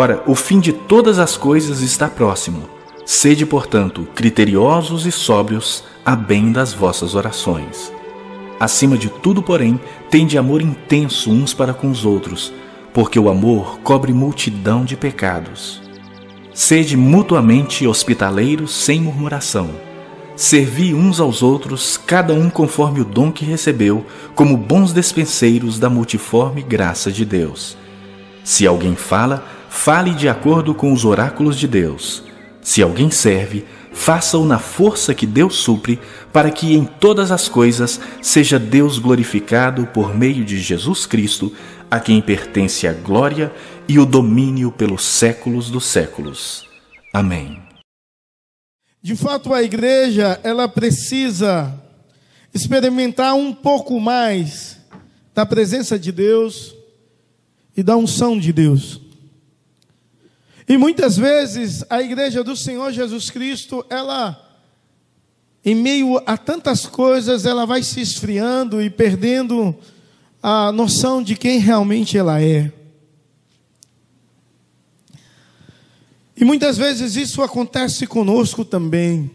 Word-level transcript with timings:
Ora, 0.00 0.22
o 0.28 0.36
fim 0.36 0.60
de 0.60 0.72
todas 0.72 1.18
as 1.18 1.36
coisas 1.36 1.80
está 1.80 2.06
próximo. 2.06 2.68
Sede, 3.04 3.44
portanto, 3.44 4.06
criteriosos 4.14 5.04
e 5.06 5.10
sóbrios, 5.10 5.82
a 6.06 6.14
bem 6.14 6.52
das 6.52 6.72
vossas 6.72 7.16
orações. 7.16 7.92
Acima 8.60 8.96
de 8.96 9.08
tudo, 9.08 9.42
porém, 9.42 9.80
tende 10.08 10.38
amor 10.38 10.62
intenso 10.62 11.32
uns 11.32 11.52
para 11.52 11.74
com 11.74 11.90
os 11.90 12.04
outros, 12.04 12.52
porque 12.94 13.18
o 13.18 13.28
amor 13.28 13.80
cobre 13.80 14.12
multidão 14.12 14.84
de 14.84 14.96
pecados. 14.96 15.82
Sede 16.54 16.96
mutuamente 16.96 17.84
hospitaleiros 17.84 18.70
sem 18.72 19.00
murmuração. 19.00 19.68
Servi 20.36 20.94
uns 20.94 21.18
aos 21.18 21.42
outros, 21.42 21.96
cada 21.96 22.32
um 22.32 22.48
conforme 22.48 23.00
o 23.00 23.04
dom 23.04 23.32
que 23.32 23.44
recebeu, 23.44 24.06
como 24.36 24.56
bons 24.56 24.92
despenseiros 24.92 25.80
da 25.80 25.90
multiforme 25.90 26.62
graça 26.62 27.10
de 27.10 27.24
Deus. 27.24 27.76
Se 28.44 28.64
alguém 28.64 28.94
fala, 28.94 29.57
fale 29.68 30.14
de 30.14 30.28
acordo 30.28 30.74
com 30.74 30.92
os 30.92 31.04
oráculos 31.04 31.58
de 31.58 31.68
Deus. 31.68 32.22
Se 32.60 32.82
alguém 32.82 33.10
serve, 33.10 33.64
faça-o 33.92 34.44
na 34.44 34.58
força 34.58 35.14
que 35.14 35.26
Deus 35.26 35.56
supre, 35.56 35.98
para 36.32 36.50
que 36.50 36.74
em 36.74 36.84
todas 36.84 37.30
as 37.30 37.48
coisas 37.48 38.00
seja 38.22 38.58
Deus 38.58 38.98
glorificado 38.98 39.86
por 39.86 40.14
meio 40.14 40.44
de 40.44 40.58
Jesus 40.58 41.06
Cristo, 41.06 41.52
a 41.90 41.98
quem 41.98 42.20
pertence 42.20 42.86
a 42.86 42.92
glória 42.92 43.52
e 43.88 43.98
o 43.98 44.04
domínio 44.04 44.70
pelos 44.70 45.04
séculos 45.04 45.70
dos 45.70 45.86
séculos. 45.86 46.66
Amém. 47.12 47.62
De 49.00 49.16
fato, 49.16 49.54
a 49.54 49.62
igreja, 49.62 50.38
ela 50.42 50.68
precisa 50.68 51.72
experimentar 52.52 53.34
um 53.34 53.52
pouco 53.52 53.98
mais 53.98 54.78
da 55.34 55.46
presença 55.46 55.98
de 55.98 56.12
Deus 56.12 56.74
e 57.76 57.82
da 57.82 57.96
unção 57.96 58.38
de 58.38 58.52
Deus. 58.52 59.07
E 60.68 60.76
muitas 60.76 61.16
vezes 61.16 61.82
a 61.88 62.02
igreja 62.02 62.44
do 62.44 62.54
Senhor 62.54 62.92
Jesus 62.92 63.30
Cristo, 63.30 63.86
ela, 63.88 64.38
em 65.64 65.74
meio 65.74 66.20
a 66.26 66.36
tantas 66.36 66.84
coisas, 66.84 67.46
ela 67.46 67.64
vai 67.64 67.82
se 67.82 68.02
esfriando 68.02 68.82
e 68.82 68.90
perdendo 68.90 69.74
a 70.42 70.70
noção 70.70 71.22
de 71.22 71.36
quem 71.36 71.58
realmente 71.58 72.18
ela 72.18 72.42
é. 72.42 72.70
E 76.36 76.44
muitas 76.44 76.76
vezes 76.76 77.16
isso 77.16 77.42
acontece 77.42 78.06
conosco 78.06 78.62
também. 78.62 79.30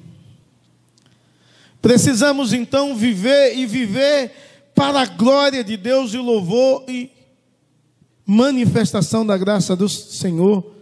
Precisamos 1.82 2.54
então 2.54 2.96
viver 2.96 3.58
e 3.58 3.66
viver 3.66 4.32
para 4.76 5.02
a 5.02 5.06
glória 5.06 5.64
de 5.64 5.76
Deus 5.78 6.14
e 6.14 6.18
louvor 6.18 6.84
e 6.88 7.12
manifestação 8.24 9.26
da 9.26 9.36
graça 9.36 9.76
do 9.76 9.90
Senhor 9.90 10.74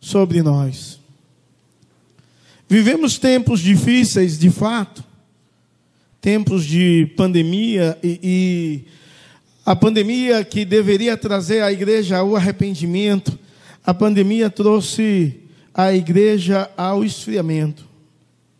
sobre 0.00 0.42
nós. 0.42 1.00
Vivemos 2.68 3.18
tempos 3.18 3.60
difíceis, 3.60 4.38
de 4.38 4.50
fato, 4.50 5.04
tempos 6.20 6.64
de 6.64 7.06
pandemia 7.16 7.96
e, 8.02 8.20
e 8.22 8.84
a 9.64 9.74
pandemia 9.74 10.44
que 10.44 10.64
deveria 10.64 11.16
trazer 11.16 11.62
à 11.62 11.72
igreja 11.72 12.22
o 12.22 12.36
arrependimento, 12.36 13.38
a 13.84 13.94
pandemia 13.94 14.50
trouxe 14.50 15.40
a 15.74 15.92
igreja 15.92 16.70
ao 16.76 17.04
esfriamento, 17.04 17.84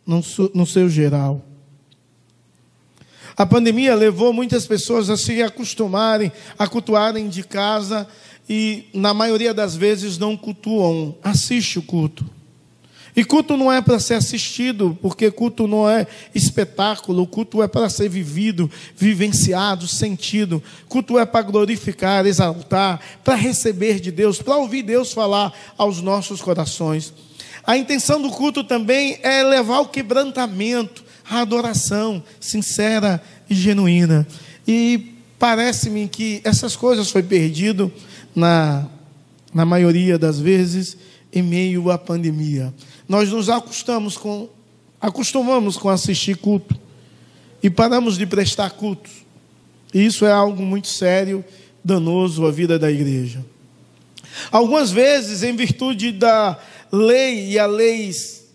no, 0.05 0.65
seu 0.65 0.89
geral. 0.89 1.45
A 3.35 3.45
pandemia 3.45 3.95
levou 3.95 4.33
muitas 4.33 4.65
pessoas 4.65 5.09
a 5.09 5.17
se 5.17 5.41
acostumarem 5.43 6.31
a 6.57 6.67
cultuarem 6.67 7.29
de 7.29 7.43
casa 7.43 8.07
e 8.49 8.85
na 8.93 9.13
maioria 9.13 9.53
das 9.53 9.75
vezes 9.75 10.17
não 10.17 10.37
cultuam, 10.37 11.15
assiste 11.23 11.79
o 11.79 11.81
culto. 11.81 12.25
E 13.17 13.25
culto 13.25 13.57
não 13.57 13.73
é 13.73 13.81
para 13.81 13.99
ser 13.99 14.13
assistido, 14.13 14.95
porque 15.01 15.31
culto 15.31 15.67
não 15.67 15.89
é 15.89 16.05
espetáculo, 16.35 17.25
culto 17.25 17.63
é 17.63 17.67
para 17.67 17.89
ser 17.89 18.07
vivido, 18.07 18.69
vivenciado, 18.95 19.87
sentido. 19.87 20.61
Culto 20.87 21.17
é 21.17 21.25
para 21.25 21.41
glorificar, 21.41 22.27
exaltar, 22.27 22.99
para 23.23 23.33
receber 23.33 23.99
de 23.99 24.11
Deus, 24.11 24.39
para 24.39 24.57
ouvir 24.57 24.83
Deus 24.83 25.11
falar 25.11 25.51
aos 25.75 25.99
nossos 25.99 26.43
corações. 26.43 27.11
A 27.65 27.75
intenção 27.75 28.21
do 28.21 28.29
culto 28.29 28.63
também 28.63 29.17
é 29.23 29.41
levar 29.41 29.79
o 29.79 29.87
quebrantamento, 29.87 31.03
a 31.27 31.39
adoração 31.39 32.23
sincera 32.39 33.19
e 33.49 33.55
genuína. 33.55 34.27
E 34.67 35.15
parece-me 35.39 36.07
que 36.07 36.39
essas 36.43 36.75
coisas 36.75 37.09
foi 37.09 37.23
perdido 37.23 37.91
na, 38.37 38.85
na 39.51 39.65
maioria 39.65 40.15
das 40.19 40.39
vezes, 40.39 40.95
em 41.33 41.41
meio 41.41 41.89
à 41.89 41.97
pandemia. 41.97 42.71
Nós 43.09 43.31
nos 43.31 43.49
acostumamos 43.49 44.15
com, 44.15 44.47
acostumamos 45.01 45.75
com 45.75 45.89
assistir 45.89 46.37
culto 46.37 46.79
e 47.63 47.67
paramos 47.67 48.15
de 48.15 48.27
prestar 48.27 48.69
cultos. 48.69 49.11
E 49.91 50.05
isso 50.05 50.23
é 50.23 50.31
algo 50.31 50.61
muito 50.61 50.87
sério, 50.87 51.43
danoso 51.83 52.45
à 52.45 52.51
vida 52.51 52.77
da 52.77 52.91
igreja. 52.91 53.43
Algumas 54.51 54.91
vezes, 54.91 55.41
em 55.41 55.55
virtude 55.55 56.11
da 56.11 56.59
lei, 56.91 57.49
e 57.49 57.57
a 57.57 57.65
lei, 57.65 58.11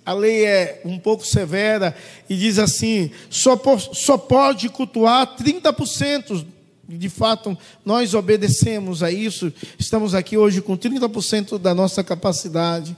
a 0.06 0.12
lei 0.12 0.44
é 0.44 0.80
um 0.84 0.96
pouco 0.96 1.26
severa, 1.26 1.92
e 2.30 2.36
diz 2.36 2.56
assim: 2.60 3.10
só, 3.28 3.60
só 3.92 4.16
pode 4.16 4.68
cultuar 4.68 5.34
30% 5.36 6.46
de 6.88 7.08
fato, 7.08 7.56
nós 7.84 8.12
obedecemos 8.12 9.02
a 9.02 9.10
isso, 9.10 9.52
estamos 9.78 10.14
aqui 10.14 10.36
hoje 10.36 10.60
com 10.60 10.76
30% 10.76 11.58
da 11.58 11.74
nossa 11.74 12.02
capacidade. 12.02 12.96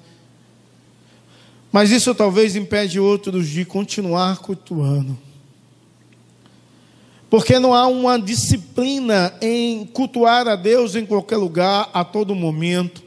Mas 1.71 1.91
isso 1.91 2.15
talvez 2.15 2.56
impede 2.56 2.99
outros 2.99 3.49
de 3.49 3.65
continuar 3.65 4.39
cultuando. 4.39 5.19
Porque 7.28 7.59
não 7.59 7.75
há 7.75 7.87
uma 7.87 8.19
disciplina 8.19 9.34
em 9.41 9.84
cultuar 9.87 10.47
a 10.47 10.56
Deus 10.56 10.95
em 10.95 11.05
qualquer 11.05 11.37
lugar, 11.37 11.91
a 11.93 12.05
todo 12.05 12.34
momento. 12.34 13.03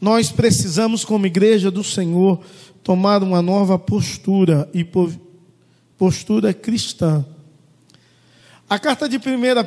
Nós 0.00 0.30
precisamos, 0.30 1.04
como 1.04 1.26
igreja 1.26 1.70
do 1.70 1.82
Senhor, 1.82 2.40
tomar 2.82 3.22
uma 3.22 3.40
nova 3.40 3.78
postura 3.78 4.68
e 4.74 4.86
postura 5.96 6.52
cristã 6.52 7.24
a 8.74 8.78
carta 8.80 9.08
de 9.08 9.18
1 9.18 9.20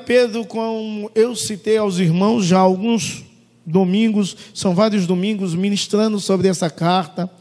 Pedro, 0.06 0.45
como 0.45 1.09
eu 1.16 1.34
citei 1.34 1.78
aos 1.78 1.97
irmãos 1.97 2.44
já 2.45 2.59
alguns 2.59 3.23
domingos, 3.66 4.35
são 4.53 4.75
vários 4.75 5.07
domingos 5.07 5.56
ministrando 5.56 6.19
sobre 6.19 6.50
essa 6.50 6.69
carta. 6.69 7.31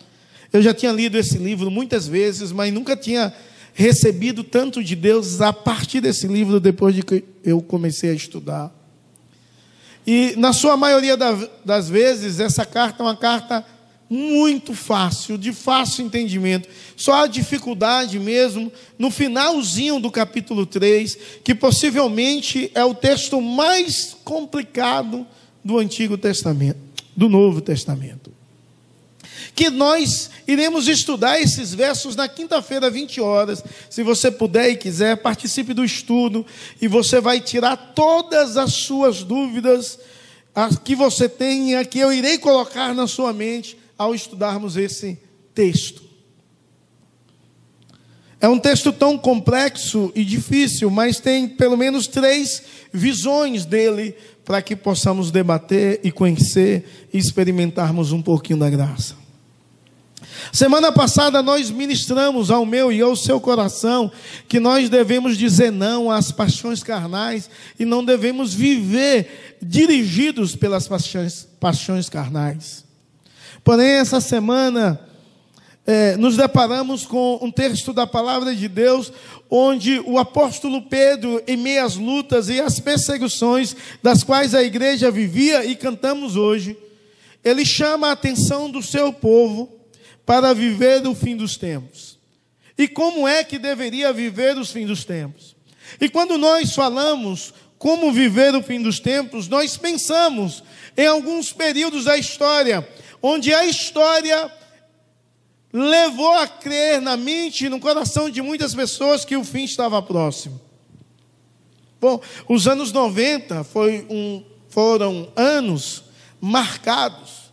Eu 0.53 0.62
já 0.62 0.72
tinha 0.72 0.93
lido 0.93 1.19
esse 1.19 1.38
livro 1.38 1.69
muitas 1.69 2.06
vezes, 2.06 2.53
mas 2.53 2.72
nunca 2.72 2.97
tinha 2.97 3.34
recebido 3.75 4.44
tanto 4.44 4.82
de 4.82 4.94
Deus 4.94 5.41
a 5.41 5.53
partir 5.53 6.00
desse 6.00 6.28
livro 6.28 6.60
depois 6.60 6.94
de 6.94 7.03
que 7.03 7.25
eu 7.43 7.60
comecei 7.60 8.10
a 8.10 8.15
estudar. 8.15 8.72
E 10.06 10.34
na 10.37 10.53
sua 10.53 10.76
maioria 10.76 11.16
das 11.65 11.88
vezes, 11.88 12.38
essa 12.38 12.65
carta 12.65 13.03
é 13.03 13.06
uma 13.06 13.16
carta 13.16 13.66
muito 14.09 14.72
fácil, 14.72 15.37
de 15.37 15.53
fácil 15.53 16.05
entendimento. 16.05 16.69
Só 16.97 17.25
a 17.25 17.27
dificuldade 17.27 18.19
mesmo 18.19 18.72
no 18.99 19.11
finalzinho 19.11 19.99
do 19.99 20.11
capítulo 20.11 20.65
3, 20.65 21.19
que 21.43 21.55
possivelmente 21.55 22.71
é 22.75 22.84
o 22.84 22.94
texto 22.94 23.41
mais 23.41 24.17
complicado 24.25 25.27
do 25.65 25.78
Antigo 25.78 26.17
Testamento, 26.17 26.78
do 27.17 27.28
Novo 27.28 27.61
Testamento. 27.61 28.33
Que 29.55 29.71
nós 29.71 30.31
iremos 30.47 30.87
estudar 30.87 31.41
esses 31.41 31.75
versos 31.75 32.14
na 32.14 32.29
quinta-feira, 32.29 32.91
20 32.91 33.20
horas. 33.20 33.64
Se 33.91 34.03
você 34.03 34.31
puder 34.31 34.70
e 34.70 34.76
quiser, 34.76 35.17
participe 35.17 35.73
do 35.73 35.85
estudo 35.85 36.47
e 36.81 36.87
você 36.87 37.20
vai 37.20 37.41
tirar 37.41 37.76
todas 37.94 38.56
as 38.56 38.73
suas 38.75 39.23
dúvidas 39.23 39.99
que 40.85 40.94
você 40.94 41.29
tenha, 41.29 41.85
que 41.85 41.99
eu 41.99 42.12
irei 42.12 42.38
colocar 42.38 42.94
na 42.94 43.06
sua 43.06 43.32
mente 43.32 43.76
ao 43.98 44.14
estudarmos 44.14 44.76
esse 44.76 45.19
texto. 45.54 46.06
É 48.40 48.48
um 48.48 48.58
texto 48.58 48.93
tão 48.93 49.16
complexo 49.16 50.12
e 50.14 50.25
difícil, 50.25 50.90
mas 50.90 51.19
tem 51.19 51.48
pelo 51.48 51.76
menos 51.76 52.06
três 52.06 52.62
visões 52.93 53.64
dele 53.64 54.14
para 54.44 54.62
que 54.62 54.76
possamos 54.76 55.31
debater 55.31 56.00
e 56.04 56.12
conhecer 56.12 57.08
e 57.12 57.19
experimentarmos 57.19 58.12
um 58.12 58.22
pouquinho 58.22 58.60
da 58.60 58.70
graça. 58.70 59.16
Semana 60.52 60.93
passada 60.93 61.43
nós 61.43 61.70
ministramos 61.70 62.50
ao 62.50 62.64
meu 62.64 62.93
e 62.93 63.00
ao 63.00 63.16
seu 63.16 63.40
coração 63.40 64.12
que 64.48 64.60
nós 64.60 64.88
devemos 64.88 65.37
dizer 65.37 65.72
não 65.72 66.10
às 66.10 66.31
paixões 66.31 66.82
carnais 66.82 67.50
e 67.78 67.84
não 67.84 68.04
devemos 68.04 68.54
viver 68.54 69.56
dirigidos 69.60 70.54
pelas 70.54 70.87
paixões, 70.87 71.48
paixões 71.58 72.08
carnais. 72.08 72.86
Porém, 73.67 73.95
essa 73.95 74.21
semana, 74.21 75.01
é, 75.85 76.17
nos 76.17 76.37
deparamos 76.37 77.05
com 77.05 77.41
um 77.43 77.51
texto 77.51 77.93
da 77.93 78.07
palavra 78.07 78.55
de 78.55 78.69
Deus, 78.69 79.13
onde 79.51 79.99
o 80.07 80.21
apóstolo 80.21 80.83
Pedro, 80.83 81.43
em 81.49 81.57
meio 81.57 81.85
às 81.85 81.97
lutas 81.97 82.49
e 82.49 82.61
às 82.61 82.79
perseguições 82.79 83.75
das 84.01 84.23
quais 84.23 84.55
a 84.55 84.63
igreja 84.63 85.11
vivia 85.11 85.65
e 85.65 85.75
cantamos 85.75 86.37
hoje, 86.37 86.79
ele 87.43 87.67
chama 87.67 88.07
a 88.07 88.13
atenção 88.13 88.71
do 88.71 88.81
seu 88.81 89.13
povo 89.13 89.69
para 90.25 90.55
viver 90.55 91.05
o 91.05 91.13
fim 91.13 91.37
dos 91.37 91.57
tempos. 91.57 92.21
E 92.79 92.87
como 92.87 93.27
é 93.27 93.43
que 93.43 93.59
deveria 93.59 94.13
viver 94.13 94.57
os 94.57 94.71
fins 94.71 94.87
dos 94.87 95.05
tempos? 95.05 95.57
E 96.01 96.09
quando 96.09 96.39
nós 96.39 96.73
falamos 96.73 97.53
como 97.79 98.13
viver 98.13 98.55
o 98.55 98.63
fim 98.63 98.81
dos 98.81 99.01
tempos, 99.01 99.49
nós 99.49 99.77
pensamos 99.77 100.63
em 100.97 101.07
alguns 101.07 101.53
períodos 101.53 102.05
da 102.05 102.17
história, 102.17 102.87
onde 103.23 103.53
a 103.55 103.65
história 103.65 104.51
levou 105.73 106.33
a 106.33 106.47
crer 106.47 107.01
na 107.01 107.17
mente 107.17 107.67
e 107.67 107.69
no 107.69 107.81
coração 107.81 108.31
de 108.31 108.41
muitas 108.41 108.75
pessoas 108.75 109.25
que 109.25 109.37
o 109.37 109.45
fim 109.45 109.65
estava 109.65 110.01
próximo. 110.01 110.61
Bom, 112.01 112.21
os 112.49 112.67
anos 112.67 112.93
90 112.93 113.65
foi 113.65 114.07
um, 114.09 114.43
foram 114.69 115.31
anos 115.35 116.05
marcados 116.41 117.51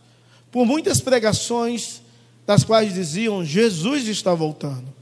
por 0.50 0.64
muitas 0.64 1.00
pregações 1.00 2.02
das 2.46 2.62
quais 2.62 2.94
diziam 2.94 3.44
Jesus 3.44 4.06
está 4.06 4.34
voltando. 4.34 4.92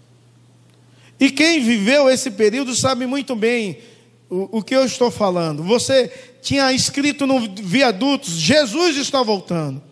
E 1.18 1.30
quem 1.30 1.60
viveu 1.60 2.08
esse 2.08 2.30
período 2.30 2.74
sabe 2.74 3.06
muito 3.06 3.36
bem 3.36 3.78
o, 4.28 4.58
o 4.58 4.62
que 4.62 4.74
eu 4.74 4.84
estou 4.84 5.10
falando. 5.10 5.62
Você 5.62 6.08
tinha 6.40 6.72
escrito 6.72 7.26
no 7.26 7.40
viadutos: 7.54 8.30
Jesus 8.30 8.96
está 8.96 9.22
voltando. 9.22 9.82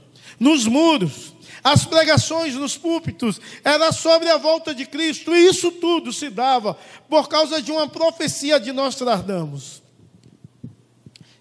Nos 0.41 0.67
muros, 0.67 1.35
as 1.63 1.85
pregações 1.85 2.55
nos 2.55 2.79
púlpitos 2.79 3.39
era 3.63 3.93
sobre 3.93 4.31
a 4.31 4.39
volta 4.39 4.75
de 4.75 4.87
Cristo, 4.87 5.37
e 5.37 5.47
isso 5.47 5.71
tudo 5.71 6.13
se 6.15 6.31
dava 6.31 6.77
por 7.11 7.29
causa 7.29 7.61
de 7.61 7.71
uma 7.71 7.87
profecia 7.87 8.59
de 8.59 8.73
Nostradamus. 8.73 9.83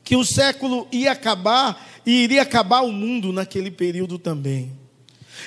Que 0.04 0.18
o 0.18 0.25
século 0.25 0.86
ia 0.92 1.13
acabar 1.13 1.88
e 2.06 2.12
iria 2.24 2.42
acabar 2.42 2.81
o 2.81 2.92
mundo 2.92 3.31
naquele 3.31 3.72
período 3.72 4.19
também. 4.19 4.78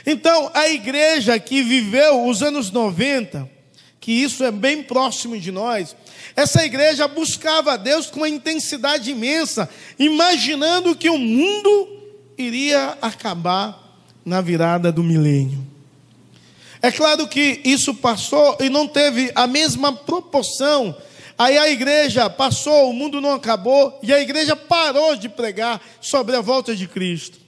Então, 0.07 0.51
a 0.55 0.69
igreja 0.71 1.39
que 1.39 1.63
viveu 1.63 2.27
os 2.27 2.43
anos 2.43 2.71
90, 2.71 3.51
que 4.01 4.13
isso 4.13 4.43
é 4.43 4.51
bem 4.51 4.83
próximo 4.83 5.39
de 5.39 5.53
nós, 5.53 5.95
essa 6.35 6.65
igreja 6.65 7.07
buscava 7.07 7.75
a 7.75 7.77
Deus 7.77 8.07
com 8.07 8.21
uma 8.21 8.29
intensidade 8.29 9.11
imensa, 9.11 9.69
imaginando 9.99 10.97
que 10.97 11.11
o 11.11 11.19
mundo 11.19 12.02
iria 12.37 12.97
acabar 13.01 13.79
na 14.25 14.41
virada 14.41 14.93
do 14.93 15.03
milênio. 15.03 15.67
É 16.81 16.91
claro 16.91 17.29
que 17.29 17.61
isso 17.65 17.95
passou 17.95 18.57
e 18.61 18.69
não 18.69 18.89
teve 18.89 19.31
a 19.35 19.47
mesma 19.47 19.93
proporção. 19.93 20.97
Aí 21.39 21.57
a 21.57 21.71
igreja 21.71 22.29
passou, 22.29 22.91
o 22.91 22.93
mundo 22.93 23.21
não 23.21 23.33
acabou, 23.33 23.99
e 24.03 24.13
a 24.13 24.21
igreja 24.21 24.57
parou 24.57 25.17
de 25.17 25.29
pregar 25.29 25.81
sobre 26.01 26.37
a 26.37 26.41
volta 26.41 26.75
de 26.75 26.89
Cristo. 26.89 27.39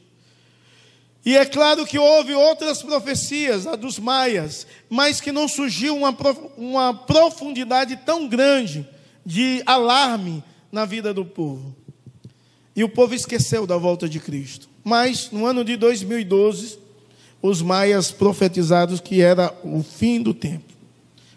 E 1.24 1.36
é 1.36 1.44
claro 1.44 1.86
que 1.86 1.98
houve 1.98 2.34
outras 2.34 2.82
profecias, 2.82 3.66
a 3.66 3.76
dos 3.76 3.98
maias, 3.98 4.66
mas 4.90 5.20
que 5.20 5.32
não 5.32 5.48
surgiu 5.48 5.96
uma, 5.96 6.14
uma 6.56 6.94
profundidade 6.94 7.96
tão 8.04 8.28
grande 8.28 8.86
de 9.24 9.62
alarme 9.64 10.44
na 10.70 10.84
vida 10.84 11.14
do 11.14 11.24
povo. 11.24 11.74
E 12.76 12.84
o 12.84 12.88
povo 12.88 13.14
esqueceu 13.14 13.66
da 13.66 13.76
volta 13.76 14.08
de 14.08 14.20
Cristo. 14.20 14.68
Mas 14.84 15.30
no 15.32 15.46
ano 15.46 15.64
de 15.64 15.76
2012, 15.76 16.78
os 17.40 17.62
maias 17.62 18.10
profetizados 18.10 19.00
que 19.00 19.22
era 19.22 19.52
o 19.64 19.82
fim 19.82 20.22
do 20.22 20.34
tempo, 20.34 20.72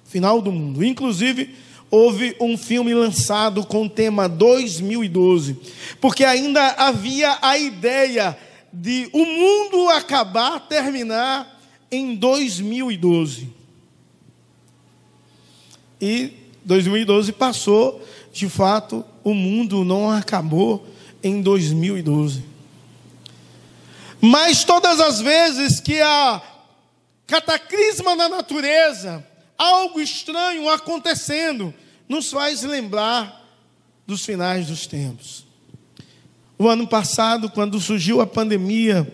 final 0.04 0.42
do 0.42 0.52
mundo. 0.52 0.84
Inclusive, 0.84 1.56
houve 1.90 2.36
um 2.40 2.58
filme 2.58 2.94
lançado 2.94 3.66
com 3.66 3.86
o 3.86 3.90
tema 3.90 4.28
2012, 4.28 5.58
porque 6.02 6.26
ainda 6.26 6.62
havia 6.72 7.38
a 7.42 7.58
ideia 7.58 8.38
de 8.72 9.10
o 9.14 9.26
mundo 9.26 9.90
acabar, 9.90 10.60
terminar 10.68 11.60
em 11.90 12.16
2012. 12.16 13.50
E 16.00 16.34
2012 16.64 17.32
passou, 17.32 18.06
de 18.32 18.48
fato, 18.50 19.04
o 19.24 19.34
mundo 19.34 19.84
não 19.84 20.12
acabou 20.12 20.86
em 21.24 21.42
2012. 21.42 22.57
Mas 24.22 24.64
todas 24.64 25.00
as 25.00 25.22
vezes 25.22 25.80
que 25.80 26.02
há 26.02 26.42
cataclisma 27.28 28.16
na 28.16 28.30
natureza, 28.30 29.26
algo 29.58 30.00
estranho 30.00 30.70
acontecendo, 30.70 31.74
nos 32.08 32.32
faz 32.32 32.64
lembrar 32.64 33.46
dos 34.06 34.26
finais 34.26 34.68
dos 34.68 34.88
tempos. 34.88 35.46
O 36.58 36.68
ano 36.68 36.88
passado, 36.88 37.50
quando 37.50 37.80
surgiu 37.80 38.22
a 38.22 38.26
pandemia, 38.26 39.14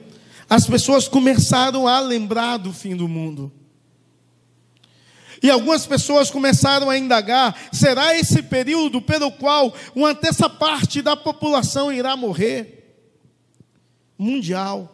as 0.50 0.66
pessoas 0.66 1.08
começaram 1.08 1.88
a 1.88 2.00
lembrar 2.00 2.58
do 2.58 2.72
fim 2.72 2.96
do 2.96 3.08
mundo. 3.08 3.52
E 5.42 5.50
algumas 5.50 5.86
pessoas 5.86 6.32
começaram 6.32 6.90
a 6.90 6.98
indagar: 6.98 7.54
será 7.74 8.18
esse 8.18 8.42
período 8.44 9.02
pelo 9.02 9.30
qual 9.30 9.74
uma 9.94 10.16
terça 10.16 10.50
parte 10.50 11.02
da 11.02 11.18
população 11.18 11.92
irá 11.92 12.16
morrer? 12.16 12.83
Mundial. 14.24 14.94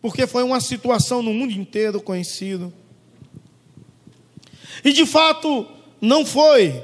Porque 0.00 0.26
foi 0.26 0.42
uma 0.42 0.60
situação 0.60 1.22
no 1.22 1.32
mundo 1.34 1.52
inteiro 1.52 2.00
conhecido. 2.00 2.72
E 4.84 4.92
de 4.92 5.04
fato, 5.04 5.66
não 6.00 6.24
foi. 6.24 6.82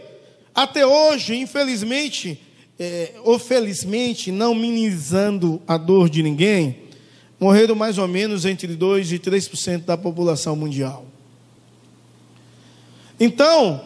Até 0.55 0.87
hoje, 0.87 1.37
infelizmente, 1.37 2.41
é, 2.79 3.13
ou 3.23 3.39
felizmente, 3.39 4.31
não 4.31 4.55
minimizando 4.55 5.63
a 5.67 5.77
dor 5.77 6.09
de 6.09 6.23
ninguém, 6.23 6.85
morreram 7.39 7.75
mais 7.75 7.99
ou 7.99 8.09
menos 8.09 8.45
entre 8.45 8.77
2% 8.77 9.13
e 9.13 9.19
3% 9.19 9.85
da 9.85 9.97
população 9.97 10.57
mundial. 10.57 11.07
Então, 13.19 13.85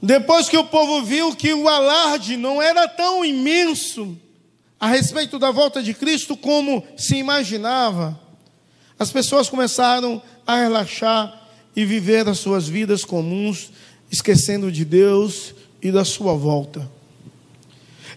depois 0.00 0.48
que 0.48 0.56
o 0.56 0.64
povo 0.64 1.02
viu 1.02 1.34
que 1.34 1.52
o 1.52 1.68
alarde 1.68 2.36
não 2.36 2.62
era 2.62 2.86
tão 2.86 3.24
imenso 3.24 4.16
a 4.78 4.88
respeito 4.88 5.38
da 5.38 5.50
volta 5.50 5.82
de 5.82 5.94
Cristo 5.94 6.36
como 6.36 6.82
se 6.96 7.16
imaginava, 7.16 8.18
as 8.98 9.10
pessoas 9.10 9.48
começaram 9.48 10.22
a 10.46 10.56
relaxar 10.56 11.42
e 11.74 11.84
viver 11.84 12.28
as 12.28 12.38
suas 12.38 12.68
vidas 12.68 13.04
comuns, 13.04 13.70
esquecendo 14.10 14.70
de 14.72 14.84
Deus 14.84 15.54
e 15.82 15.90
da 15.90 16.04
sua 16.04 16.34
volta. 16.34 16.88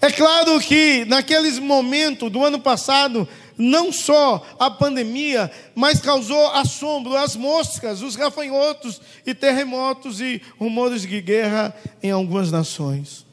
É 0.02 0.10
claro 0.10 0.60
que 0.62 1.04
naqueles 1.06 1.60
momentos 1.60 2.32
do 2.32 2.44
ano 2.44 2.60
passado, 2.60 3.28
não 3.58 3.92
só 3.92 4.46
a 4.58 4.72
pandemia, 4.72 5.52
mas 5.76 6.00
causou 6.00 6.48
assombro 6.52 7.18
as 7.18 7.36
moscas, 7.36 8.02
os 8.02 8.16
gafanhotos 8.16 9.02
e 9.26 9.34
terremotos 9.34 10.22
e 10.22 10.42
rumores 10.58 11.02
de 11.02 11.20
guerra 11.20 11.76
em 12.02 12.12
algumas 12.12 12.50
nações. 12.50 13.29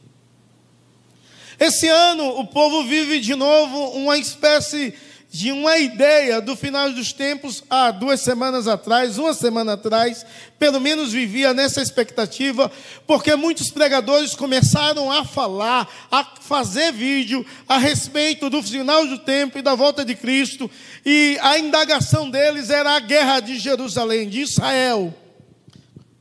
Esse 1.59 1.89
ano 1.89 2.39
o 2.39 2.47
povo 2.47 2.85
vive 2.85 3.21
de 3.21 3.35
novo 3.35 3.91
uma 3.91 4.19
espécie 4.19 4.95
de 5.31 5.53
uma 5.53 5.77
ideia 5.77 6.41
do 6.41 6.57
final 6.57 6.91
dos 6.93 7.13
tempos 7.13 7.63
há 7.69 7.91
duas 7.91 8.21
semanas 8.21 8.67
atrás, 8.67 9.19
uma 9.19 9.35
semana 9.35 9.75
atrás, 9.75 10.25
pelo 10.59 10.81
menos 10.81 11.13
vivia 11.13 11.53
nessa 11.53 11.83
expectativa, 11.83 12.71
porque 13.07 13.35
muitos 13.37 13.71
pregadores 13.71 14.35
começaram 14.35 15.11
a 15.11 15.25
falar, 15.25 15.89
a 16.11 16.25
fazer 16.41 16.93
vídeo 16.93 17.45
a 17.69 17.77
respeito 17.77 18.49
do 18.49 18.63
final 18.63 19.07
do 19.07 19.19
tempo 19.19 19.59
e 19.59 19.63
da 19.63 19.75
volta 19.75 20.05
de 20.05 20.15
Cristo, 20.15 20.71
e 21.05 21.39
a 21.43 21.59
indagação 21.59 22.31
deles 22.31 22.71
era 22.71 22.97
a 22.97 23.01
guerra 23.01 23.41
de 23.41 23.59
Jerusalém, 23.59 24.29
de 24.29 24.41
Israel, 24.41 25.13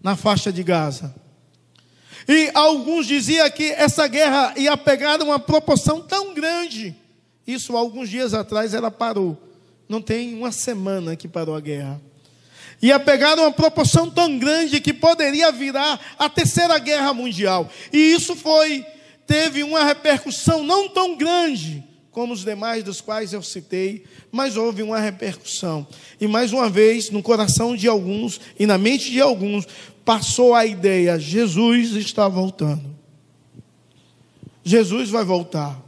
na 0.04 0.16
faixa 0.16 0.52
de 0.52 0.64
Gaza. 0.64 1.25
E 2.28 2.50
alguns 2.54 3.06
diziam 3.06 3.50
que 3.52 3.72
essa 3.72 4.08
guerra 4.08 4.54
ia 4.58 4.76
pegar 4.76 5.22
uma 5.22 5.40
proporção 5.40 6.02
tão 6.02 6.34
grande 6.34 6.96
isso 7.46 7.78
alguns 7.78 8.10
dias 8.10 8.34
atrás 8.34 8.74
ela 8.74 8.90
parou. 8.90 9.38
Não 9.88 10.02
tem 10.02 10.34
uma 10.34 10.52
semana 10.52 11.16
que 11.16 11.28
parou 11.28 11.56
a 11.56 11.60
guerra. 11.60 12.02
Ia 12.82 13.00
pegar 13.00 13.38
uma 13.38 13.52
proporção 13.52 14.10
tão 14.10 14.38
grande 14.38 14.82
que 14.82 14.94
poderia 14.94 15.52
virar 15.52 16.00
a 16.18 16.28
terceira 16.28 16.78
guerra 16.80 17.14
mundial. 17.14 17.70
E 17.94 18.14
isso 18.14 18.36
foi 18.36 18.86
teve 19.28 19.64
uma 19.64 19.84
repercussão 19.84 20.64
não 20.64 20.90
tão 20.90 21.16
grande 21.16 21.84
como 22.12 22.34
os 22.34 22.46
demais 22.46 22.82
dos 22.82 23.02
quais 23.02 23.34
eu 23.34 23.44
citei, 23.44 24.06
mas 24.32 24.56
houve 24.56 24.82
uma 24.82 25.00
repercussão. 25.00 25.86
E 26.20 26.26
mais 26.28 26.54
uma 26.54 26.70
vez, 26.70 27.10
no 27.10 27.22
coração 27.22 27.76
de 27.76 27.90
alguns 27.90 28.40
e 28.58 28.66
na 28.66 28.78
mente 28.78 29.12
de 29.12 29.20
alguns, 29.20 29.68
passou 30.06 30.54
a 30.54 30.66
ideia: 30.66 31.20
Jesus 31.20 31.94
está 31.94 32.30
voltando. 32.30 32.96
Jesus 34.64 35.10
vai 35.10 35.26
voltar. 35.26 35.82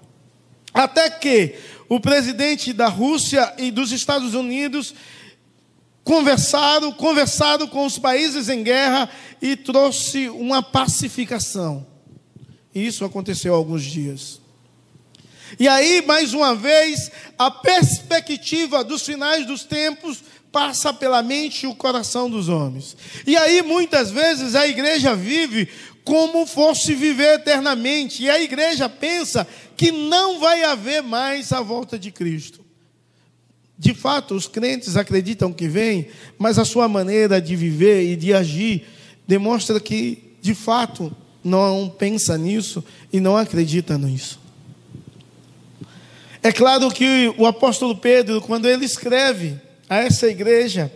Até 0.73 1.09
que 1.09 1.55
o 1.87 1.99
presidente 1.99 2.73
da 2.73 2.87
Rússia 2.87 3.53
e 3.57 3.71
dos 3.71 3.91
Estados 3.91 4.33
Unidos 4.33 4.93
conversaram, 6.03 6.91
conversaram 6.91 7.67
com 7.67 7.85
os 7.85 7.97
países 7.97 8.49
em 8.49 8.63
guerra 8.63 9.09
e 9.41 9.55
trouxe 9.55 10.29
uma 10.29 10.61
pacificação. 10.61 11.85
E 12.73 12.85
isso 12.85 13.03
aconteceu 13.03 13.53
há 13.53 13.57
alguns 13.57 13.83
dias. 13.83 14.39
E 15.59 15.67
aí, 15.67 16.03
mais 16.05 16.33
uma 16.33 16.53
vez, 16.53 17.11
a 17.37 17.49
perspectiva 17.49 18.83
dos 18.83 19.03
finais 19.03 19.45
dos 19.45 19.63
tempos 19.63 20.21
passa 20.51 20.93
pela 20.93 21.21
mente 21.21 21.63
e 21.63 21.67
o 21.67 21.75
coração 21.75 22.29
dos 22.29 22.49
homens. 22.49 22.95
E 23.25 23.35
aí, 23.35 23.61
muitas 23.61 24.11
vezes, 24.11 24.55
a 24.55 24.67
igreja 24.67 25.15
vive 25.15 25.69
como 26.03 26.45
fosse 26.45 26.95
viver 26.95 27.35
eternamente, 27.35 28.23
e 28.23 28.29
a 28.29 28.41
igreja 28.41 28.87
pensa 28.87 29.45
que 29.75 29.91
não 29.91 30.39
vai 30.39 30.63
haver 30.63 31.03
mais 31.03 31.51
a 31.51 31.59
volta 31.59 31.99
de 31.99 32.11
Cristo. 32.11 32.65
De 33.77 33.93
fato, 33.93 34.33
os 34.33 34.47
crentes 34.47 34.95
acreditam 34.95 35.51
que 35.51 35.67
vem, 35.67 36.07
mas 36.37 36.57
a 36.57 36.63
sua 36.63 36.87
maneira 36.87 37.41
de 37.41 37.55
viver 37.57 38.09
e 38.09 38.15
de 38.15 38.33
agir 38.33 38.87
demonstra 39.27 39.81
que, 39.81 40.33
de 40.41 40.55
fato, 40.55 41.15
não 41.43 41.93
pensa 41.95 42.37
nisso 42.37 42.83
e 43.11 43.19
não 43.19 43.35
acredita 43.35 43.97
nisso. 43.97 44.39
É 46.41 46.53
claro 46.53 46.89
que 46.89 47.33
o 47.37 47.45
apóstolo 47.45 47.97
Pedro, 47.97 48.41
quando 48.41 48.65
ele 48.65 48.85
escreve 48.85 49.59
a 49.89 49.97
essa 49.97 50.27
igreja, 50.27 50.91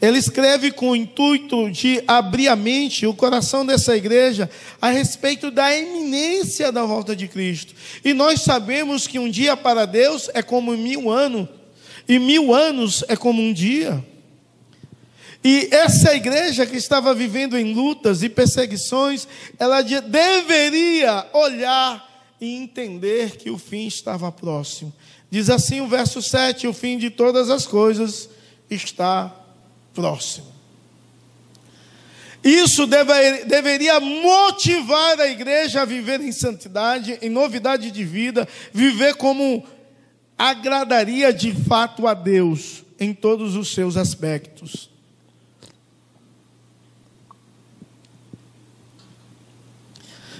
ele 0.00 0.18
escreve 0.18 0.72
com 0.72 0.90
o 0.90 0.96
intuito 0.96 1.70
de 1.70 2.02
abrir 2.08 2.48
a 2.48 2.56
mente, 2.56 3.06
o 3.06 3.14
coração 3.14 3.64
dessa 3.64 3.96
igreja, 3.96 4.50
a 4.80 4.90
respeito 4.90 5.48
da 5.50 5.72
eminência 5.76 6.72
da 6.72 6.84
volta 6.84 7.14
de 7.14 7.28
Cristo. 7.28 7.72
E 8.04 8.12
nós 8.12 8.42
sabemos 8.42 9.06
que 9.06 9.18
um 9.18 9.30
dia 9.30 9.56
para 9.56 9.86
Deus 9.86 10.28
é 10.34 10.42
como 10.42 10.76
mil 10.76 11.08
anos, 11.08 11.48
e 12.08 12.18
mil 12.18 12.52
anos 12.52 13.04
é 13.06 13.14
como 13.14 13.40
um 13.40 13.52
dia. 13.52 14.04
E 15.44 15.68
essa 15.70 16.14
igreja 16.14 16.66
que 16.66 16.76
estava 16.76 17.14
vivendo 17.14 17.58
em 17.58 17.72
lutas 17.72 18.22
e 18.22 18.28
perseguições, 18.28 19.26
ela 19.58 19.82
deveria 19.82 21.26
olhar 21.32 22.11
e 22.42 22.56
entender 22.56 23.36
que 23.36 23.50
o 23.50 23.56
fim 23.56 23.86
estava 23.86 24.32
próximo. 24.32 24.92
Diz 25.30 25.48
assim 25.48 25.80
o 25.80 25.86
verso 25.86 26.20
7: 26.20 26.66
o 26.66 26.72
fim 26.72 26.98
de 26.98 27.08
todas 27.08 27.48
as 27.48 27.68
coisas 27.68 28.28
está 28.68 29.32
próximo. 29.94 30.50
Isso 32.42 32.84
deve, 32.84 33.44
deveria 33.44 34.00
motivar 34.00 35.20
a 35.20 35.28
igreja 35.28 35.82
a 35.82 35.84
viver 35.84 36.20
em 36.20 36.32
santidade, 36.32 37.16
em 37.22 37.30
novidade 37.30 37.92
de 37.92 38.04
vida, 38.04 38.48
viver 38.72 39.14
como 39.14 39.64
agradaria 40.36 41.32
de 41.32 41.54
fato 41.54 42.08
a 42.08 42.14
Deus 42.14 42.82
em 42.98 43.14
todos 43.14 43.54
os 43.54 43.72
seus 43.72 43.96
aspectos. 43.96 44.91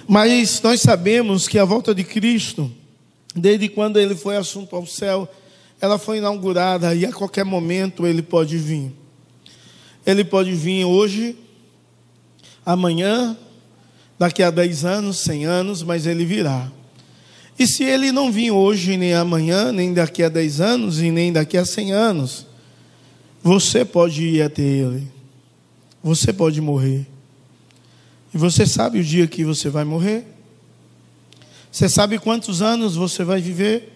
Mas 0.07 0.61
nós 0.61 0.81
sabemos 0.81 1.47
que 1.47 1.57
a 1.57 1.65
volta 1.65 1.93
de 1.93 2.03
Cristo, 2.03 2.71
desde 3.35 3.69
quando 3.69 3.99
ele 3.99 4.15
foi 4.15 4.35
assunto 4.35 4.75
ao 4.75 4.85
céu, 4.85 5.27
ela 5.79 5.97
foi 5.97 6.17
inaugurada 6.17 6.93
e 6.93 7.05
a 7.05 7.11
qualquer 7.11 7.43
momento 7.43 8.05
ele 8.05 8.21
pode 8.21 8.57
vir. 8.57 8.91
Ele 10.05 10.23
pode 10.23 10.53
vir 10.53 10.85
hoje, 10.85 11.35
amanhã, 12.65 13.37
daqui 14.19 14.43
a 14.43 14.49
10 14.49 14.85
anos, 14.85 15.17
100 15.19 15.45
anos, 15.45 15.83
mas 15.83 16.05
ele 16.05 16.25
virá. 16.25 16.71
E 17.57 17.67
se 17.67 17.83
ele 17.83 18.11
não 18.11 18.31
vir 18.31 18.51
hoje, 18.51 18.97
nem 18.97 19.13
amanhã, 19.13 19.71
nem 19.71 19.93
daqui 19.93 20.23
a 20.23 20.29
10 20.29 20.61
anos 20.61 21.01
e 21.01 21.11
nem 21.11 21.31
daqui 21.31 21.57
a 21.57 21.65
100 21.65 21.91
anos, 21.93 22.45
você 23.41 23.85
pode 23.85 24.23
ir 24.23 24.41
até 24.41 24.61
ele. 24.61 25.07
Você 26.03 26.33
pode 26.33 26.59
morrer. 26.59 27.05
E 28.33 28.37
você 28.37 28.65
sabe 28.65 28.99
o 28.99 29.03
dia 29.03 29.27
que 29.27 29.43
você 29.43 29.69
vai 29.69 29.83
morrer? 29.83 30.25
Você 31.71 31.87
sabe 31.87 32.19
quantos 32.19 32.61
anos 32.61 32.95
você 32.95 33.23
vai 33.23 33.41
viver? 33.41 33.93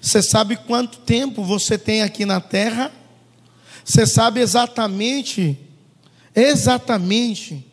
Você 0.00 0.22
sabe 0.22 0.56
quanto 0.56 0.98
tempo 0.98 1.42
você 1.42 1.78
tem 1.78 2.02
aqui 2.02 2.24
na 2.24 2.40
terra? 2.40 2.92
Você 3.84 4.06
sabe 4.06 4.40
exatamente, 4.40 5.58
exatamente, 6.34 7.64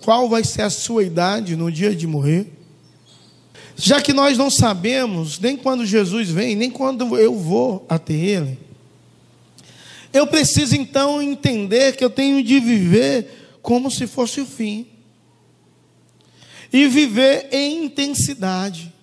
qual, 0.00 0.28
vai 0.28 0.44
ser 0.44 0.62
a 0.62 0.70
sua 0.70 1.02
idade 1.02 1.56
no 1.56 1.72
dia 1.72 1.94
de 1.94 2.06
morrer? 2.06 2.52
Já 3.76 4.00
que 4.00 4.12
nós 4.12 4.38
não 4.38 4.50
sabemos 4.50 5.40
nem 5.40 5.56
quando 5.56 5.84
Jesus 5.84 6.28
vem, 6.28 6.54
nem 6.54 6.70
quando 6.70 7.18
eu 7.18 7.36
vou 7.36 7.84
até 7.88 8.12
Ele, 8.12 8.58
eu 10.14 10.28
preciso 10.28 10.76
então 10.76 11.20
entender 11.20 11.96
que 11.96 12.04
eu 12.04 12.08
tenho 12.08 12.40
de 12.40 12.60
viver 12.60 13.58
como 13.60 13.90
se 13.90 14.06
fosse 14.06 14.40
o 14.40 14.46
fim. 14.46 14.86
E 16.72 16.86
viver 16.86 17.48
em 17.50 17.86
intensidade, 17.86 18.94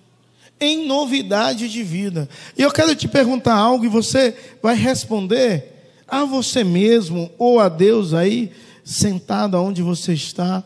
em 0.58 0.86
novidade 0.86 1.68
de 1.68 1.82
vida. 1.82 2.26
E 2.56 2.62
eu 2.62 2.72
quero 2.72 2.96
te 2.96 3.06
perguntar 3.06 3.54
algo 3.54 3.84
e 3.84 3.88
você 3.88 4.34
vai 4.62 4.74
responder 4.74 5.92
a 6.08 6.24
você 6.24 6.64
mesmo 6.64 7.30
ou 7.36 7.60
a 7.60 7.68
Deus 7.68 8.14
aí, 8.14 8.50
sentado 8.82 9.62
onde 9.62 9.82
você 9.82 10.14
está. 10.14 10.64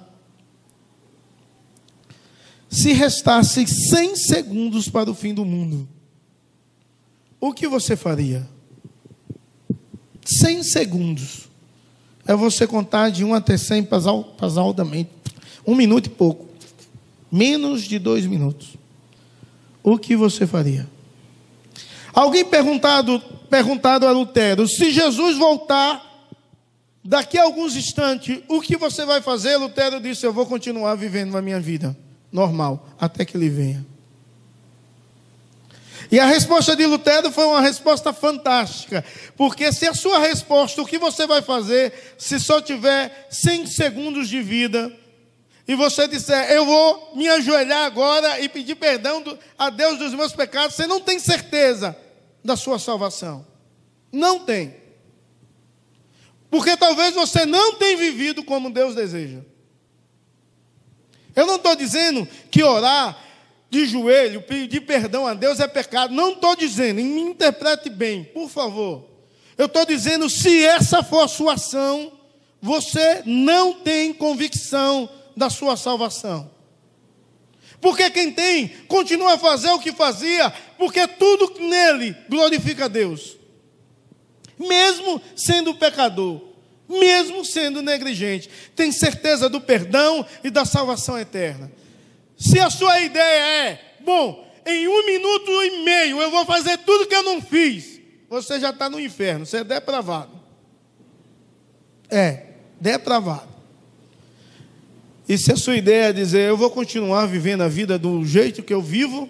Se 2.69 2.93
restasse 2.93 3.67
100 3.67 4.15
segundos 4.15 4.89
para 4.89 5.11
o 5.11 5.15
fim 5.15 5.35
do 5.35 5.45
mundo, 5.45 5.89
o 7.41 7.53
que 7.53 7.67
você 7.67 7.97
faria? 7.97 8.56
100 10.27 10.63
segundos. 10.63 11.49
É 12.27 12.35
você 12.35 12.67
contar 12.67 13.11
de 13.11 13.25
1 13.25 13.35
até 13.35 13.57
100 13.57 13.89
pasaldamente. 14.37 15.11
Um 15.67 15.75
minuto 15.75 16.07
e 16.07 16.11
pouco. 16.11 16.47
Menos 17.31 17.83
de 17.83 17.99
dois 17.99 18.27
minutos. 18.27 18.77
O 19.83 19.97
que 19.97 20.17
você 20.17 20.47
faria? 20.47 20.89
Alguém 22.13 22.45
perguntado, 22.45 23.21
perguntado 23.49 24.07
a 24.07 24.11
Lutero: 24.11 24.67
se 24.67 24.91
Jesus 24.91 25.37
voltar 25.37 26.05
daqui 27.05 27.39
a 27.39 27.45
alguns 27.45 27.77
instantes, 27.77 28.41
o 28.49 28.61
que 28.61 28.77
você 28.77 29.05
vai 29.05 29.23
fazer? 29.23 29.57
Lutero 29.57 30.01
disse: 30.01 30.27
Eu 30.27 30.33
vou 30.33 30.47
continuar 30.47 30.95
vivendo 30.97 31.37
a 31.37 31.43
minha 31.43 31.61
vida 31.61 31.97
normal, 32.33 32.89
até 32.99 33.25
que 33.25 33.37
ele 33.37 33.49
venha. 33.49 33.87
E 36.11 36.21
a 36.21 36.27
resposta 36.27 36.77
de 36.77 36.87
Lutero 36.87 37.31
foi 37.33 37.45
uma 37.45 37.61
resposta 37.61 38.13
fantástica, 38.13 39.05
porque 39.37 39.73
se 39.73 39.87
a 39.87 39.95
sua 39.95 40.19
resposta, 40.21 40.81
o 40.81 40.87
que 40.87 40.99
você 40.99 41.27
vai 41.27 41.43
fazer, 41.43 42.15
se 42.17 42.39
só 42.39 42.61
tiver 42.61 43.27
100 43.31 43.67
segundos 43.67 44.29
de 44.29 44.41
vida, 44.41 44.93
e 45.69 45.75
você 45.75 46.07
disser, 46.07 46.51
eu 46.53 46.65
vou 46.65 47.13
me 47.17 47.27
ajoelhar 47.29 47.85
agora 47.87 48.39
e 48.39 48.49
pedir 48.49 48.77
perdão 48.77 49.23
a 49.59 49.69
Deus 49.69 49.99
dos 49.99 50.15
meus 50.15 50.33
pecados, 50.33 50.77
você 50.77 50.87
não 50.87 51.01
tem 51.01 51.19
certeza 51.19 51.97
da 52.45 52.57
sua 52.57 52.79
salvação. 52.79 53.45
Não 54.13 54.39
tem. 54.39 54.77
Porque 56.49 56.77
talvez 56.77 57.15
você 57.15 57.45
não 57.45 57.75
tenha 57.75 57.97
vivido 57.97 58.45
como 58.45 58.71
Deus 58.71 58.95
deseja. 58.95 59.41
Eu 61.35 61.47
não 61.47 61.57
estou 61.57 61.75
dizendo 61.75 62.27
que 62.51 62.63
orar 62.63 63.26
de 63.77 63.85
joelho, 63.85 64.41
pedir 64.41 64.81
perdão 64.81 65.27
a 65.27 65.35
Deus 65.35 65.61
é 65.61 65.69
pecado. 65.69 66.15
Não 66.15 66.33
estou 66.33 66.57
dizendo, 66.57 66.97
me 66.97 67.21
interprete 67.21 67.91
bem, 67.91 68.25
por 68.25 68.49
favor. 68.49 69.05
Eu 69.59 69.67
estou 69.67 69.85
dizendo, 69.85 70.31
se 70.31 70.65
essa 70.65 71.03
for 71.03 71.21
a 71.21 71.29
sua 71.29 71.55
ação, 71.55 72.13
você 72.61 73.23
não 73.27 73.75
tem 73.75 74.15
convicção 74.15 75.09
da 75.37 75.51
sua 75.51 75.77
salvação. 75.77 76.51
Porque 77.79 78.11
quem 78.11 78.33
tem, 78.33 78.69
continua 78.89 79.35
a 79.35 79.39
fazer 79.39 79.71
o 79.71 79.79
que 79.79 79.93
fazia, 79.93 80.51
porque 80.79 81.07
tudo 81.07 81.61
nele 81.61 82.17
glorifica 82.31 82.87
a 82.87 82.89
Deus. 82.89 83.37
Mesmo 84.59 85.21
sendo 85.37 85.75
pecador, 85.75 86.41
mesmo 86.89 87.45
sendo 87.45 87.83
negligente, 87.83 88.49
tem 88.75 88.91
certeza 88.91 89.51
do 89.51 89.61
perdão 89.61 90.25
e 90.43 90.49
da 90.49 90.65
salvação 90.65 91.19
eterna. 91.19 91.71
Se 92.37 92.59
a 92.59 92.69
sua 92.71 93.01
ideia 93.01 93.71
é, 93.71 93.81
bom, 94.05 94.47
em 94.67 94.89
um 94.89 95.07
minuto 95.07 95.51
e 95.51 95.85
meio 95.85 96.21
eu 96.21 96.31
vou 96.31 96.45
fazer 96.45 96.79
tudo 96.79 97.07
que 97.07 97.15
eu 97.15 97.23
não 97.23 97.41
fiz, 97.41 98.01
você 98.29 98.61
já 98.61 98.71
está 98.71 98.91
no 98.91 99.01
inferno, 99.01 99.47
você 99.47 99.59
é 99.59 99.65
depravado. 99.65 100.33
É, 102.11 102.47
depravado. 102.81 103.49
E 105.29 105.37
se 105.37 105.53
a 105.53 105.57
sua 105.57 105.77
ideia 105.77 106.11
é 106.11 106.13
dizer, 106.13 106.49
eu 106.49 106.57
vou 106.57 106.71
continuar 106.71 107.27
vivendo 107.27 107.63
a 107.63 107.69
vida 107.69 107.99
do 107.99 108.25
jeito 108.25 108.63
que 108.63 108.73
eu 108.73 108.81
vivo, 108.81 109.29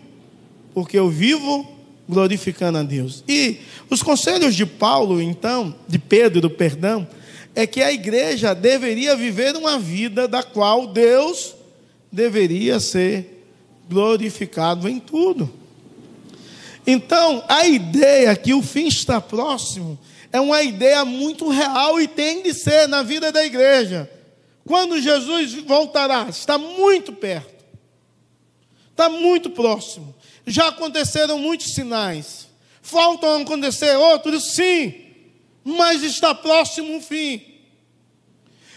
porque 0.74 0.98
eu 0.98 1.08
vivo 1.08 1.66
glorificando 2.08 2.78
a 2.78 2.82
Deus. 2.82 3.24
E 3.26 3.60
os 3.88 4.02
conselhos 4.02 4.54
de 4.54 4.66
Paulo, 4.66 5.20
então, 5.22 5.74
de 5.88 5.98
Pedro, 5.98 6.50
perdão, 6.50 7.08
é 7.54 7.66
que 7.66 7.82
a 7.82 7.90
igreja 7.90 8.54
deveria 8.54 9.16
viver 9.16 9.56
uma 9.56 9.78
vida 9.78 10.28
da 10.28 10.42
qual 10.42 10.86
Deus 10.86 11.55
deveria 12.16 12.80
ser 12.80 13.44
glorificado 13.88 14.88
em 14.88 14.98
tudo. 14.98 15.52
Então, 16.86 17.44
a 17.46 17.66
ideia 17.66 18.34
que 18.34 18.54
o 18.54 18.62
fim 18.62 18.86
está 18.86 19.20
próximo 19.20 19.98
é 20.32 20.40
uma 20.40 20.62
ideia 20.62 21.04
muito 21.04 21.50
real 21.50 22.00
e 22.00 22.08
tem 22.08 22.42
de 22.42 22.54
ser 22.54 22.88
na 22.88 23.02
vida 23.02 23.30
da 23.30 23.44
igreja. 23.44 24.10
Quando 24.64 25.00
Jesus 25.00 25.52
voltará, 25.64 26.26
está 26.30 26.56
muito 26.56 27.12
perto. 27.12 27.64
Está 28.90 29.10
muito 29.10 29.50
próximo. 29.50 30.14
Já 30.46 30.68
aconteceram 30.68 31.38
muitos 31.38 31.74
sinais. 31.74 32.48
Faltam 32.80 33.42
acontecer 33.42 33.94
outros, 33.96 34.54
sim, 34.54 34.94
mas 35.62 36.02
está 36.02 36.34
próximo 36.34 36.96
o 36.96 37.00
fim. 37.00 37.55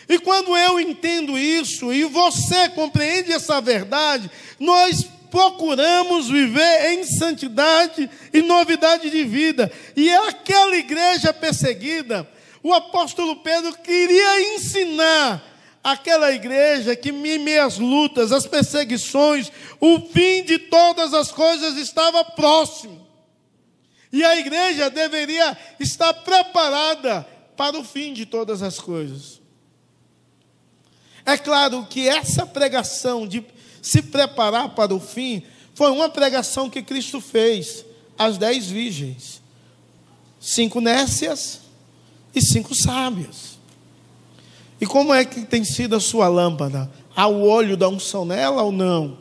E 0.10 0.18
quando 0.18 0.58
eu 0.58 0.80
entendo 0.80 1.38
isso 1.38 1.94
e 1.94 2.04
você 2.04 2.68
compreende 2.70 3.32
essa 3.32 3.62
verdade, 3.62 4.30
nós 4.60 5.06
procuramos 5.30 6.28
viver 6.28 6.94
em 6.94 7.04
santidade 7.04 8.10
e 8.34 8.42
novidade 8.42 9.12
de 9.12 9.24
vida. 9.24 9.72
E 9.96 10.10
é 10.10 10.28
aquela 10.28 10.76
igreja 10.76 11.32
perseguida, 11.32 12.28
o 12.64 12.74
apóstolo 12.74 13.38
Pedro 13.38 13.72
queria 13.78 14.56
ensinar 14.56 15.46
aquela 15.84 16.32
igreja 16.32 16.96
que, 16.96 17.12
meio 17.12 17.66
às 17.66 17.78
lutas, 17.78 18.32
as 18.32 18.48
perseguições, 18.48 19.52
o 19.80 20.00
fim 20.10 20.44
de 20.44 20.58
todas 20.58 21.14
as 21.14 21.32
coisas 21.32 21.78
estava 21.78 22.24
próximo. 22.26 23.08
E 24.12 24.26
a 24.26 24.36
igreja 24.38 24.90
deveria 24.90 25.56
estar 25.80 26.12
preparada 26.14 27.26
para 27.56 27.78
o 27.78 27.84
fim 27.84 28.12
de 28.12 28.26
todas 28.26 28.64
as 28.64 28.80
coisas. 28.80 29.39
É 31.30 31.38
claro 31.38 31.86
que 31.88 32.10
essa 32.10 32.44
pregação 32.44 33.28
de 33.28 33.46
se 33.84 34.02
preparar 34.02 34.70
para 34.70 34.96
o 34.96 35.00
fim 35.00 35.44
foi 35.76 35.92
uma 35.92 36.10
pregação 36.10 36.72
que 36.72 36.82
Cristo 36.82 37.22
fez 37.22 37.86
às 38.18 38.36
dez 38.36 38.66
virgens, 38.66 39.40
cinco 40.40 40.82
nécias 40.82 41.62
e 42.34 42.42
cinco 42.42 42.74
sábias. 42.74 43.60
E 44.82 44.88
como 44.88 45.14
é 45.14 45.24
que 45.24 45.42
tem 45.42 45.64
sido 45.64 45.96
a 45.96 46.00
sua 46.00 46.28
lâmpada? 46.28 46.92
Há 47.16 47.28
o 47.28 47.44
olho 47.44 47.78
da 47.78 47.88
unção 47.88 48.26
nela 48.26 48.64
ou 48.64 48.72
não? 48.72 49.20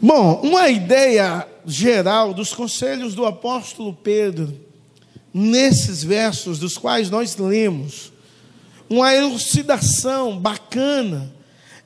Bom, 0.00 0.40
uma 0.42 0.70
ideia 0.70 1.46
geral 1.66 2.32
dos 2.32 2.54
conselhos 2.54 3.14
do 3.14 3.26
apóstolo 3.26 3.92
Pedro, 3.92 4.58
nesses 5.34 6.02
versos 6.02 6.58
dos 6.58 6.78
quais 6.78 7.10
nós 7.10 7.36
lemos, 7.36 8.11
uma 8.94 9.14
elucidação 9.14 10.38
bacana, 10.38 11.32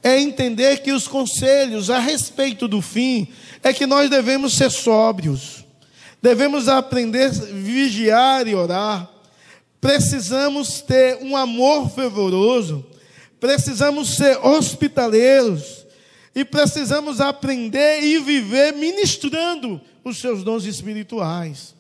é 0.02 0.20
entender 0.20 0.78
que 0.82 0.92
os 0.92 1.06
conselhos 1.06 1.90
a 1.90 1.98
respeito 1.98 2.66
do 2.66 2.80
fim 2.82 3.28
é 3.62 3.72
que 3.72 3.86
nós 3.86 4.10
devemos 4.10 4.54
ser 4.54 4.70
sóbrios, 4.70 5.64
devemos 6.22 6.68
aprender 6.68 7.26
a 7.26 7.30
vigiar 7.30 8.46
e 8.46 8.54
orar, 8.54 9.10
precisamos 9.80 10.80
ter 10.80 11.18
um 11.22 11.36
amor 11.36 11.90
fervoroso, 11.90 12.84
precisamos 13.38 14.16
ser 14.16 14.38
hospitaleiros. 14.44 15.86
E 16.34 16.44
precisamos 16.44 17.18
aprender 17.18 18.02
e 18.02 18.18
viver 18.18 18.74
ministrando 18.74 19.80
os 20.04 20.18
seus 20.18 20.44
dons 20.44 20.66
espirituais. 20.66 21.74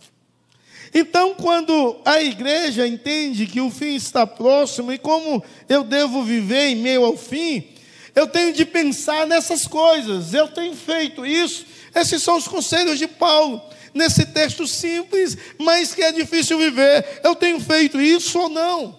Então, 0.98 1.34
quando 1.34 2.00
a 2.06 2.22
igreja 2.22 2.86
entende 2.86 3.46
que 3.46 3.60
o 3.60 3.70
fim 3.70 3.96
está 3.96 4.26
próximo 4.26 4.90
e 4.90 4.96
como 4.96 5.44
eu 5.68 5.84
devo 5.84 6.24
viver 6.24 6.68
em 6.68 6.76
meio 6.76 7.04
ao 7.04 7.18
fim, 7.18 7.68
eu 8.14 8.26
tenho 8.26 8.50
de 8.54 8.64
pensar 8.64 9.26
nessas 9.26 9.66
coisas. 9.66 10.32
Eu 10.32 10.48
tenho 10.48 10.74
feito 10.74 11.26
isso. 11.26 11.66
Esses 11.94 12.22
são 12.22 12.38
os 12.38 12.48
conselhos 12.48 12.98
de 12.98 13.06
Paulo 13.06 13.60
nesse 13.92 14.24
texto 14.24 14.66
simples, 14.66 15.36
mas 15.58 15.94
que 15.94 16.00
é 16.00 16.10
difícil 16.10 16.56
viver. 16.56 17.20
Eu 17.22 17.34
tenho 17.34 17.60
feito 17.60 18.00
isso 18.00 18.38
ou 18.38 18.48
não? 18.48 18.98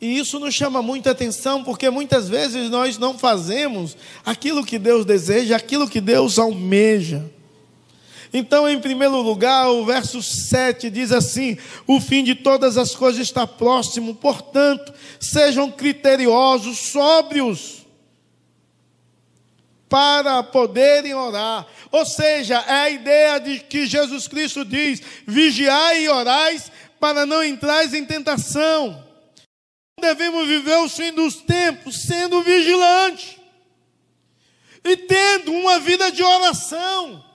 E 0.00 0.16
isso 0.16 0.38
nos 0.38 0.54
chama 0.54 0.80
muita 0.80 1.10
atenção, 1.10 1.64
porque 1.64 1.90
muitas 1.90 2.28
vezes 2.28 2.70
nós 2.70 2.98
não 2.98 3.18
fazemos 3.18 3.96
aquilo 4.24 4.64
que 4.64 4.78
Deus 4.78 5.04
deseja, 5.04 5.56
aquilo 5.56 5.88
que 5.88 6.00
Deus 6.00 6.38
almeja. 6.38 7.33
Então, 8.36 8.68
em 8.68 8.80
primeiro 8.80 9.22
lugar, 9.22 9.68
o 9.68 9.84
verso 9.84 10.20
7 10.20 10.90
diz 10.90 11.12
assim: 11.12 11.56
O 11.86 12.00
fim 12.00 12.24
de 12.24 12.34
todas 12.34 12.76
as 12.76 12.92
coisas 12.92 13.22
está 13.22 13.46
próximo, 13.46 14.12
portanto, 14.12 14.92
sejam 15.20 15.70
criteriosos, 15.70 16.78
sóbrios 16.78 17.86
para 19.88 20.42
poderem 20.42 21.14
orar. 21.14 21.64
Ou 21.92 22.04
seja, 22.04 22.56
é 22.66 22.72
a 22.72 22.90
ideia 22.90 23.38
de 23.38 23.60
que 23.60 23.86
Jesus 23.86 24.26
Cristo 24.26 24.64
diz: 24.64 25.00
vigiai 25.24 26.02
e 26.02 26.08
orais 26.08 26.72
para 26.98 27.24
não 27.24 27.44
entrais 27.44 27.94
em 27.94 28.04
tentação. 28.04 29.00
Devemos 30.00 30.48
viver 30.48 30.78
o 30.78 30.88
fim 30.88 31.12
dos 31.12 31.36
tempos 31.36 32.02
sendo 32.02 32.42
vigilantes 32.42 33.36
e 34.82 34.96
tendo 34.96 35.52
uma 35.52 35.78
vida 35.78 36.10
de 36.10 36.24
oração. 36.24 37.33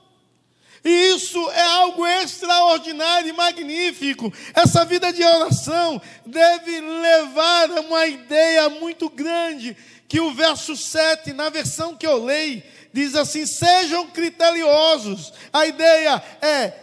E 0.83 1.15
isso 1.15 1.39
é 1.51 1.61
algo 1.61 2.05
extraordinário 2.07 3.29
e 3.29 3.33
magnífico. 3.33 4.31
Essa 4.53 4.85
vida 4.85 5.11
de 5.11 5.23
oração 5.23 6.01
deve 6.25 6.79
levar 6.79 7.71
a 7.71 7.81
uma 7.81 8.07
ideia 8.07 8.69
muito 8.69 9.09
grande 9.09 9.75
que 10.07 10.19
o 10.19 10.33
verso 10.33 10.75
7, 10.75 11.33
na 11.33 11.49
versão 11.49 11.95
que 11.95 12.07
eu 12.07 12.23
leio, 12.23 12.63
diz 12.93 13.15
assim: 13.15 13.45
sejam 13.45 14.07
criteriosos. 14.07 15.33
A 15.51 15.67
ideia 15.67 16.23
é: 16.41 16.73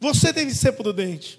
você 0.00 0.32
tem 0.32 0.46
de 0.46 0.54
ser 0.54 0.72
prudente. 0.72 1.38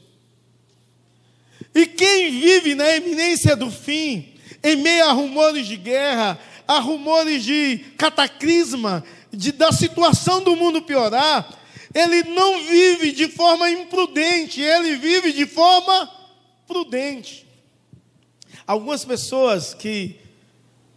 E 1.73 1.85
quem 1.85 2.31
vive 2.31 2.73
na 2.75 2.89
eminência 2.95 3.55
do 3.55 3.69
fim, 3.69 4.33
em 4.63 4.77
meio 4.77 5.05
a 5.05 5.11
rumores 5.11 5.67
de 5.67 5.75
guerra, 5.75 6.39
a 6.65 6.79
rumores 6.79 7.43
de 7.43 7.79
cataclisma, 7.97 9.03
de, 9.35 9.51
da 9.51 9.71
situação 9.71 10.41
do 10.43 10.55
mundo 10.55 10.81
piorar, 10.81 11.47
ele 11.93 12.23
não 12.23 12.63
vive 12.65 13.11
de 13.11 13.27
forma 13.27 13.69
imprudente, 13.69 14.59
ele 14.59 14.97
vive 14.97 15.31
de 15.31 15.45
forma 15.45 16.11
prudente. 16.67 17.45
Algumas 18.67 19.05
pessoas 19.05 19.73
que 19.73 20.15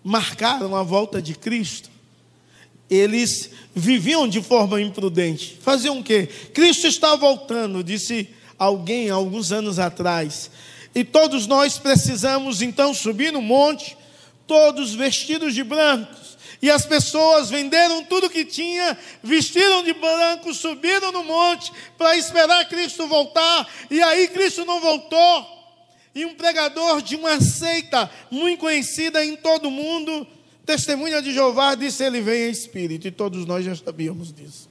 marcaram 0.02 0.74
a 0.74 0.82
volta 0.82 1.20
de 1.20 1.34
Cristo, 1.34 1.90
eles 2.90 3.50
viviam 3.74 4.26
de 4.26 4.42
forma 4.42 4.80
imprudente. 4.80 5.58
Faziam 5.60 6.00
o 6.00 6.02
quê? 6.02 6.26
Cristo 6.54 6.86
está 6.86 7.14
voltando, 7.14 7.84
disse 7.84 8.28
alguém 8.58 9.10
alguns 9.10 9.52
anos 9.52 9.78
atrás. 9.78 10.50
E 10.94 11.04
todos 11.04 11.46
nós 11.46 11.78
precisamos 11.78 12.60
então 12.60 12.92
subir 12.92 13.32
no 13.32 13.40
monte, 13.40 13.96
todos 14.46 14.94
vestidos 14.94 15.54
de 15.54 15.62
brancos. 15.62 16.27
E 16.60 16.70
as 16.70 16.84
pessoas 16.84 17.50
venderam 17.50 18.04
tudo 18.04 18.28
que 18.28 18.44
tinha, 18.44 18.98
vestiram 19.22 19.84
de 19.84 19.92
branco, 19.92 20.52
subiram 20.52 21.12
no 21.12 21.22
monte 21.22 21.70
para 21.96 22.16
esperar 22.16 22.68
Cristo 22.68 23.06
voltar. 23.06 23.68
E 23.90 24.02
aí 24.02 24.26
Cristo 24.28 24.64
não 24.64 24.80
voltou. 24.80 25.58
E 26.14 26.24
um 26.24 26.34
pregador 26.34 27.00
de 27.00 27.14
uma 27.14 27.40
seita 27.40 28.10
muito 28.30 28.58
conhecida 28.58 29.24
em 29.24 29.36
todo 29.36 29.68
o 29.68 29.70
mundo, 29.70 30.26
testemunha 30.66 31.22
de 31.22 31.32
Jeová, 31.32 31.76
disse: 31.76 32.02
Ele 32.02 32.20
vem 32.20 32.48
em 32.48 32.50
espírito. 32.50 33.06
E 33.06 33.12
todos 33.12 33.46
nós 33.46 33.64
já 33.64 33.76
sabíamos 33.76 34.32
disso. 34.32 34.68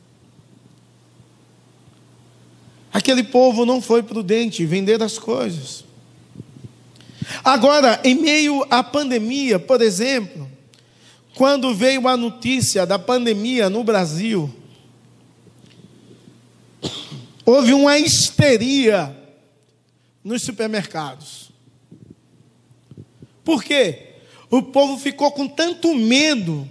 Aquele 2.92 3.24
povo 3.24 3.66
não 3.66 3.82
foi 3.82 4.04
prudente 4.04 4.64
em 4.64 4.66
vender 4.66 5.02
as 5.02 5.18
coisas. 5.18 5.86
Agora, 7.44 8.00
em 8.04 8.16
meio 8.16 8.66
à 8.70 8.84
pandemia, 8.84 9.60
por 9.60 9.82
exemplo, 9.82 10.47
quando 11.38 11.74
veio 11.74 12.08
a 12.08 12.18
notícia 12.18 12.84
da 12.84 12.98
pandemia 12.98 13.70
no 13.70 13.84
Brasil, 13.84 14.52
houve 17.46 17.74
uma 17.74 18.00
histeria 18.00 19.16
nos 20.24 20.42
supermercados. 20.42 21.52
Por 23.44 23.64
quê? 23.64 24.16
O 24.50 24.64
povo 24.64 24.98
ficou 24.98 25.32
com 25.32 25.48
tanto 25.48 25.94
medo 25.94 26.68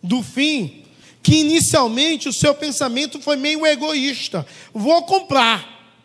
do 0.00 0.22
fim 0.22 0.84
que 1.20 1.40
inicialmente 1.40 2.28
o 2.28 2.32
seu 2.32 2.54
pensamento 2.54 3.20
foi 3.20 3.34
meio 3.36 3.66
egoísta. 3.66 4.46
Vou 4.72 5.02
comprar 5.02 5.98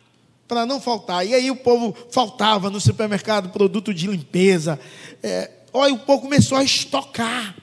para 0.47 0.65
não 0.65 0.81
faltar. 0.81 1.25
E 1.25 1.35
aí 1.35 1.51
o 1.51 1.55
povo 1.55 1.95
faltava 2.11 2.71
no 2.71 2.81
supermercado 2.81 3.49
produto 3.49 3.93
de 3.93 4.07
limpeza. 4.07 4.79
É, 5.21 5.51
olha, 5.71 5.93
o 5.93 5.99
povo 5.99 6.23
começou 6.23 6.57
a 6.57 6.63
estocar. 6.63 7.55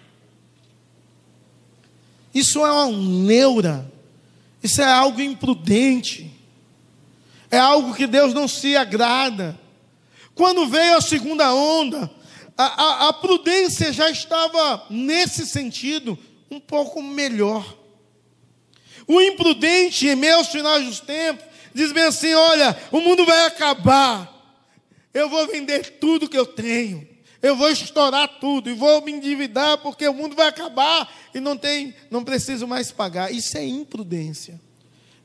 Isso 2.34 2.64
é 2.64 2.70
uma 2.70 2.90
neura. 2.90 3.90
Isso 4.62 4.80
é 4.80 4.90
algo 4.90 5.20
imprudente. 5.20 6.30
É 7.50 7.58
algo 7.58 7.94
que 7.94 8.06
Deus 8.06 8.32
não 8.32 8.48
se 8.48 8.76
agrada. 8.76 9.58
Quando 10.34 10.66
veio 10.66 10.96
a 10.96 11.00
segunda 11.00 11.52
onda, 11.54 12.10
a, 12.56 12.64
a, 12.64 13.08
a 13.08 13.12
prudência 13.12 13.92
já 13.92 14.10
estava 14.10 14.86
nesse 14.88 15.46
sentido 15.46 16.18
um 16.50 16.60
pouco 16.60 17.02
melhor. 17.02 17.76
O 19.06 19.20
imprudente, 19.20 20.06
em 20.06 20.30
aos 20.30 20.48
finais 20.48 20.86
dos 20.86 21.00
tempos, 21.00 21.44
diz 21.74 21.92
bem 21.92 22.04
assim: 22.04 22.32
olha, 22.32 22.76
o 22.90 23.00
mundo 23.00 23.24
vai 23.26 23.46
acabar. 23.46 24.30
Eu 25.12 25.28
vou 25.28 25.46
vender 25.46 25.98
tudo 25.98 26.28
que 26.28 26.38
eu 26.38 26.46
tenho. 26.46 27.06
Eu 27.42 27.56
vou 27.56 27.68
estourar 27.70 28.28
tudo 28.38 28.70
e 28.70 28.72
vou 28.72 29.02
me 29.02 29.10
endividar 29.10 29.76
porque 29.78 30.06
o 30.06 30.14
mundo 30.14 30.36
vai 30.36 30.46
acabar 30.46 31.12
e 31.34 31.40
não 31.40 31.56
tem, 31.56 31.92
não 32.08 32.22
preciso 32.22 32.68
mais 32.68 32.92
pagar. 32.92 33.34
Isso 33.34 33.58
é 33.58 33.66
imprudência. 33.66 34.60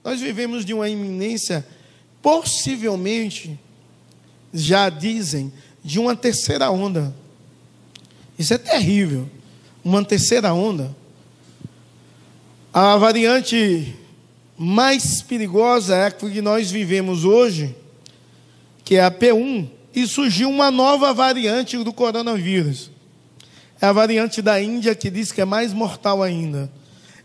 Nós 0.03 0.19
vivemos 0.19 0.65
de 0.65 0.73
uma 0.73 0.89
iminência, 0.89 1.65
possivelmente, 2.19 3.59
já 4.51 4.89
dizem, 4.89 5.53
de 5.83 5.99
uma 5.99 6.15
terceira 6.15 6.71
onda. 6.71 7.13
Isso 8.37 8.53
é 8.53 8.57
terrível. 8.57 9.29
Uma 9.83 10.03
terceira 10.03 10.53
onda. 10.53 10.95
A 12.73 12.97
variante 12.97 13.95
mais 14.57 15.21
perigosa 15.21 15.95
é 15.95 16.05
a 16.07 16.11
que 16.11 16.41
nós 16.41 16.71
vivemos 16.71 17.23
hoje, 17.23 17.75
que 18.83 18.95
é 18.95 19.03
a 19.03 19.11
P1, 19.11 19.76
e 19.97 20.05
surgiu 20.05 20.47
uma 20.47 20.69
nova 20.69 21.11
variante 21.11 21.75
do 21.83 21.91
coronavírus. 21.91 22.91
É 23.81 23.87
a 23.87 23.91
variante 23.91 24.43
da 24.43 24.61
Índia 24.61 24.93
que 24.93 25.09
diz 25.09 25.31
que 25.31 25.41
é 25.41 25.45
mais 25.45 25.73
mortal 25.73 26.21
ainda. 26.21 26.71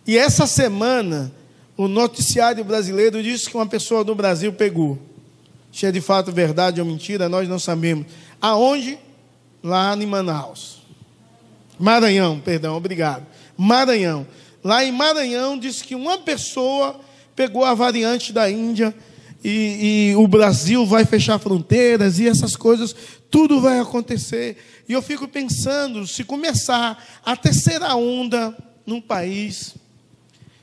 E 0.07 0.17
essa 0.17 0.47
semana, 0.47 1.31
o 1.77 1.87
noticiário 1.87 2.65
brasileiro 2.65 3.23
disse 3.23 3.51
que 3.51 3.59
uma 3.59 3.67
pessoa 3.67 4.03
do 4.03 4.15
Brasil 4.15 4.55
pegou. 4.55 4.99
Se 5.71 5.85
é 5.85 5.93
de 5.93 6.01
fato 6.01 6.33
verdade 6.33 6.81
ou 6.81 6.87
mentira, 6.87 7.29
nós 7.29 7.47
não 7.47 7.59
sabemos. 7.59 8.07
Aonde? 8.41 8.99
Lá 9.63 9.95
em 9.95 10.07
Manaus. 10.07 10.81
Maranhão, 11.79 12.41
perdão, 12.41 12.75
obrigado. 12.75 13.27
Maranhão. 13.55 14.27
Lá 14.65 14.83
em 14.83 14.93
Maranhão, 14.93 15.59
disse 15.59 15.85
que 15.85 15.95
uma 15.95 16.17
pessoa 16.17 16.99
pegou 17.37 17.67
a 17.67 17.75
variante 17.75 18.33
da 18.33 18.51
Índia 18.51 18.95
e, 19.45 20.11
e, 20.11 20.17
o 20.17 20.29
Brasil 20.29 20.87
vai 20.87 21.05
fechar 21.05 21.39
fronteiras 21.39 22.19
e 22.19 22.29
essas 22.29 22.55
coisas, 22.55 22.95
tudo 23.31 23.61
vai 23.61 23.81
acontecer. 23.81 24.57
E 24.89 24.93
eu 24.93 25.03
fico 25.03 25.27
pensando, 25.27 26.07
se 26.07 26.23
começar 26.23 27.03
a 27.25 27.37
terceira 27.37 27.95
onda 27.97 28.57
num 28.87 29.01
país, 29.01 29.75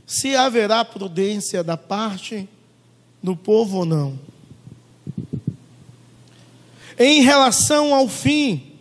se 0.05 0.35
haverá 0.35 0.85
prudência 0.85 1.63
da 1.63 1.75
parte 1.75 2.47
do 3.21 3.35
povo 3.35 3.79
ou 3.79 3.85
não. 3.85 4.19
Em 6.97 7.21
relação 7.21 7.93
ao 7.93 8.07
fim, 8.07 8.77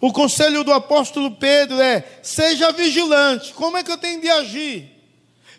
o 0.00 0.12
conselho 0.12 0.62
do 0.62 0.72
apóstolo 0.72 1.32
Pedro 1.32 1.80
é: 1.80 2.04
seja 2.22 2.70
vigilante. 2.72 3.52
Como 3.52 3.76
é 3.76 3.82
que 3.82 3.90
eu 3.90 3.98
tenho 3.98 4.20
de 4.20 4.28
agir? 4.28 4.90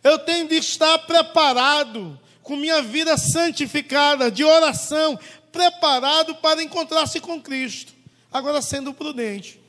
Eu 0.04 0.18
tenho 0.20 0.48
de 0.48 0.56
estar 0.56 0.98
preparado 1.00 2.18
com 2.50 2.56
minha 2.56 2.82
vida 2.82 3.16
santificada, 3.16 4.32
de 4.32 4.44
oração, 4.44 5.20
preparado 5.52 6.34
para 6.34 6.64
encontrar-se 6.64 7.20
com 7.20 7.40
Cristo. 7.40 7.94
Agora 8.34 8.60
sendo 8.60 8.92
prudente. 8.92 9.62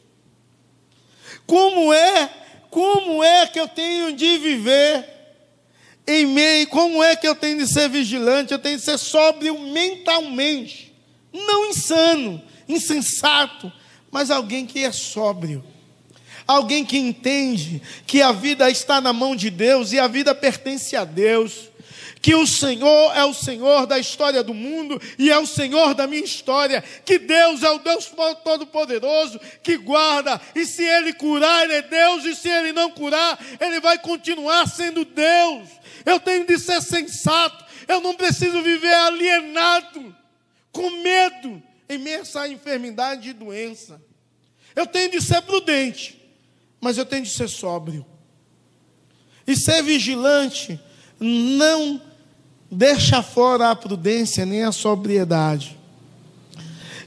Como 1.47 1.93
é, 1.93 2.31
como 2.71 3.23
é 3.23 3.47
que 3.47 3.61
eu 3.61 3.69
tenho 3.69 4.15
de 4.17 4.39
viver 4.39 5.07
em 6.07 6.25
meio, 6.25 6.69
como 6.69 7.05
é 7.05 7.15
que 7.15 7.29
eu 7.29 7.35
tenho 7.35 7.59
de 7.59 7.67
ser 7.67 7.91
vigilante, 7.91 8.55
eu 8.55 8.59
tenho 8.59 8.79
de 8.79 8.83
ser 8.83 8.97
sóbrio 8.97 9.59
mentalmente, 9.59 10.95
não 11.35 11.67
insano, 11.67 12.43
insensato, 12.67 13.71
mas 14.11 14.31
alguém 14.31 14.65
que 14.65 14.83
é 14.83 14.91
sóbrio 14.91 15.63
alguém 16.47 16.85
que 16.85 16.99
entende 16.99 17.81
que 18.05 18.21
a 18.21 18.33
vida 18.33 18.69
está 18.69 19.01
na 19.01 19.13
mão 19.13 19.37
de 19.37 19.51
Deus 19.51 19.93
e 19.93 20.01
a 20.01 20.09
vida 20.09 20.35
pertence 20.35 20.97
a 20.97 21.05
Deus, 21.05 21.70
que 22.23 22.35
o 22.35 22.47
Senhor 22.47 23.17
é 23.17 23.25
o 23.25 23.33
Senhor 23.33 23.87
da 23.87 23.99
história 23.99 24.43
do 24.43 24.53
mundo 24.53 25.01
e 25.19 25.31
é 25.31 25.39
o 25.39 25.47
Senhor 25.47 25.95
da 25.95 26.07
minha 26.07 26.23
história, 26.23 26.83
que 27.05 27.19
Deus 27.19 27.63
é 27.63 27.71
o 27.71 27.79
Deus 27.79 28.13
Todo-Poderoso 28.45 29.41
que 29.63 29.77
guarda, 29.79 30.41
e 30.55 30.67
se 30.67 30.85
Ele 30.85 31.13
curar, 31.15 31.65
Ele 31.65 31.75
é 31.75 31.83
Deus, 31.83 32.25
e 32.25 32.35
se 32.35 32.49
Ele 32.49 32.73
não 32.73 32.91
curar, 32.91 33.39
Ele 33.59 33.81
vai 33.81 33.99
continuar 33.99 34.69
sendo 34.69 35.05
Deus. 35.05 35.69
Eu 36.05 36.21
tenho 36.21 36.47
de 36.47 36.59
ser 36.59 36.83
sensato, 36.83 37.65
eu 37.89 38.01
não 38.01 38.15
preciso 38.15 38.63
viver 38.63 38.95
alienado, 38.95 40.15
com 40.73 40.91
medo, 41.03 41.63
em 41.89 41.99
meio 41.99 42.23
a 42.35 42.49
enfermidade 42.49 43.31
e 43.31 43.33
doença. 43.33 44.01
Eu 44.77 44.87
tenho 44.87 45.11
de 45.11 45.21
ser 45.21 45.43
prudente, 45.43 46.21
mas 46.81 46.99
eu 46.99 47.07
tenho 47.07 47.23
de 47.23 47.31
ser 47.31 47.49
sóbrio. 47.49 48.07
E 49.47 49.57
ser 49.57 49.83
vigilante 49.83 50.79
não 51.19 52.10
deixa 52.71 53.23
fora 53.23 53.71
a 53.71 53.77
prudência 53.77 54.47
nem 54.47 54.63
a 54.63 54.73
sobriedade. 54.73 55.77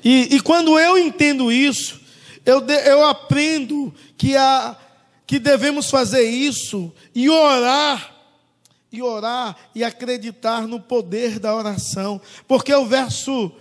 E, 0.04 0.36
e 0.36 0.42
quando 0.42 0.78
eu 0.78 0.98
entendo 0.98 1.52
isso, 1.52 2.02
eu, 2.46 2.60
de, 2.60 2.74
eu 2.90 3.06
aprendo 3.06 3.94
que, 4.18 4.36
a, 4.36 4.76
que 5.26 5.40
devemos 5.40 5.90
fazer 5.90 6.24
isso 6.24 6.92
e 7.16 7.30
orar, 7.30 8.14
e 8.92 9.02
orar 9.02 9.56
e 9.74 9.84
acreditar 9.84 10.68
no 10.68 10.80
poder 10.80 11.40
da 11.40 11.56
oração, 11.56 12.20
porque 12.48 12.74
o 12.74 12.86
verso. 12.86 13.52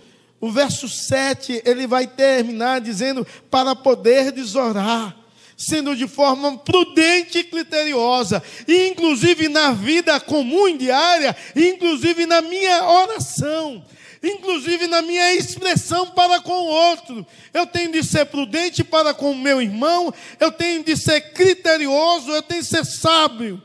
O 0.41 0.51
verso 0.51 0.89
7, 0.89 1.61
ele 1.63 1.87
vai 1.87 2.05
terminar 2.05 2.81
dizendo: 2.81 3.25
para 3.49 3.73
poder 3.73 4.33
orar 4.57 5.22
sendo 5.57 5.95
de 5.95 6.07
forma 6.07 6.57
prudente 6.57 7.39
e 7.39 7.43
criteriosa, 7.43 8.41
inclusive 8.67 9.47
na 9.49 9.71
vida 9.71 10.19
comum 10.19 10.67
e 10.67 10.77
diária, 10.77 11.35
inclusive 11.55 12.25
na 12.25 12.41
minha 12.41 12.83
oração, 12.83 13.83
inclusive 14.21 14.87
na 14.87 15.01
minha 15.01 15.33
expressão 15.33 16.11
para 16.11 16.41
com 16.41 16.53
o 16.53 16.67
outro. 16.67 17.25
Eu 17.53 17.67
tenho 17.67 17.91
de 17.91 18.03
ser 18.03 18.25
prudente 18.25 18.83
para 18.83 19.13
com 19.13 19.31
o 19.31 19.37
meu 19.37 19.61
irmão, 19.61 20.13
eu 20.39 20.51
tenho 20.51 20.83
de 20.83 20.95
ser 20.97 21.33
criterioso, 21.33 22.31
eu 22.31 22.41
tenho 22.41 22.61
de 22.61 22.67
ser 22.67 22.85
sábio, 22.85 23.61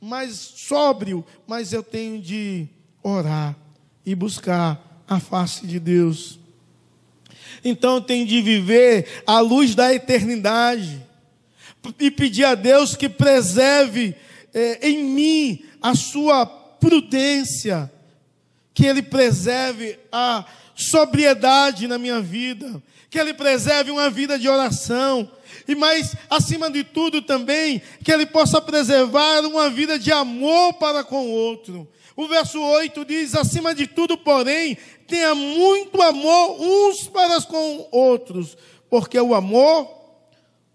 mas 0.00 0.34
sóbrio, 0.34 1.24
mas 1.46 1.72
eu 1.72 1.82
tenho 1.82 2.20
de 2.20 2.66
orar 3.02 3.56
e 4.04 4.14
buscar 4.14 5.04
a 5.08 5.18
face 5.18 5.66
de 5.66 5.78
Deus. 5.78 6.38
Então 7.64 7.96
eu 7.96 8.00
tenho 8.00 8.26
de 8.26 8.40
viver 8.40 9.22
à 9.26 9.40
luz 9.40 9.74
da 9.74 9.92
eternidade 9.92 11.09
e 11.98 12.10
pedir 12.10 12.44
a 12.44 12.54
Deus 12.54 12.94
que 12.94 13.08
preserve 13.08 14.14
eh, 14.52 14.88
em 14.88 15.04
mim 15.04 15.64
a 15.80 15.94
sua 15.94 16.44
prudência, 16.44 17.90
que 18.74 18.86
Ele 18.86 19.02
preserve 19.02 19.98
a 20.10 20.44
sobriedade 20.74 21.86
na 21.86 21.98
minha 21.98 22.20
vida, 22.20 22.82
que 23.08 23.18
Ele 23.18 23.34
preserve 23.34 23.90
uma 23.90 24.08
vida 24.08 24.38
de 24.38 24.48
oração, 24.48 25.30
e 25.66 25.74
mais, 25.74 26.14
acima 26.28 26.70
de 26.70 26.82
tudo 26.82 27.22
também, 27.22 27.82
que 28.02 28.12
Ele 28.12 28.26
possa 28.26 28.60
preservar 28.60 29.40
uma 29.40 29.68
vida 29.70 29.98
de 29.98 30.10
amor 30.10 30.74
para 30.74 31.04
com 31.04 31.26
o 31.26 31.30
outro. 31.30 31.88
O 32.16 32.26
verso 32.26 32.60
8 32.60 33.04
diz: 33.04 33.34
acima 33.34 33.74
de 33.74 33.86
tudo, 33.86 34.16
porém, 34.16 34.76
tenha 35.06 35.34
muito 35.34 36.00
amor 36.02 36.60
uns 36.60 37.08
para 37.08 37.40
com 37.42 37.88
outros, 37.90 38.56
porque 38.88 39.18
o 39.18 39.34
amor 39.34 39.99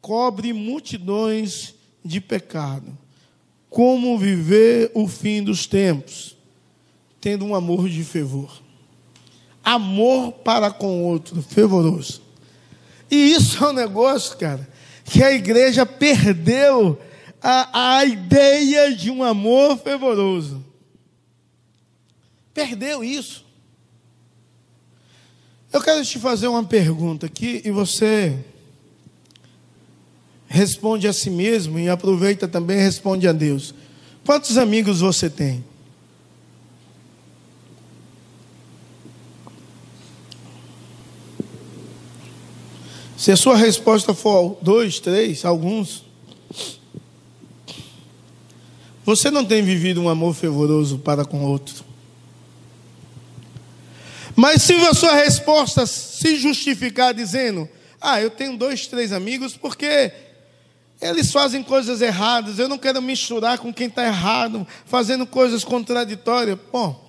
cobre 0.05 0.53
multidões 0.53 1.73
de 2.03 2.21
pecado. 2.21 2.95
Como 3.71 4.19
viver 4.19 4.91
o 4.93 5.07
fim 5.07 5.41
dos 5.41 5.65
tempos? 5.65 6.37
Tendo 7.19 7.43
um 7.43 7.55
amor 7.55 7.89
de 7.89 8.03
fervor. 8.03 8.61
Amor 9.63 10.31
para 10.31 10.69
com 10.69 11.01
o 11.01 11.05
outro, 11.05 11.41
fervoroso. 11.41 12.21
E 13.09 13.31
isso 13.31 13.65
é 13.65 13.69
um 13.69 13.73
negócio, 13.73 14.37
cara, 14.37 14.69
que 15.03 15.23
a 15.23 15.31
igreja 15.31 15.87
perdeu 15.87 17.01
a, 17.41 17.95
a 17.97 18.05
ideia 18.05 18.95
de 18.95 19.09
um 19.09 19.23
amor 19.23 19.75
fervoroso. 19.79 20.63
Perdeu 22.53 23.03
isso. 23.03 23.43
Eu 25.73 25.81
quero 25.81 26.05
te 26.05 26.19
fazer 26.19 26.47
uma 26.47 26.63
pergunta 26.63 27.25
aqui 27.25 27.59
e 27.65 27.71
você 27.71 28.45
responde 30.47 31.07
a 31.07 31.13
si 31.13 31.29
mesmo 31.29 31.79
e 31.79 31.89
aproveita 31.89 32.47
também 32.47 32.77
responde 32.77 33.27
a 33.27 33.31
Deus. 33.31 33.73
Quantos 34.25 34.57
amigos 34.57 35.01
você 35.01 35.29
tem? 35.29 35.63
Se 43.17 43.31
a 43.31 43.37
sua 43.37 43.55
resposta 43.55 44.13
for 44.13 44.57
dois, 44.61 44.99
três, 44.99 45.45
alguns, 45.45 46.03
você 49.03 49.31
não 49.31 49.45
tem 49.45 49.63
vivido 49.63 50.01
um 50.01 50.09
amor 50.09 50.33
fervoroso 50.33 50.99
para 50.99 51.23
com 51.25 51.43
outro. 51.43 51.83
Mas 54.35 54.63
se 54.63 54.73
a 54.73 54.93
sua 54.93 55.15
resposta 55.15 55.85
se 55.85 56.35
justificar 56.35 57.13
dizendo, 57.13 57.69
ah, 58.01 58.21
eu 58.21 58.29
tenho 58.29 58.57
dois, 58.57 58.85
três 58.85 59.11
amigos 59.11 59.55
porque 59.55 60.11
eles 61.01 61.31
fazem 61.31 61.61
coisas 61.61 62.01
erradas, 62.01 62.57
eu 62.57 62.69
não 62.69 62.77
quero 62.77 63.01
misturar 63.01 63.57
com 63.57 63.73
quem 63.73 63.87
está 63.87 64.05
errado, 64.05 64.65
fazendo 64.85 65.25
coisas 65.25 65.63
contraditórias. 65.63 66.57
Bom, 66.71 67.03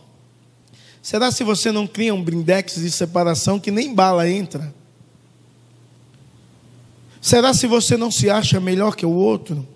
será 1.01 1.31
se 1.31 1.45
você 1.45 1.71
não 1.71 1.87
cria 1.87 2.15
um 2.15 2.23
brindex 2.23 2.75
de 2.77 2.91
separação 2.91 3.61
que 3.61 3.71
nem 3.71 3.95
bala 3.95 4.29
entra? 4.29 4.75
Será 7.21 7.55
se 7.55 7.67
você 7.67 7.97
não 7.97 8.11
se 8.11 8.31
acha 8.31 8.61
melhor 8.61 8.95
que 8.95 9.07
o 9.07 9.11
outro? 9.11 9.67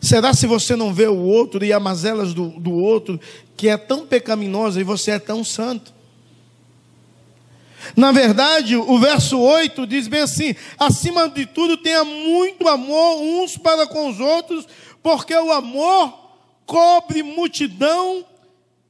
Será 0.00 0.32
se 0.32 0.46
você 0.46 0.76
não 0.76 0.92
vê 0.94 1.06
o 1.06 1.16
outro 1.16 1.64
e 1.64 1.72
as 1.72 1.82
mazelas 1.82 2.32
do, 2.32 2.50
do 2.50 2.72
outro, 2.72 3.20
que 3.56 3.68
é 3.68 3.76
tão 3.76 4.06
pecaminosa 4.06 4.80
e 4.80 4.84
você 4.84 5.12
é 5.12 5.18
tão 5.18 5.42
santo? 5.42 5.97
Na 7.96 8.12
verdade, 8.12 8.76
o 8.76 8.98
verso 8.98 9.38
8 9.38 9.86
diz 9.86 10.08
bem 10.08 10.22
assim: 10.22 10.54
acima 10.78 11.28
de 11.28 11.46
tudo, 11.46 11.76
tenha 11.76 12.04
muito 12.04 12.68
amor 12.68 13.20
uns 13.20 13.56
para 13.56 13.86
com 13.86 14.08
os 14.08 14.20
outros, 14.20 14.66
porque 15.02 15.34
o 15.34 15.52
amor 15.52 16.12
cobre 16.66 17.22
multidão 17.22 18.24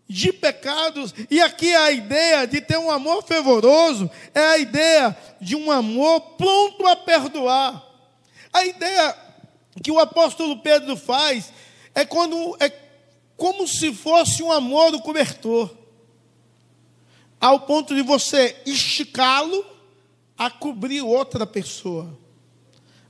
de 0.08 0.32
pecados. 0.32 1.14
E 1.30 1.40
aqui 1.40 1.74
a 1.74 1.92
ideia 1.92 2.46
de 2.46 2.60
ter 2.60 2.78
um 2.78 2.90
amor 2.90 3.22
fervoroso 3.22 4.10
é 4.34 4.40
a 4.40 4.58
ideia 4.58 5.16
de 5.40 5.54
um 5.54 5.70
amor 5.70 6.20
pronto 6.36 6.86
a 6.86 6.96
perdoar. 6.96 7.84
A 8.52 8.64
ideia 8.64 9.14
que 9.82 9.90
o 9.90 9.98
apóstolo 9.98 10.58
Pedro 10.58 10.96
faz 10.96 11.52
é 11.94 12.04
quando 12.04 12.56
é 12.58 12.72
como 13.36 13.68
se 13.68 13.92
fosse 13.92 14.42
um 14.42 14.50
amor 14.50 14.90
do 14.90 15.00
cobertor, 15.00 15.70
ao 17.40 17.60
ponto 17.60 17.94
de 17.94 18.02
você 18.02 18.56
esticá-lo 18.66 19.64
a 20.36 20.50
cobrir 20.50 21.02
outra 21.02 21.46
pessoa. 21.46 22.16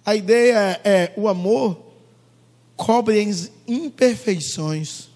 A 0.05 0.15
ideia 0.15 0.81
é 0.85 1.13
o 1.17 1.29
amor 1.29 1.89
cobre 2.77 3.21
as 3.21 3.51
imperfeições 3.67 5.09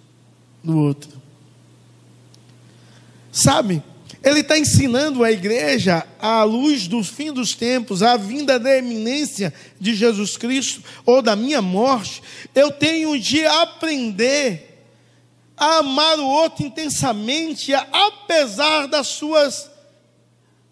do 0.63 0.77
outro. 0.79 1.23
Sabe? 3.31 3.83
Ele 4.23 4.41
está 4.41 4.59
ensinando 4.59 5.25
a 5.25 5.33
igreja, 5.33 6.07
à 6.19 6.45
luz 6.45 6.87
do 6.87 7.03
fim 7.03 7.33
dos 7.33 7.55
tempos, 7.55 8.03
a 8.03 8.17
vinda 8.17 8.59
da 8.59 8.77
eminência 8.77 9.53
de 9.81 9.95
Jesus 9.95 10.37
Cristo, 10.37 10.83
ou 11.05 11.23
da 11.23 11.35
minha 11.35 11.63
morte, 11.63 12.23
eu 12.55 12.71
tenho 12.71 13.19
de 13.19 13.45
aprender 13.47 14.72
a 15.63 15.79
amar 15.79 16.19
o 16.19 16.27
outro 16.27 16.65
intensamente, 16.65 17.73
apesar 17.75 18.87
das 18.87 19.07
suas, 19.07 19.71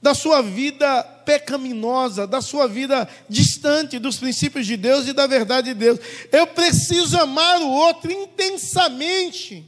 da 0.03 0.15
sua 0.15 0.43
vida 0.43 1.03
pecaminosa, 1.25 2.27
da 2.27 2.41
sua 2.41 2.67
vida 2.67 3.09
distante 3.29 3.99
dos 3.99 4.19
princípios 4.19 4.67
de 4.67 4.77
Deus 4.77 5.07
e 5.07 5.13
da 5.13 5.27
verdade 5.27 5.69
de 5.69 5.75
Deus. 5.75 6.01
Eu 6.33 6.47
preciso 6.47 7.17
amar 7.19 7.61
o 7.61 7.69
outro 7.69 8.11
intensamente, 8.11 9.65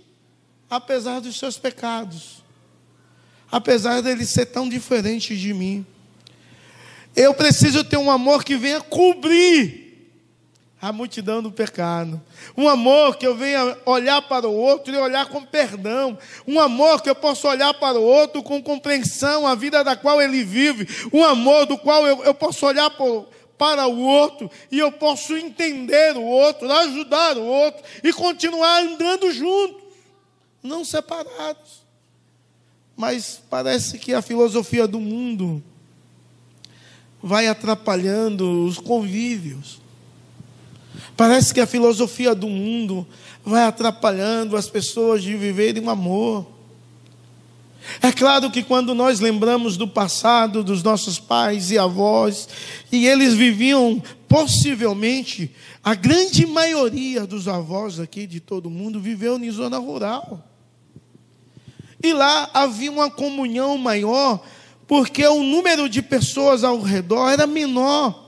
apesar 0.68 1.20
dos 1.20 1.38
seus 1.38 1.56
pecados 1.56 2.42
apesar 3.52 4.00
dele 4.00 4.24
ser 4.24 4.46
tão 4.46 4.66
diferente 4.66 5.36
de 5.36 5.52
mim. 5.52 5.84
Eu 7.14 7.34
preciso 7.34 7.84
ter 7.84 7.98
um 7.98 8.10
amor 8.10 8.42
que 8.42 8.56
venha 8.56 8.80
cobrir 8.80 9.81
a 10.82 10.90
multidão 10.90 11.40
do 11.40 11.52
pecado. 11.52 12.20
Um 12.56 12.68
amor 12.68 13.16
que 13.16 13.24
eu 13.24 13.36
venha 13.36 13.78
olhar 13.86 14.20
para 14.22 14.48
o 14.48 14.52
outro 14.52 14.92
e 14.92 14.98
olhar 14.98 15.26
com 15.26 15.44
perdão. 15.44 16.18
Um 16.44 16.58
amor 16.58 17.00
que 17.00 17.08
eu 17.08 17.14
possa 17.14 17.46
olhar 17.46 17.72
para 17.74 18.00
o 18.00 18.02
outro 18.02 18.42
com 18.42 18.60
compreensão, 18.60 19.46
a 19.46 19.54
vida 19.54 19.84
da 19.84 19.94
qual 19.94 20.20
ele 20.20 20.42
vive. 20.42 20.88
Um 21.12 21.22
amor 21.22 21.66
do 21.66 21.78
qual 21.78 22.04
eu, 22.04 22.24
eu 22.24 22.34
posso 22.34 22.66
olhar 22.66 22.90
por, 22.90 23.28
para 23.56 23.86
o 23.86 24.00
outro 24.00 24.50
e 24.72 24.80
eu 24.80 24.90
posso 24.90 25.36
entender 25.36 26.16
o 26.16 26.24
outro, 26.24 26.68
ajudar 26.68 27.38
o 27.38 27.44
outro 27.44 27.80
e 28.02 28.12
continuar 28.12 28.82
andando 28.82 29.30
juntos, 29.30 29.84
não 30.60 30.84
separados. 30.84 31.82
Mas 32.96 33.40
parece 33.48 34.00
que 34.00 34.12
a 34.12 34.20
filosofia 34.20 34.88
do 34.88 34.98
mundo 34.98 35.62
vai 37.22 37.46
atrapalhando 37.46 38.64
os 38.64 38.78
convívios. 38.78 39.80
Parece 41.16 41.52
que 41.52 41.60
a 41.60 41.66
filosofia 41.66 42.34
do 42.34 42.48
mundo 42.48 43.06
vai 43.44 43.64
atrapalhando 43.64 44.56
as 44.56 44.68
pessoas 44.68 45.22
de 45.22 45.36
viverem 45.36 45.82
um 45.82 45.90
amor. 45.90 46.46
É 48.00 48.12
claro 48.12 48.50
que 48.50 48.62
quando 48.62 48.94
nós 48.94 49.20
lembramos 49.20 49.76
do 49.76 49.88
passado 49.88 50.62
dos 50.62 50.82
nossos 50.82 51.18
pais 51.18 51.70
e 51.70 51.78
avós, 51.78 52.48
e 52.90 53.06
eles 53.06 53.34
viviam 53.34 54.02
possivelmente, 54.28 55.50
a 55.82 55.94
grande 55.94 56.46
maioria 56.46 57.26
dos 57.26 57.48
avós 57.48 57.98
aqui 57.98 58.26
de 58.26 58.40
todo 58.40 58.70
mundo 58.70 59.00
viveu 59.00 59.36
em 59.36 59.50
zona 59.50 59.78
rural. 59.78 60.48
E 62.02 62.12
lá 62.12 62.50
havia 62.54 62.90
uma 62.90 63.10
comunhão 63.10 63.76
maior, 63.76 64.42
porque 64.86 65.26
o 65.26 65.42
número 65.42 65.88
de 65.88 66.02
pessoas 66.02 66.64
ao 66.64 66.80
redor 66.80 67.30
era 67.30 67.46
menor. 67.46 68.21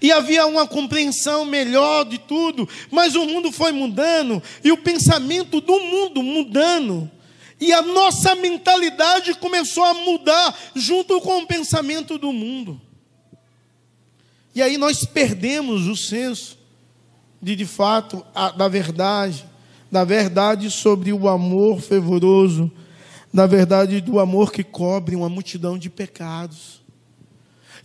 E 0.00 0.12
havia 0.12 0.46
uma 0.46 0.66
compreensão 0.66 1.44
melhor 1.44 2.04
de 2.04 2.18
tudo, 2.18 2.68
mas 2.90 3.14
o 3.14 3.24
mundo 3.24 3.50
foi 3.50 3.72
mudando 3.72 4.42
e 4.62 4.70
o 4.72 4.76
pensamento 4.76 5.60
do 5.60 5.80
mundo 5.80 6.22
mudando. 6.22 7.10
E 7.60 7.72
a 7.72 7.80
nossa 7.80 8.34
mentalidade 8.34 9.34
começou 9.34 9.84
a 9.84 9.94
mudar 9.94 10.56
junto 10.74 11.20
com 11.20 11.38
o 11.38 11.46
pensamento 11.46 12.18
do 12.18 12.32
mundo. 12.32 12.80
E 14.54 14.62
aí 14.62 14.76
nós 14.76 15.04
perdemos 15.04 15.86
o 15.86 15.96
senso 15.96 16.58
de 17.40 17.56
de 17.56 17.66
fato 17.66 18.24
a, 18.34 18.50
da 18.50 18.68
verdade 18.68 19.46
da 19.90 20.04
verdade 20.04 20.70
sobre 20.70 21.12
o 21.12 21.28
amor 21.28 21.80
fervoroso, 21.80 22.70
da 23.32 23.46
verdade 23.46 24.00
do 24.00 24.18
amor 24.18 24.52
que 24.52 24.64
cobre 24.64 25.14
uma 25.14 25.28
multidão 25.28 25.78
de 25.78 25.88
pecados. 25.88 26.82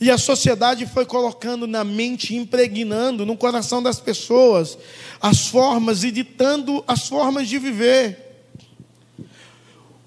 E 0.02 0.10
a 0.10 0.18
sociedade 0.18 0.88
foi 0.88 1.06
colocando 1.06 1.68
na 1.68 1.84
mente, 1.84 2.36
impregnando 2.36 3.24
no 3.24 3.38
coração 3.38 3.84
das 3.84 4.00
pessoas 4.00 4.76
as 5.22 5.46
formas 5.46 6.04
e 6.04 6.10
ditando 6.10 6.84
as 6.88 7.08
formas 7.08 7.48
de 7.48 7.60
viver. 7.60 8.48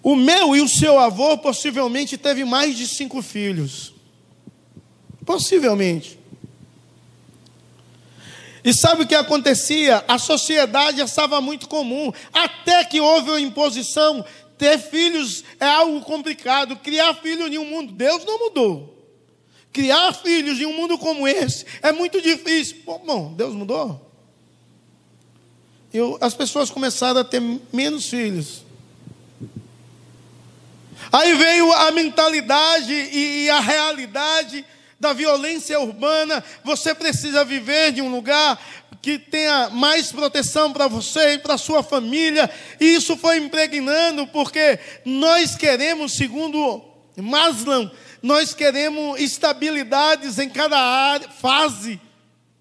O 0.02 0.16
meu 0.16 0.56
e 0.56 0.60
o 0.60 0.68
seu 0.68 0.98
avô 0.98 1.38
possivelmente 1.38 2.18
teve 2.18 2.44
mais 2.44 2.76
de 2.76 2.88
cinco 2.88 3.22
filhos. 3.22 3.94
Possivelmente. 5.24 6.18
E 8.64 8.74
sabe 8.74 9.04
o 9.04 9.06
que 9.06 9.14
acontecia? 9.14 10.04
A 10.08 10.18
sociedade 10.18 11.00
estava 11.00 11.40
muito 11.40 11.68
comum, 11.68 12.12
até 12.32 12.82
que 12.82 13.00
houve 13.00 13.30
a 13.30 13.38
imposição. 13.38 14.24
Ter 14.58 14.76
filhos 14.76 15.44
é 15.60 15.66
algo 15.66 16.00
complicado. 16.00 16.74
Criar 16.74 17.14
filhos 17.14 17.48
em 17.48 17.58
um 17.58 17.64
mundo, 17.64 17.92
Deus 17.92 18.24
não 18.24 18.40
mudou. 18.40 18.93
Criar 19.74 20.12
filhos 20.12 20.60
em 20.60 20.66
um 20.66 20.72
mundo 20.72 20.96
como 20.96 21.26
esse 21.26 21.66
é 21.82 21.90
muito 21.90 22.22
difícil. 22.22 22.76
Bom, 22.86 23.34
Deus 23.34 23.52
mudou. 23.54 24.08
Eu, 25.92 26.16
as 26.20 26.32
pessoas 26.32 26.70
começaram 26.70 27.20
a 27.20 27.24
ter 27.24 27.42
menos 27.72 28.08
filhos. 28.08 28.62
Aí 31.10 31.34
veio 31.34 31.72
a 31.72 31.90
mentalidade 31.90 32.92
e 32.92 33.50
a 33.50 33.58
realidade 33.58 34.64
da 35.00 35.12
violência 35.12 35.78
urbana, 35.80 36.42
você 36.62 36.94
precisa 36.94 37.44
viver 37.44 37.90
de 37.90 38.00
um 38.00 38.10
lugar 38.14 38.58
que 39.02 39.18
tenha 39.18 39.70
mais 39.70 40.12
proteção 40.12 40.72
para 40.72 40.86
você 40.86 41.32
e 41.32 41.38
para 41.38 41.58
sua 41.58 41.82
família. 41.82 42.48
E 42.80 42.94
isso 42.94 43.16
foi 43.16 43.38
impregnando 43.38 44.24
porque 44.28 44.78
nós 45.04 45.56
queremos, 45.56 46.12
segundo 46.12 46.94
Maslow, 47.16 47.90
nós 48.24 48.54
queremos 48.54 49.20
estabilidades 49.20 50.38
em 50.38 50.48
cada 50.48 50.78
área, 50.78 51.28
fase 51.28 52.00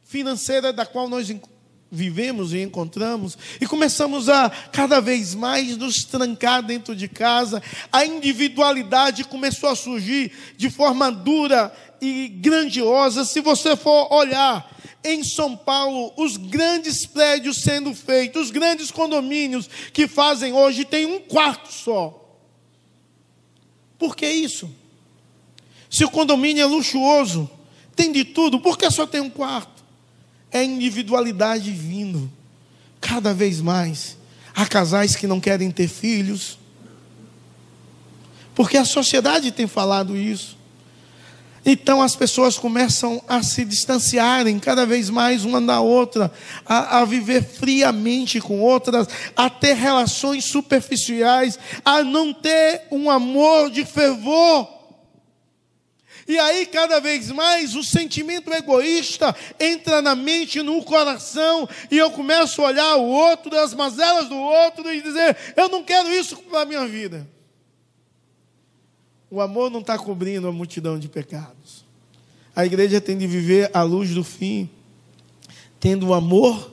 financeira 0.03 0.73
da 0.73 0.85
qual 0.85 1.07
nós 1.07 1.33
vivemos 1.89 2.51
e 2.51 2.59
encontramos, 2.59 3.37
e 3.61 3.65
começamos 3.65 4.27
a 4.27 4.49
cada 4.49 4.99
vez 4.99 5.33
mais 5.33 5.77
nos 5.77 6.03
trancar 6.03 6.61
dentro 6.61 6.93
de 6.93 7.07
casa, 7.07 7.63
a 7.93 8.05
individualidade 8.05 9.23
começou 9.23 9.69
a 9.69 9.75
surgir 9.75 10.33
de 10.57 10.69
forma 10.69 11.09
dura 11.09 11.73
e 12.01 12.27
grandiosa. 12.27 13.23
Se 13.23 13.39
você 13.39 13.77
for 13.77 14.11
olhar 14.11 14.69
em 15.01 15.23
São 15.23 15.55
Paulo, 15.55 16.11
os 16.17 16.35
grandes 16.35 17.05
prédios 17.05 17.61
sendo 17.61 17.93
feitos, 17.93 18.47
os 18.47 18.51
grandes 18.51 18.91
condomínios 18.91 19.69
que 19.93 20.09
fazem 20.09 20.51
hoje, 20.51 20.83
tem 20.83 21.05
um 21.05 21.21
quarto 21.21 21.71
só. 21.71 22.37
Por 23.97 24.13
que 24.13 24.27
isso? 24.27 24.82
Se 25.93 26.03
o 26.03 26.09
condomínio 26.09 26.63
é 26.63 26.65
luxuoso, 26.65 27.47
tem 27.95 28.11
de 28.11 28.25
tudo, 28.25 28.59
por 28.59 28.79
que 28.79 28.89
só 28.89 29.05
tem 29.05 29.21
um 29.21 29.29
quarto? 29.29 29.83
É 30.51 30.63
individualidade 30.63 31.69
vindo, 31.69 32.31
cada 32.99 33.31
vez 33.31 33.61
mais. 33.61 34.17
Há 34.55 34.65
casais 34.65 35.15
que 35.15 35.27
não 35.27 35.39
querem 35.39 35.69
ter 35.69 35.87
filhos, 35.87 36.57
porque 38.55 38.75
a 38.75 38.85
sociedade 38.85 39.51
tem 39.51 39.67
falado 39.67 40.17
isso. 40.17 40.57
Então 41.63 42.01
as 42.01 42.15
pessoas 42.15 42.57
começam 42.57 43.21
a 43.27 43.43
se 43.43 43.63
distanciarem 43.63 44.57
cada 44.57 44.87
vez 44.87 45.11
mais 45.11 45.45
uma 45.45 45.61
da 45.61 45.79
outra, 45.79 46.33
a, 46.65 47.01
a, 47.01 47.05
viver 47.05 47.43
friamente 47.43 48.41
com 48.41 48.61
outras, 48.61 49.07
a 49.35 49.47
ter 49.47 49.75
relações 49.75 50.43
superficiais, 50.45 51.59
a 51.85 52.01
não 52.03 52.33
ter 52.33 52.87
um 52.89 53.11
amor 53.11 53.69
de 53.69 53.85
fervor. 53.85 54.82
E 56.27 56.39
aí, 56.39 56.65
cada 56.65 56.99
vez 56.99 57.29
mais, 57.31 57.75
o 57.75 57.83
sentimento 57.83 58.51
egoísta 58.53 59.35
entra 59.59 60.01
na 60.01 60.15
mente, 60.15 60.61
no 60.61 60.83
coração, 60.83 61.67
e 61.91 61.97
eu 61.97 62.09
começo 62.11 62.61
a 62.61 62.67
olhar 62.67 62.95
o 62.95 63.05
outro, 63.05 63.57
as 63.57 63.73
mazelas 63.73 64.29
do 64.29 64.37
outro, 64.37 64.91
e 64.91 65.01
dizer: 65.01 65.35
eu 65.57 65.67
não 65.69 65.83
quero 65.83 66.09
isso 66.09 66.37
para 66.37 66.61
a 66.61 66.65
minha 66.65 66.87
vida. 66.87 67.27
O 69.29 69.41
amor 69.41 69.69
não 69.69 69.79
está 69.79 69.97
cobrindo 69.97 70.47
a 70.47 70.51
multidão 70.51 70.99
de 70.99 71.09
pecados. 71.09 71.83
A 72.55 72.65
igreja 72.65 73.01
tem 73.01 73.17
de 73.17 73.25
viver 73.25 73.69
à 73.73 73.81
luz 73.81 74.11
do 74.11 74.23
fim, 74.23 74.69
tendo 75.79 76.07
o 76.07 76.13
amor 76.13 76.71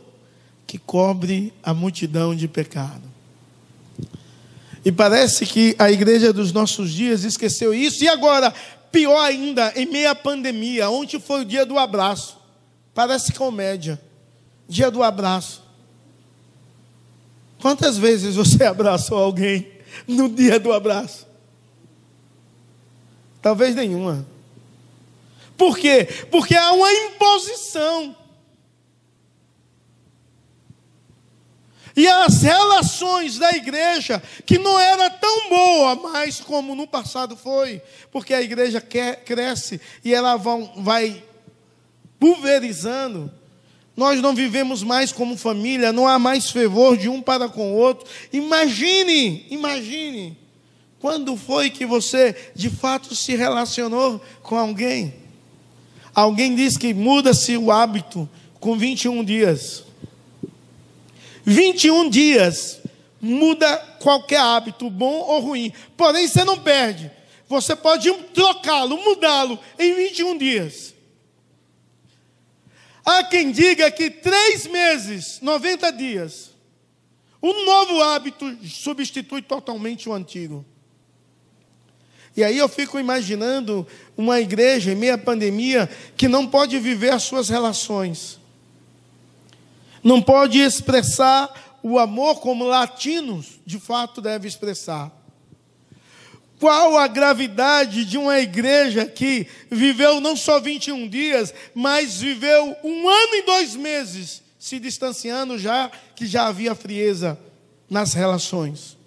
que 0.66 0.78
cobre 0.78 1.52
a 1.62 1.72
multidão 1.72 2.34
de 2.34 2.46
pecado. 2.46 3.10
E 4.84 4.92
parece 4.92 5.44
que 5.46 5.74
a 5.78 5.90
igreja 5.90 6.32
dos 6.32 6.52
nossos 6.52 6.92
dias 6.92 7.24
esqueceu 7.24 7.74
isso. 7.74 8.04
E 8.04 8.08
agora, 8.08 8.54
pior 8.90 9.20
ainda, 9.20 9.72
em 9.76 9.86
meia 9.86 10.14
pandemia, 10.14 10.90
ontem 10.90 11.20
foi 11.20 11.42
o 11.42 11.44
dia 11.44 11.64
do 11.64 11.78
abraço. 11.78 12.38
Parece 12.94 13.32
comédia. 13.32 14.00
Dia 14.68 14.90
do 14.90 15.02
abraço. 15.02 15.62
Quantas 17.60 17.98
vezes 17.98 18.36
você 18.36 18.64
abraçou 18.64 19.18
alguém 19.18 19.70
no 20.06 20.28
dia 20.28 20.58
do 20.58 20.72
abraço? 20.72 21.26
Talvez 23.40 23.74
nenhuma. 23.74 24.26
Por 25.56 25.78
quê? 25.78 26.08
Porque 26.30 26.54
há 26.54 26.72
uma 26.72 26.92
imposição. 26.92 28.16
E 31.96 32.06
as 32.06 32.42
relações 32.42 33.38
da 33.38 33.50
igreja, 33.50 34.22
que 34.46 34.58
não 34.58 34.78
era 34.78 35.10
tão 35.10 35.48
boa 35.48 35.94
mais 35.96 36.40
como 36.40 36.74
no 36.74 36.86
passado 36.86 37.36
foi, 37.36 37.82
porque 38.12 38.32
a 38.32 38.42
igreja 38.42 38.80
quer, 38.80 39.24
cresce 39.24 39.80
e 40.04 40.14
ela 40.14 40.36
vão, 40.36 40.72
vai 40.76 41.22
pulverizando. 42.18 43.30
Nós 43.96 44.20
não 44.20 44.34
vivemos 44.34 44.82
mais 44.82 45.12
como 45.12 45.36
família, 45.36 45.92
não 45.92 46.06
há 46.06 46.18
mais 46.18 46.50
fervor 46.50 46.96
de 46.96 47.08
um 47.08 47.20
para 47.20 47.48
com 47.48 47.72
o 47.72 47.76
outro. 47.76 48.08
Imagine, 48.32 49.46
imagine, 49.50 50.38
quando 51.00 51.36
foi 51.36 51.70
que 51.70 51.84
você 51.84 52.52
de 52.54 52.70
fato 52.70 53.16
se 53.16 53.34
relacionou 53.34 54.20
com 54.42 54.56
alguém? 54.56 55.14
Alguém 56.14 56.54
diz 56.54 56.76
que 56.76 56.92
muda-se 56.94 57.56
o 57.56 57.70
hábito 57.70 58.28
com 58.58 58.76
21 58.76 59.24
dias. 59.24 59.84
21 61.44 62.08
dias 62.08 62.80
muda 63.20 63.76
qualquer 64.00 64.40
hábito, 64.40 64.88
bom 64.88 65.20
ou 65.20 65.40
ruim. 65.40 65.72
Porém, 65.96 66.26
você 66.26 66.44
não 66.44 66.58
perde. 66.58 67.10
Você 67.48 67.76
pode 67.76 68.10
trocá-lo, 68.32 68.96
mudá-lo 68.96 69.58
em 69.78 69.94
21 69.94 70.38
dias. 70.38 70.94
Há 73.04 73.24
quem 73.24 73.50
diga 73.50 73.90
que 73.90 74.10
três 74.10 74.66
meses, 74.66 75.40
90 75.40 75.90
dias, 75.92 76.50
um 77.42 77.64
novo 77.64 78.00
hábito 78.02 78.56
substitui 78.66 79.42
totalmente 79.42 80.08
o 80.08 80.12
antigo. 80.12 80.64
E 82.36 82.44
aí 82.44 82.56
eu 82.56 82.68
fico 82.68 82.98
imaginando 82.98 83.86
uma 84.16 84.40
igreja 84.40 84.92
em 84.92 84.94
meia 84.94 85.18
pandemia 85.18 85.90
que 86.16 86.28
não 86.28 86.46
pode 86.46 86.78
viver 86.78 87.10
as 87.10 87.24
suas 87.24 87.48
relações 87.48 88.39
não 90.02 90.20
pode 90.20 90.58
expressar 90.58 91.78
o 91.82 91.98
amor 91.98 92.40
como 92.40 92.64
latinos 92.64 93.60
de 93.64 93.78
fato 93.78 94.20
deve 94.20 94.46
expressar. 94.46 95.10
Qual 96.58 96.98
a 96.98 97.06
gravidade 97.06 98.04
de 98.04 98.18
uma 98.18 98.38
igreja 98.38 99.06
que 99.06 99.46
viveu 99.70 100.20
não 100.20 100.36
só 100.36 100.60
21 100.60 101.08
dias, 101.08 101.54
mas 101.74 102.20
viveu 102.20 102.76
um 102.84 103.08
ano 103.08 103.34
e 103.34 103.42
dois 103.42 103.74
meses 103.74 104.42
se 104.58 104.78
distanciando 104.78 105.58
já 105.58 105.90
que 106.14 106.26
já 106.26 106.48
havia 106.48 106.74
frieza 106.74 107.38
nas 107.88 108.12
relações. 108.12 108.98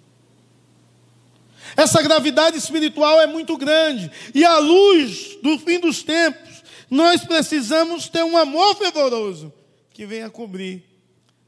Essa 1.76 2.02
gravidade 2.02 2.58
espiritual 2.58 3.20
é 3.20 3.26
muito 3.26 3.56
grande, 3.56 4.10
e 4.34 4.44
à 4.44 4.58
luz 4.58 5.38
do 5.42 5.58
fim 5.58 5.78
dos 5.78 6.02
tempos, 6.02 6.62
nós 6.90 7.24
precisamos 7.24 8.08
ter 8.08 8.24
um 8.24 8.36
amor 8.36 8.76
fervoroso 8.76 9.52
que 9.94 10.04
venha 10.04 10.28
cobrir 10.28 10.82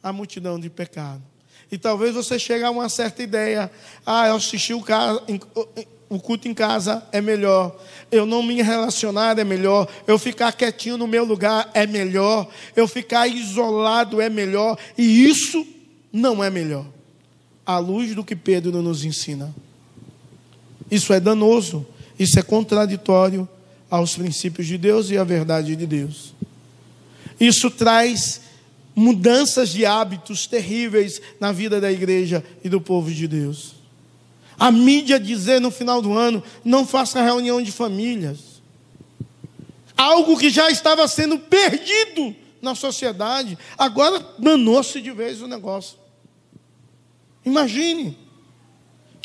a 0.00 0.12
multidão 0.12 0.58
de 0.58 0.70
pecado. 0.70 1.22
E 1.70 1.76
talvez 1.76 2.14
você 2.14 2.38
chegue 2.38 2.64
a 2.64 2.70
uma 2.70 2.88
certa 2.88 3.22
ideia: 3.22 3.70
ah, 4.06 4.28
eu 4.28 4.36
assisti 4.36 4.72
o, 4.72 4.82
o 6.08 6.20
culto 6.20 6.46
em 6.46 6.54
casa 6.54 7.04
é 7.10 7.20
melhor, 7.20 7.76
eu 8.10 8.24
não 8.24 8.44
me 8.44 8.62
relacionar 8.62 9.36
é 9.36 9.42
melhor, 9.42 9.88
eu 10.06 10.16
ficar 10.16 10.52
quietinho 10.52 10.96
no 10.96 11.08
meu 11.08 11.24
lugar 11.24 11.68
é 11.74 11.88
melhor, 11.88 12.48
eu 12.76 12.86
ficar 12.86 13.26
isolado 13.26 14.20
é 14.20 14.30
melhor, 14.30 14.78
e 14.96 15.24
isso 15.28 15.66
não 16.12 16.42
é 16.42 16.48
melhor, 16.48 16.86
à 17.66 17.78
luz 17.78 18.14
do 18.14 18.24
que 18.24 18.36
Pedro 18.36 18.80
nos 18.80 19.04
ensina. 19.04 19.52
Isso 20.88 21.12
é 21.12 21.18
danoso, 21.18 21.84
isso 22.16 22.38
é 22.38 22.42
contraditório 22.42 23.48
aos 23.90 24.14
princípios 24.14 24.68
de 24.68 24.78
Deus 24.78 25.10
e 25.10 25.18
à 25.18 25.24
verdade 25.24 25.74
de 25.74 25.84
Deus. 25.84 26.32
Isso 27.38 27.70
traz 27.70 28.40
mudanças 28.94 29.68
de 29.68 29.84
hábitos 29.84 30.46
terríveis 30.46 31.20
na 31.38 31.52
vida 31.52 31.80
da 31.80 31.92
igreja 31.92 32.42
e 32.64 32.68
do 32.68 32.80
povo 32.80 33.10
de 33.10 33.28
Deus. 33.28 33.74
A 34.58 34.70
mídia 34.70 35.20
dizer 35.20 35.60
no 35.60 35.70
final 35.70 36.00
do 36.00 36.14
ano: 36.14 36.42
não 36.64 36.86
faça 36.86 37.22
reunião 37.22 37.60
de 37.60 37.70
famílias. 37.70 38.56
Algo 39.96 40.36
que 40.36 40.50
já 40.50 40.70
estava 40.70 41.06
sendo 41.08 41.38
perdido 41.38 42.34
na 42.60 42.74
sociedade, 42.74 43.56
agora 43.78 44.18
danou-se 44.38 45.00
de 45.00 45.10
vez 45.10 45.40
o 45.40 45.46
negócio. 45.46 45.98
Imagine. 47.44 48.25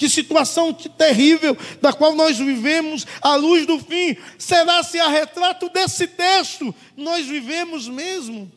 Que 0.02 0.10
situação 0.10 0.74
terrível 0.74 1.56
da 1.80 1.94
qual 1.94 2.16
nós 2.16 2.36
vivemos 2.36 3.06
à 3.22 3.36
luz 3.36 3.68
do 3.68 3.78
fim. 3.78 4.18
Será 4.36 4.82
se 4.82 5.00
a 5.00 5.08
retrato 5.08 5.70
desse 5.70 6.08
texto 6.08 6.74
nós 6.98 7.28
vivemos 7.28 7.88
mesmo? 7.88 8.52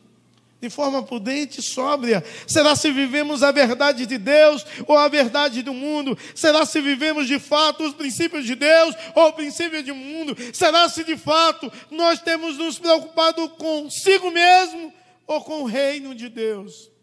de 0.59 0.71
forma 0.71 1.03
prudente 1.03 1.59
e 1.59 1.63
sóbria? 1.63 2.25
Será 2.47 2.75
se 2.75 2.89
vivemos 2.89 3.43
a 3.43 3.51
verdade 3.51 4.07
de 4.07 4.17
Deus 4.17 4.65
ou 4.87 4.97
a 4.97 5.07
verdade 5.07 5.61
do 5.61 5.71
mundo? 5.71 6.17
Será 6.33 6.65
se 6.65 6.81
vivemos 6.81 7.27
de 7.27 7.37
fato 7.37 7.83
os 7.83 7.93
princípios 7.93 8.43
de 8.43 8.55
Deus 8.55 8.95
ou 9.13 9.27
o 9.27 9.33
princípio 9.33 9.83
do 9.83 9.93
mundo? 9.93 10.35
Será 10.51 10.89
se 10.89 11.03
de 11.03 11.15
fato 11.15 11.71
nós 11.91 12.19
temos 12.21 12.57
nos 12.57 12.79
preocupado 12.79 13.47
consigo 13.49 14.31
mesmo 14.31 14.91
ou 15.27 15.41
com 15.41 15.61
o 15.61 15.65
reino 15.67 16.15
de 16.15 16.27
Deus? 16.27 16.94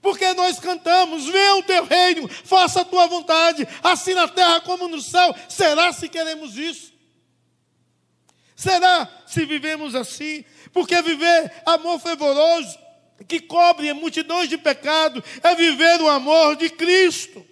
Porque 0.00 0.32
nós 0.34 0.58
cantamos, 0.58 1.26
venha 1.26 1.56
o 1.56 1.62
teu 1.62 1.84
reino, 1.84 2.28
faça 2.28 2.82
a 2.82 2.84
tua 2.84 3.06
vontade, 3.06 3.66
assim 3.82 4.14
na 4.14 4.28
terra 4.28 4.60
como 4.60 4.88
no 4.88 5.00
céu. 5.00 5.34
Será 5.48 5.92
se 5.92 6.08
queremos 6.08 6.56
isso? 6.56 6.92
Será 8.54 9.08
se 9.26 9.44
vivemos 9.44 9.94
assim? 9.94 10.44
Porque 10.72 11.00
viver 11.02 11.62
amor 11.64 12.00
fervoroso 12.00 12.78
que 13.26 13.40
cobre 13.40 13.92
multidões 13.92 14.48
de 14.48 14.56
pecado 14.56 15.22
é 15.42 15.54
viver 15.54 16.00
o 16.00 16.08
amor 16.08 16.56
de 16.56 16.70
Cristo. 16.70 17.44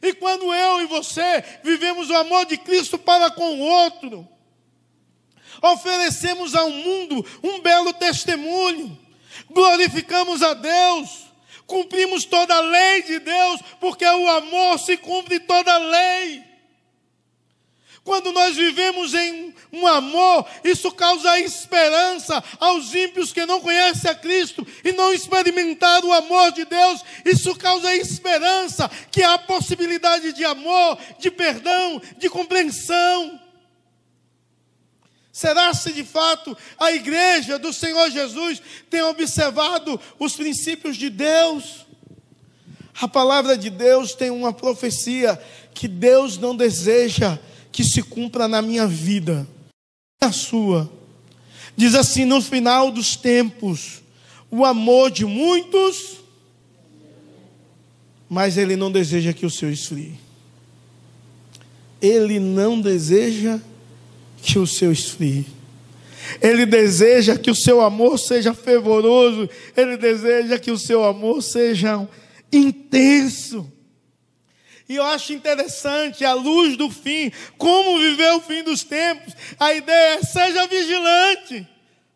E 0.00 0.12
quando 0.14 0.52
eu 0.54 0.82
e 0.82 0.86
você 0.86 1.44
vivemos 1.62 2.08
o 2.08 2.16
amor 2.16 2.46
de 2.46 2.56
Cristo 2.56 2.98
para 2.98 3.30
com 3.30 3.56
o 3.56 3.60
outro, 3.60 4.26
oferecemos 5.60 6.54
ao 6.54 6.70
mundo 6.70 7.24
um 7.42 7.60
belo 7.60 7.92
testemunho, 7.92 8.98
glorificamos 9.50 10.42
a 10.42 10.54
Deus, 10.54 11.27
cumprimos 11.68 12.24
toda 12.24 12.52
a 12.56 12.60
lei 12.60 13.02
de 13.02 13.20
Deus, 13.20 13.60
porque 13.78 14.04
o 14.04 14.28
amor 14.28 14.78
se 14.80 14.96
cumpre 14.96 15.38
toda 15.38 15.72
a 15.72 15.78
lei. 15.78 16.42
Quando 18.02 18.32
nós 18.32 18.56
vivemos 18.56 19.12
em 19.12 19.54
um 19.70 19.86
amor, 19.86 20.46
isso 20.64 20.90
causa 20.90 21.38
esperança 21.40 22.42
aos 22.58 22.94
ímpios 22.94 23.34
que 23.34 23.44
não 23.44 23.60
conhecem 23.60 24.10
a 24.10 24.14
Cristo 24.14 24.66
e 24.82 24.92
não 24.92 25.12
experimentaram 25.12 26.08
o 26.08 26.12
amor 26.14 26.50
de 26.52 26.64
Deus. 26.64 27.02
Isso 27.22 27.54
causa 27.54 27.94
esperança 27.94 28.90
que 29.10 29.22
há 29.22 29.36
possibilidade 29.36 30.32
de 30.32 30.42
amor, 30.42 30.98
de 31.18 31.30
perdão, 31.30 32.00
de 32.16 32.30
compreensão. 32.30 33.47
Será 35.38 35.72
se 35.72 35.92
de 35.92 36.02
fato 36.02 36.58
a 36.76 36.90
igreja 36.90 37.60
do 37.60 37.72
Senhor 37.72 38.10
Jesus 38.10 38.60
tem 38.90 39.02
observado 39.02 40.00
os 40.18 40.34
princípios 40.34 40.96
de 40.96 41.08
Deus? 41.08 41.86
A 43.00 43.06
palavra 43.06 43.56
de 43.56 43.70
Deus 43.70 44.14
tem 44.14 44.30
uma 44.30 44.52
profecia 44.52 45.40
que 45.72 45.86
Deus 45.86 46.38
não 46.38 46.56
deseja 46.56 47.38
que 47.70 47.84
se 47.84 48.02
cumpra 48.02 48.48
na 48.48 48.60
minha 48.60 48.84
vida, 48.84 49.46
na 50.20 50.32
sua. 50.32 50.90
Diz 51.76 51.94
assim: 51.94 52.24
no 52.24 52.42
final 52.42 52.90
dos 52.90 53.14
tempos, 53.14 54.02
o 54.50 54.64
amor 54.64 55.08
de 55.08 55.24
muitos, 55.24 56.16
mas 58.28 58.58
ele 58.58 58.74
não 58.74 58.90
deseja 58.90 59.32
que 59.32 59.46
o 59.46 59.50
seu 59.50 59.70
esfrie. 59.70 60.18
Ele 62.02 62.40
não 62.40 62.80
deseja 62.80 63.60
que 64.42 64.58
o 64.58 64.66
seu 64.66 64.92
esfrie. 64.92 65.46
Ele 66.40 66.66
deseja 66.66 67.38
que 67.38 67.50
o 67.50 67.54
seu 67.54 67.80
amor 67.80 68.18
seja 68.18 68.52
fervoroso, 68.52 69.48
ele 69.76 69.96
deseja 69.96 70.58
que 70.58 70.70
o 70.70 70.78
seu 70.78 71.04
amor 71.04 71.42
seja 71.42 72.06
intenso. 72.52 73.70
E 74.88 74.96
eu 74.96 75.04
acho 75.04 75.34
interessante, 75.34 76.24
à 76.24 76.32
luz 76.32 76.76
do 76.76 76.90
fim, 76.90 77.30
como 77.58 77.98
viver 77.98 78.32
o 78.32 78.40
fim 78.40 78.62
dos 78.62 78.82
tempos. 78.82 79.34
A 79.60 79.74
ideia 79.74 80.18
é: 80.18 80.22
seja 80.22 80.66
vigilante. 80.66 81.68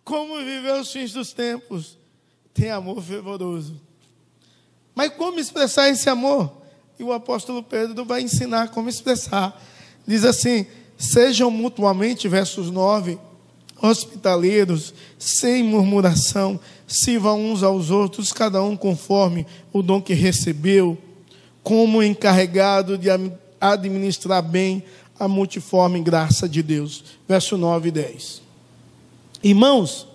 Como 0.02 0.38
viver 0.38 0.72
os 0.80 0.90
fins 0.90 1.12
dos 1.12 1.32
tempos? 1.32 1.98
Tem 2.54 2.70
amor 2.70 3.02
fervoroso. 3.02 3.80
Mas 4.94 5.12
como 5.14 5.38
expressar 5.38 5.90
esse 5.90 6.08
amor? 6.08 6.62
E 6.98 7.04
o 7.04 7.12
apóstolo 7.12 7.62
Pedro 7.62 8.04
vai 8.04 8.22
ensinar 8.22 8.68
como 8.68 8.88
expressar. 8.88 9.60
Diz 10.06 10.24
assim: 10.24 10.66
sejam 11.02 11.50
mutuamente, 11.50 12.28
versos 12.28 12.70
9, 12.70 13.18
hospitaleiros, 13.80 14.94
sem 15.18 15.64
murmuração, 15.64 16.60
sirvam 16.86 17.50
uns 17.50 17.64
aos 17.64 17.90
outros, 17.90 18.32
cada 18.32 18.62
um 18.62 18.76
conforme 18.76 19.44
o 19.72 19.82
dom 19.82 20.00
que 20.00 20.14
recebeu, 20.14 20.96
como 21.60 22.02
encarregado 22.02 22.96
de 22.96 23.08
administrar 23.60 24.42
bem 24.42 24.84
a 25.18 25.26
multiforme 25.26 26.00
graça 26.00 26.48
de 26.48 26.62
Deus. 26.62 27.02
Verso 27.28 27.56
9 27.56 27.88
e 27.88 27.92
10. 27.92 28.42
Irmãos, 29.42 30.06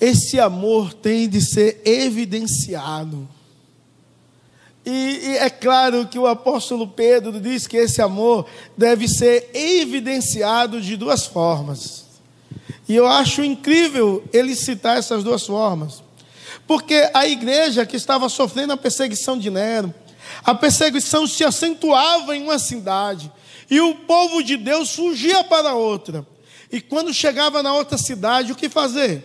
esse 0.00 0.40
amor 0.40 0.94
tem 0.94 1.28
de 1.28 1.42
ser 1.42 1.82
evidenciado. 1.84 3.28
E, 4.84 4.90
e, 4.90 5.36
é 5.36 5.50
claro 5.50 6.06
que 6.06 6.18
o 6.18 6.26
apóstolo 6.26 6.88
Pedro 6.88 7.38
diz 7.38 7.66
que 7.66 7.76
esse 7.76 8.00
amor 8.00 8.46
deve 8.76 9.06
ser 9.06 9.50
evidenciado 9.52 10.80
de 10.80 10.96
duas 10.96 11.26
formas. 11.26 12.06
E 12.88 12.96
eu 12.96 13.06
acho 13.06 13.44
incrível 13.44 14.24
ele 14.32 14.56
citar 14.56 14.98
essas 14.98 15.22
duas 15.22 15.46
formas. 15.46 16.02
Porque 16.66 17.10
a 17.12 17.26
igreja 17.26 17.84
que 17.84 17.96
estava 17.96 18.28
sofrendo 18.28 18.72
a 18.72 18.76
perseguição 18.76 19.38
de 19.38 19.50
Nero, 19.50 19.94
a 20.42 20.54
perseguição 20.54 21.26
se 21.26 21.44
acentuava 21.44 22.36
em 22.36 22.42
uma 22.42 22.58
cidade, 22.58 23.30
e 23.70 23.80
o 23.80 23.94
povo 23.94 24.42
de 24.42 24.56
Deus 24.56 24.94
fugia 24.94 25.44
para 25.44 25.74
outra. 25.74 26.26
E 26.72 26.80
quando 26.80 27.12
chegava 27.12 27.62
na 27.62 27.74
outra 27.74 27.98
cidade, 27.98 28.52
o 28.52 28.56
que 28.56 28.68
fazer? 28.68 29.24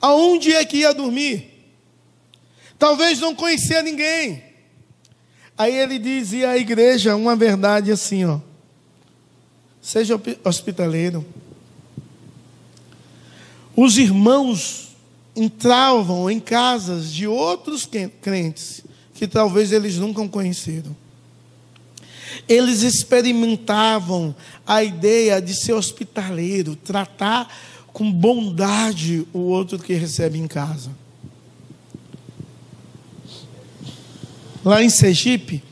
Aonde 0.00 0.52
é 0.52 0.64
que 0.64 0.78
ia 0.78 0.94
dormir? 0.94 1.74
Talvez 2.78 3.20
não 3.20 3.34
conhecia 3.34 3.82
ninguém. 3.82 4.51
Aí 5.62 5.76
ele 5.76 5.96
dizia 5.96 6.50
à 6.50 6.58
igreja 6.58 7.14
uma 7.14 7.36
verdade 7.36 7.92
assim, 7.92 8.24
ó. 8.24 8.40
Seja 9.80 10.20
hospitaleiro. 10.42 11.24
Os 13.76 13.96
irmãos 13.96 14.88
entravam 15.36 16.28
em 16.28 16.40
casas 16.40 17.12
de 17.12 17.28
outros 17.28 17.88
crentes 18.20 18.82
que 19.14 19.28
talvez 19.28 19.70
eles 19.70 19.98
nunca 19.98 20.26
conheceram. 20.26 20.96
Eles 22.48 22.82
experimentavam 22.82 24.34
a 24.66 24.82
ideia 24.82 25.40
de 25.40 25.54
ser 25.54 25.74
hospitaleiro, 25.74 26.74
tratar 26.74 27.48
com 27.92 28.10
bondade 28.10 29.28
o 29.32 29.38
outro 29.38 29.78
que 29.78 29.94
recebe 29.94 30.40
em 30.40 30.48
casa. 30.48 30.90
Lá 34.64 34.82
em 34.82 34.88
Sergipe, 34.88 35.62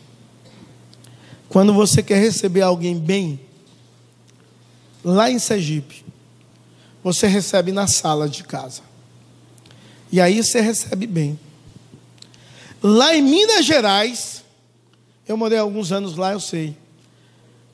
quando 1.48 1.72
você 1.72 2.02
quer 2.02 2.20
receber 2.20 2.62
alguém 2.62 2.98
bem, 2.98 3.40
lá 5.04 5.30
em 5.30 5.38
Sergipe, 5.38 6.04
você 7.02 7.26
recebe 7.26 7.72
na 7.72 7.86
sala 7.86 8.28
de 8.28 8.44
casa. 8.44 8.82
E 10.12 10.20
aí 10.20 10.42
você 10.42 10.60
recebe 10.60 11.06
bem. 11.06 11.38
Lá 12.82 13.14
em 13.14 13.22
Minas 13.22 13.64
Gerais, 13.64 14.44
eu 15.28 15.36
morei 15.36 15.58
alguns 15.58 15.92
anos 15.92 16.16
lá, 16.16 16.32
eu 16.32 16.40
sei. 16.40 16.76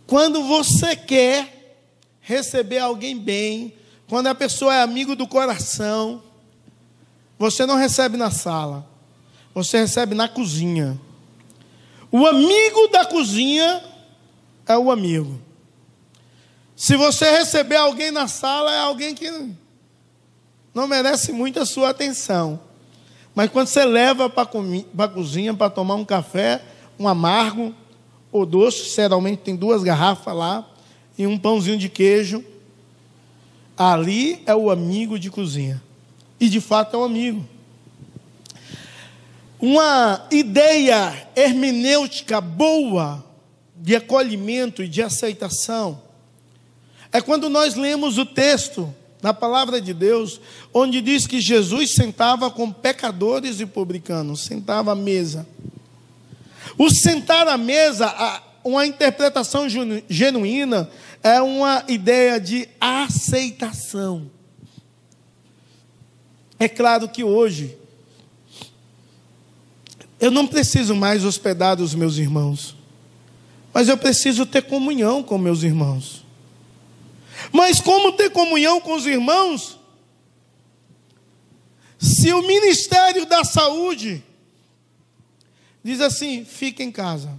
Quando 0.06 0.42
você 0.42 0.94
quer 0.94 1.78
receber 2.20 2.78
alguém 2.78 3.18
bem, 3.18 3.72
quando 4.08 4.26
a 4.26 4.34
pessoa 4.34 4.74
é 4.74 4.82
amigo 4.82 5.16
do 5.16 5.26
coração, 5.26 6.22
você 7.38 7.64
não 7.66 7.76
recebe 7.76 8.16
na 8.16 8.30
sala, 8.30 8.88
você 9.54 9.78
recebe 9.78 10.14
na 10.14 10.28
cozinha. 10.28 11.00
O 12.18 12.26
amigo 12.26 12.88
da 12.88 13.04
cozinha 13.04 13.84
é 14.66 14.78
o 14.78 14.90
amigo. 14.90 15.38
Se 16.74 16.96
você 16.96 17.30
receber 17.30 17.76
alguém 17.76 18.10
na 18.10 18.26
sala, 18.26 18.72
é 18.72 18.78
alguém 18.78 19.14
que 19.14 19.30
não 20.72 20.88
merece 20.88 21.30
muito 21.30 21.60
a 21.60 21.66
sua 21.66 21.90
atenção. 21.90 22.58
Mas 23.34 23.50
quando 23.50 23.66
você 23.66 23.84
leva 23.84 24.30
para 24.30 24.44
a 24.44 25.08
cozinha 25.08 25.52
para 25.52 25.68
tomar 25.68 25.96
um 25.96 26.06
café, 26.06 26.62
um 26.98 27.06
amargo 27.06 27.74
ou 28.32 28.46
doce, 28.46 28.88
geralmente 28.88 29.40
tem 29.40 29.54
duas 29.54 29.82
garrafas 29.82 30.34
lá, 30.34 30.66
e 31.18 31.26
um 31.26 31.36
pãozinho 31.36 31.76
de 31.76 31.90
queijo. 31.90 32.42
Ali 33.76 34.42
é 34.46 34.54
o 34.54 34.70
amigo 34.70 35.18
de 35.18 35.30
cozinha. 35.30 35.82
E 36.40 36.48
de 36.48 36.62
fato 36.62 36.96
é 36.96 36.98
o 36.98 37.04
amigo. 37.04 37.46
Uma 39.60 40.26
ideia 40.30 41.28
hermenêutica 41.34 42.40
boa 42.40 43.24
de 43.74 43.96
acolhimento 43.96 44.82
e 44.82 44.88
de 44.88 45.02
aceitação 45.02 46.02
é 47.12 47.20
quando 47.20 47.48
nós 47.48 47.74
lemos 47.74 48.18
o 48.18 48.26
texto 48.26 48.94
na 49.22 49.32
palavra 49.32 49.80
de 49.80 49.94
Deus, 49.94 50.40
onde 50.72 51.00
diz 51.00 51.26
que 51.26 51.40
Jesus 51.40 51.94
sentava 51.94 52.50
com 52.50 52.70
pecadores 52.70 53.58
e 53.58 53.66
publicanos, 53.66 54.44
sentava 54.44 54.92
à 54.92 54.94
mesa. 54.94 55.46
O 56.76 56.90
sentar 56.90 57.48
à 57.48 57.56
mesa, 57.56 58.14
uma 58.62 58.86
interpretação 58.86 59.66
genuína, 60.08 60.90
é 61.22 61.40
uma 61.40 61.82
ideia 61.88 62.38
de 62.38 62.68
aceitação. 62.78 64.30
É 66.58 66.68
claro 66.68 67.08
que 67.08 67.24
hoje, 67.24 67.76
eu 70.18 70.30
não 70.30 70.46
preciso 70.46 70.94
mais 70.94 71.24
hospedar 71.24 71.80
os 71.80 71.94
meus 71.94 72.16
irmãos, 72.16 72.76
mas 73.72 73.88
eu 73.88 73.98
preciso 73.98 74.46
ter 74.46 74.62
comunhão 74.62 75.22
com 75.22 75.36
meus 75.36 75.62
irmãos. 75.62 76.24
Mas 77.52 77.80
como 77.80 78.12
ter 78.12 78.30
comunhão 78.30 78.80
com 78.80 78.94
os 78.94 79.06
irmãos 79.06 79.78
se 81.98 82.32
o 82.32 82.42
Ministério 82.42 83.26
da 83.26 83.44
Saúde 83.44 84.22
diz 85.82 86.00
assim: 86.00 86.44
fica 86.44 86.82
em 86.82 86.90
casa? 86.90 87.38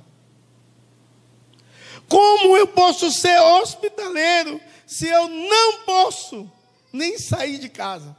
Como 2.07 2.55
eu 2.55 2.67
posso 2.67 3.11
ser 3.11 3.39
hospitaleiro 3.39 4.61
se 4.85 5.07
eu 5.07 5.27
não 5.27 5.79
posso 5.83 6.49
nem 6.93 7.17
sair 7.17 7.57
de 7.57 7.69
casa? 7.69 8.15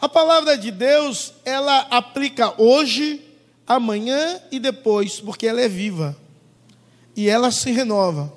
A 0.00 0.08
palavra 0.08 0.56
de 0.56 0.70
Deus, 0.70 1.34
ela 1.44 1.80
aplica 1.90 2.54
hoje, 2.56 3.20
amanhã 3.66 4.40
e 4.50 4.58
depois, 4.58 5.20
porque 5.20 5.46
ela 5.46 5.60
é 5.60 5.68
viva. 5.68 6.16
E 7.14 7.28
ela 7.28 7.50
se 7.50 7.70
renova. 7.70 8.32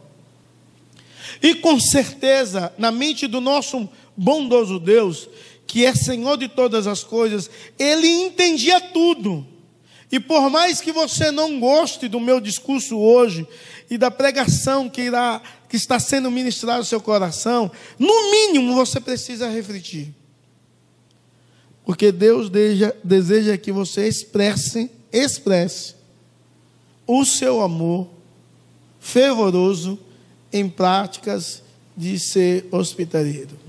E 1.41 1.55
com 1.55 1.79
certeza, 1.79 2.73
na 2.77 2.91
mente 2.91 3.27
do 3.27 3.39
nosso 3.39 3.87
bondoso 4.15 4.77
Deus, 4.77 5.29
que 5.65 5.85
é 5.85 5.95
Senhor 5.95 6.37
de 6.37 6.49
todas 6.49 6.85
as 6.85 7.01
coisas, 7.03 7.49
ele 7.79 8.07
entendia 8.07 8.81
tudo. 8.81 9.47
E 10.11 10.19
por 10.19 10.49
mais 10.49 10.81
que 10.81 10.91
você 10.91 11.31
não 11.31 11.59
goste 11.59 12.09
do 12.09 12.19
meu 12.19 12.41
discurso 12.41 12.99
hoje 12.99 13.47
e 13.89 13.97
da 13.97 14.11
pregação 14.11 14.89
que 14.89 15.01
irá 15.01 15.41
que 15.69 15.77
está 15.77 15.99
sendo 15.99 16.29
ministrada 16.29 16.79
no 16.79 16.85
seu 16.85 17.01
coração, 17.01 17.71
no 17.97 18.31
mínimo 18.31 18.75
você 18.75 18.99
precisa 18.99 19.49
refletir. 19.49 20.13
Porque 21.85 22.11
Deus 22.11 22.49
deseja, 22.49 22.93
deseja 23.03 23.57
que 23.57 23.71
você 23.71 24.07
expresse, 24.07 24.89
expresse 25.11 25.95
o 27.05 27.25
seu 27.25 27.61
amor 27.61 28.07
fervoroso 28.99 29.99
em 30.51 30.69
práticas 30.69 31.61
de 31.95 32.17
ser 32.17 32.67
hospitaleiro. 32.71 33.63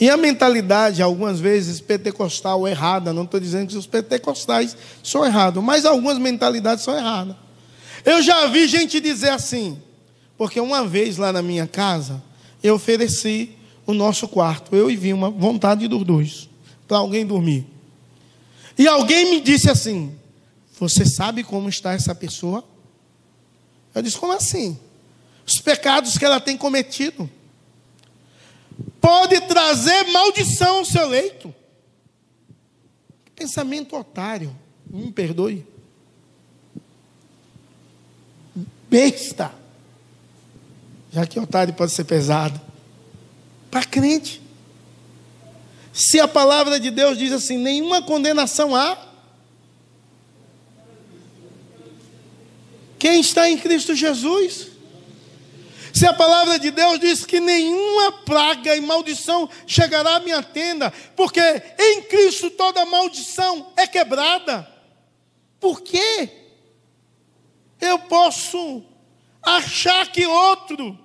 E 0.00 0.08
a 0.08 0.16
mentalidade, 0.16 1.02
algumas 1.02 1.38
vezes, 1.38 1.78
pentecostal 1.78 2.66
errada, 2.66 3.12
não 3.12 3.24
estou 3.24 3.38
dizendo 3.38 3.68
que 3.68 3.76
os 3.76 3.86
pentecostais 3.86 4.74
são 5.04 5.24
errados, 5.24 5.62
mas 5.62 5.84
algumas 5.84 6.18
mentalidades 6.18 6.82
são 6.82 6.96
erradas. 6.96 7.36
Eu 8.02 8.22
já 8.22 8.46
vi 8.46 8.66
gente 8.66 8.98
dizer 8.98 9.28
assim, 9.28 9.78
porque 10.38 10.58
uma 10.58 10.86
vez 10.86 11.18
lá 11.18 11.32
na 11.32 11.42
minha 11.42 11.66
casa, 11.66 12.22
eu 12.62 12.76
ofereci 12.76 13.50
o 13.90 13.94
nosso 13.94 14.28
quarto, 14.28 14.74
eu 14.74 14.90
e 14.90 14.96
vi 14.96 15.12
uma 15.12 15.30
vontade 15.30 15.86
dos 15.88 16.04
dois, 16.04 16.48
para 16.86 16.98
alguém 16.98 17.26
dormir. 17.26 17.66
E 18.78 18.86
alguém 18.88 19.30
me 19.30 19.40
disse 19.40 19.70
assim: 19.70 20.14
Você 20.78 21.04
sabe 21.04 21.44
como 21.44 21.68
está 21.68 21.92
essa 21.92 22.14
pessoa? 22.14 22.64
Eu 23.94 24.02
disse: 24.02 24.16
Como 24.16 24.32
assim? 24.32 24.78
os 25.50 25.60
pecados 25.60 26.16
que 26.16 26.24
ela 26.24 26.40
tem 26.40 26.56
cometido. 26.56 27.28
Pode 29.00 29.40
trazer 29.42 30.04
maldição 30.12 30.78
ao 30.78 30.84
seu 30.84 31.08
leito. 31.08 31.52
Pensamento 33.34 33.96
otário, 33.96 34.56
me 34.86 35.10
perdoe. 35.10 35.66
Besta. 38.88 39.52
Já 41.10 41.26
que 41.26 41.40
otário 41.40 41.74
pode 41.74 41.92
ser 41.92 42.04
pesado. 42.04 42.60
Para 43.70 43.84
crente. 43.84 44.42
Se 45.92 46.20
a 46.20 46.28
palavra 46.28 46.80
de 46.80 46.90
Deus 46.90 47.18
diz 47.18 47.32
assim: 47.32 47.58
nenhuma 47.58 48.02
condenação 48.02 48.74
há. 48.74 49.10
Quem 52.98 53.20
está 53.20 53.48
em 53.48 53.56
Cristo 53.56 53.94
Jesus? 53.94 54.68
Se 55.92 56.06
a 56.06 56.12
palavra 56.12 56.58
de 56.58 56.70
Deus 56.70 57.00
diz 57.00 57.26
que 57.26 57.40
nenhuma 57.40 58.12
praga 58.12 58.76
e 58.76 58.80
maldição 58.80 59.48
chegará 59.66 60.16
à 60.16 60.20
minha 60.20 60.42
tenda, 60.42 60.92
porque 61.16 61.40
em 61.78 62.02
Cristo 62.02 62.50
toda 62.50 62.86
maldição 62.86 63.72
é 63.76 63.86
quebrada. 63.86 64.68
Por 65.58 65.80
quê? 65.80 66.28
Eu 67.80 67.98
posso 68.00 68.84
achar 69.42 70.10
que 70.12 70.26
outro 70.26 70.98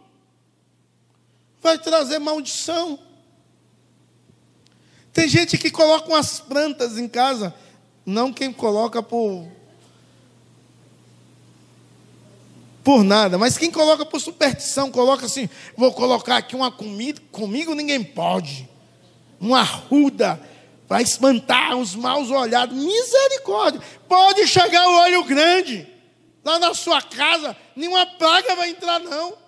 vai 1.65 1.79
trazer 1.79 2.19
maldição. 2.19 2.99
Tem 5.11 5.27
gente 5.27 5.57
que 5.57 5.71
coloca 5.71 6.07
umas 6.07 6.39
plantas 6.39 6.97
em 6.99 7.07
casa, 7.07 7.53
não 8.05 8.31
quem 8.31 8.53
coloca 8.53 9.01
por 9.01 9.47
por 12.83 13.03
nada, 13.03 13.35
mas 13.35 13.57
quem 13.57 13.71
coloca 13.71 14.05
por 14.05 14.21
superstição, 14.21 14.91
coloca 14.91 15.25
assim, 15.25 15.49
vou 15.75 15.91
colocar 15.91 16.37
aqui 16.37 16.55
uma 16.55 16.71
comida, 16.71 17.19
comigo 17.31 17.73
ninguém 17.73 18.03
pode. 18.03 18.69
Uma 19.41 19.63
ruda 19.63 20.39
vai 20.87 21.01
espantar 21.01 21.75
os 21.75 21.95
maus 21.95 22.29
olhados. 22.29 22.77
Misericórdia. 22.77 23.81
Pode 24.07 24.45
chegar 24.45 24.87
o 24.87 24.99
olho 24.99 25.23
grande 25.23 25.87
lá 26.43 26.59
na 26.59 26.75
sua 26.75 27.01
casa, 27.01 27.57
nenhuma 27.75 28.05
praga 28.05 28.55
vai 28.55 28.69
entrar 28.69 28.99
não. 28.99 29.44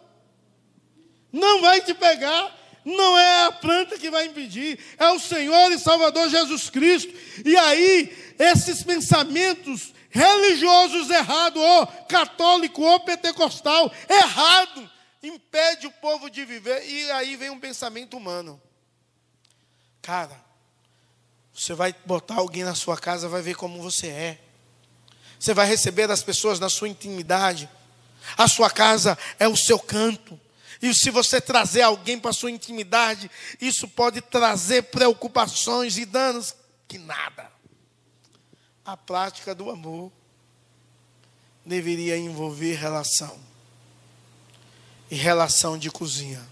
Não 1.38 1.62
vai 1.62 1.82
te 1.82 1.94
pegar. 1.94 2.56
Não 2.84 3.20
é 3.20 3.46
a 3.46 3.52
planta 3.52 3.98
que 3.98 4.10
vai 4.10 4.28
impedir, 4.28 4.80
é 4.98 5.10
o 5.10 5.20
Senhor 5.20 5.74
e 5.74 5.78
Salvador 5.78 6.30
Jesus 6.30 6.70
Cristo. 6.70 7.14
E 7.44 7.58
aí, 7.58 8.34
esses 8.40 8.82
pensamentos 8.82 9.94
religiosos 10.10 11.10
errados, 11.10 11.62
ou 11.62 11.86
católico, 12.08 12.82
ou 12.82 13.00
pentecostal, 13.02 13.92
errado, 14.10 14.90
impede 15.22 15.86
o 15.86 15.92
povo 15.92 16.30
de 16.30 16.46
viver. 16.46 16.82
E 16.88 17.12
aí 17.12 17.36
vem 17.36 17.50
um 17.50 17.60
pensamento 17.60 18.16
humano. 18.16 18.62
Cara, 20.02 20.42
você 21.54 21.74
vai 21.74 21.94
botar 22.06 22.36
alguém 22.36 22.64
na 22.64 22.74
sua 22.74 22.98
casa, 22.98 23.28
vai 23.28 23.42
ver 23.42 23.56
como 23.56 23.82
você 23.82 24.08
é. 24.08 24.40
Você 25.38 25.54
vai 25.54 25.68
receber 25.68 26.10
as 26.10 26.24
pessoas 26.24 26.58
na 26.58 26.70
sua 26.70 26.88
intimidade. 26.88 27.70
A 28.38 28.48
sua 28.48 28.70
casa 28.70 29.18
é 29.38 29.48
o 29.48 29.58
seu 29.58 29.78
canto. 29.78 30.40
E 30.82 30.94
se 30.94 31.10
você 31.10 31.42
trazer 31.42 31.82
alguém 31.82 32.20
para 32.20 32.34
sua 32.34 32.52
intimidade, 32.52 33.30
isso 33.60 33.88
pode 33.88 34.22
trazer 34.22 34.84
preocupações 34.84 35.98
e 35.98 36.06
danos 36.06 36.56
que 36.88 36.98
nada. 36.98 37.52
A 38.86 38.96
prática 38.96 39.54
do 39.56 39.70
amor 39.70 40.12
deveria 41.66 42.18
envolver 42.18 42.76
relação. 42.76 43.38
E 45.10 45.16
relação 45.16 45.78
de 45.78 45.90
cozinha, 45.90 46.46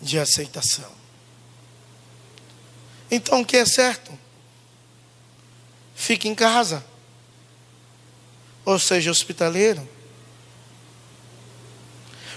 de 0.00 0.18
aceitação. 0.18 0.92
Então 3.10 3.42
o 3.42 3.46
que 3.46 3.56
é 3.56 3.64
certo? 3.64 4.16
Fique 5.94 6.28
em 6.28 6.34
casa. 6.34 6.84
Ou 8.64 8.78
seja, 8.78 9.10
hospitaleiro 9.10 9.88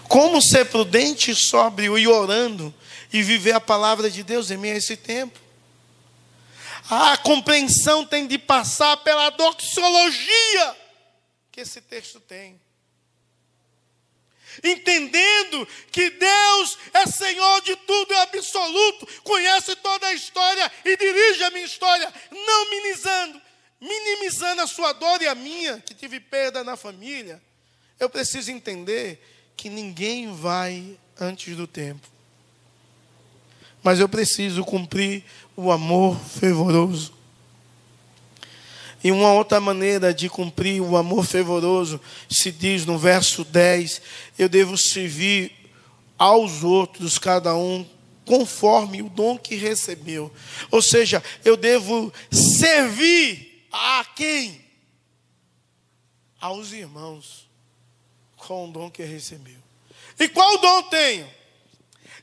como 0.08 0.42
ser 0.42 0.66
prudente, 0.66 1.34
sóbrio 1.36 1.98
e 1.98 2.08
orando 2.08 2.74
e 3.12 3.22
viver 3.22 3.54
a 3.54 3.60
palavra 3.60 4.10
de 4.10 4.24
Deus 4.24 4.52
em 4.52 4.58
meio 4.58 4.76
a 4.76 4.78
esse 4.78 4.98
tempo? 4.98 5.40
A 6.90 7.18
compreensão 7.18 8.06
tem 8.06 8.28
de 8.28 8.38
passar 8.38 8.98
pela 8.98 9.30
doxologia 9.32 10.76
que 11.52 11.62
esse 11.62 11.82
texto 11.82 12.20
tem. 12.20 12.60
Entendendo 14.64 15.68
que 15.92 16.10
Deus 16.10 16.78
é 16.94 17.06
Senhor 17.08 17.62
de 17.62 17.76
tudo 17.76 18.14
e 18.14 18.18
absoluto, 18.18 19.08
conhece 19.24 19.76
toda 19.78 20.08
a 20.08 20.14
história 20.14 20.72
e 20.86 20.96
dirige 20.96 21.44
a 21.44 21.52
minha 21.52 21.66
história, 21.66 22.14
não 22.32 22.70
minimizando, 22.70 23.42
minimizando 23.82 24.62
a 24.62 24.68
sua 24.68 24.94
dor 24.94 25.22
e 25.22 25.28
a 25.28 25.36
minha, 25.36 25.82
que 25.86 25.94
tive 25.94 26.20
perda 26.20 26.64
na 26.64 26.78
família. 26.78 27.42
Eu 28.00 28.10
preciso 28.10 28.52
entender 28.52 29.35
que 29.56 29.70
ninguém 29.70 30.34
vai 30.34 30.98
antes 31.20 31.56
do 31.56 31.68
tempo. 31.68 32.08
Mas 33.84 34.00
eu 34.00 34.10
preciso 34.10 34.64
cumprir 34.64 35.24
o 35.56 35.72
amor 35.72 36.20
fervoroso. 36.20 37.14
E 39.04 39.12
uma 39.12 39.32
outra 39.34 39.60
maneira 39.60 40.12
de 40.12 40.28
cumprir 40.28 40.82
o 40.82 40.98
amor 40.98 41.24
fervoroso 41.26 42.02
se 42.28 42.52
diz 42.52 42.86
no 42.86 42.98
verso 42.98 43.44
10: 43.44 44.02
eu 44.40 44.50
devo 44.50 44.76
servir 44.78 45.52
aos 46.18 46.64
outros, 46.64 47.20
cada 47.20 47.56
um 47.56 47.86
conforme 48.26 49.04
o 49.04 49.10
dom 49.10 49.38
que 49.38 49.56
recebeu. 49.56 50.34
Ou 50.72 50.82
seja, 50.82 51.24
eu 51.44 51.56
devo 51.56 52.12
servir 52.32 53.68
a 53.72 54.04
quem? 54.16 54.60
Aos 56.42 56.72
irmãos 56.72 57.45
com 58.46 58.70
o 58.70 58.72
dom 58.72 58.92
que 58.92 59.04
recebeu. 59.04 59.58
E 60.20 60.30
qual 60.30 60.58
dom 60.60 60.84
tenho? 60.84 61.30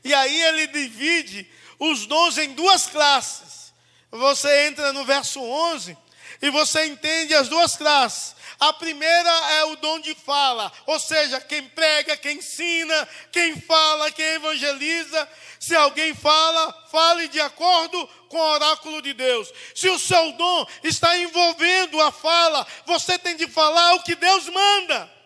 E 0.03 0.13
aí 0.13 0.41
ele 0.43 0.67
divide 0.67 1.49
os 1.77 2.05
dons 2.05 2.37
em 2.37 2.53
duas 2.53 2.87
classes. 2.87 3.73
Você 4.09 4.67
entra 4.67 4.93
no 4.93 5.03
verso 5.03 5.41
11 5.41 5.97
e 6.41 6.49
você 6.49 6.85
entende 6.85 7.33
as 7.33 7.49
duas 7.49 7.75
classes. 7.75 8.35
A 8.59 8.71
primeira 8.71 9.29
é 9.29 9.65
o 9.65 9.75
dom 9.75 9.99
de 9.99 10.15
fala, 10.15 10.71
ou 10.85 10.97
seja, 10.99 11.41
quem 11.41 11.67
prega, 11.69 12.15
quem 12.15 12.37
ensina, 12.37 13.07
quem 13.31 13.59
fala, 13.59 14.11
quem 14.11 14.25
evangeliza. 14.25 15.29
Se 15.59 15.75
alguém 15.75 16.13
fala, 16.13 16.87
fale 16.89 17.27
de 17.27 17.41
acordo 17.41 18.07
com 18.29 18.37
o 18.37 18.53
oráculo 18.53 19.01
de 19.01 19.13
Deus. 19.13 19.51
Se 19.75 19.89
o 19.89 19.99
seu 19.99 20.31
dom 20.33 20.65
está 20.83 21.17
envolvendo 21.17 21.99
a 22.01 22.11
fala, 22.11 22.65
você 22.85 23.17
tem 23.19 23.35
de 23.35 23.47
falar 23.47 23.95
o 23.95 24.03
que 24.03 24.15
Deus 24.15 24.47
manda 24.47 25.22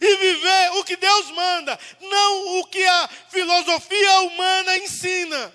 e 0.00 0.16
viver 0.16 0.70
o 0.78 0.84
que 0.84 0.96
Deus 0.96 1.30
manda, 1.30 1.78
não 2.00 2.60
o 2.60 2.66
que 2.66 2.84
a 2.84 3.08
filosofia 3.28 4.20
humana 4.20 4.76
ensina. 4.78 5.54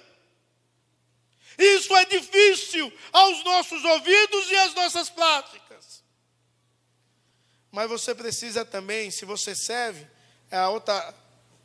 Isso 1.57 1.95
é 1.95 2.05
difícil 2.05 2.91
aos 3.11 3.43
nossos 3.43 3.83
ouvidos 3.83 4.51
e 4.51 4.55
às 4.55 4.73
nossas 4.73 5.09
práticas. 5.09 6.03
Mas 7.71 7.89
você 7.89 8.13
precisa 8.13 8.65
também, 8.65 9.09
se 9.11 9.25
você 9.25 9.55
serve, 9.55 10.05
é 10.51 10.57
a 10.57 10.69
outra 10.69 11.13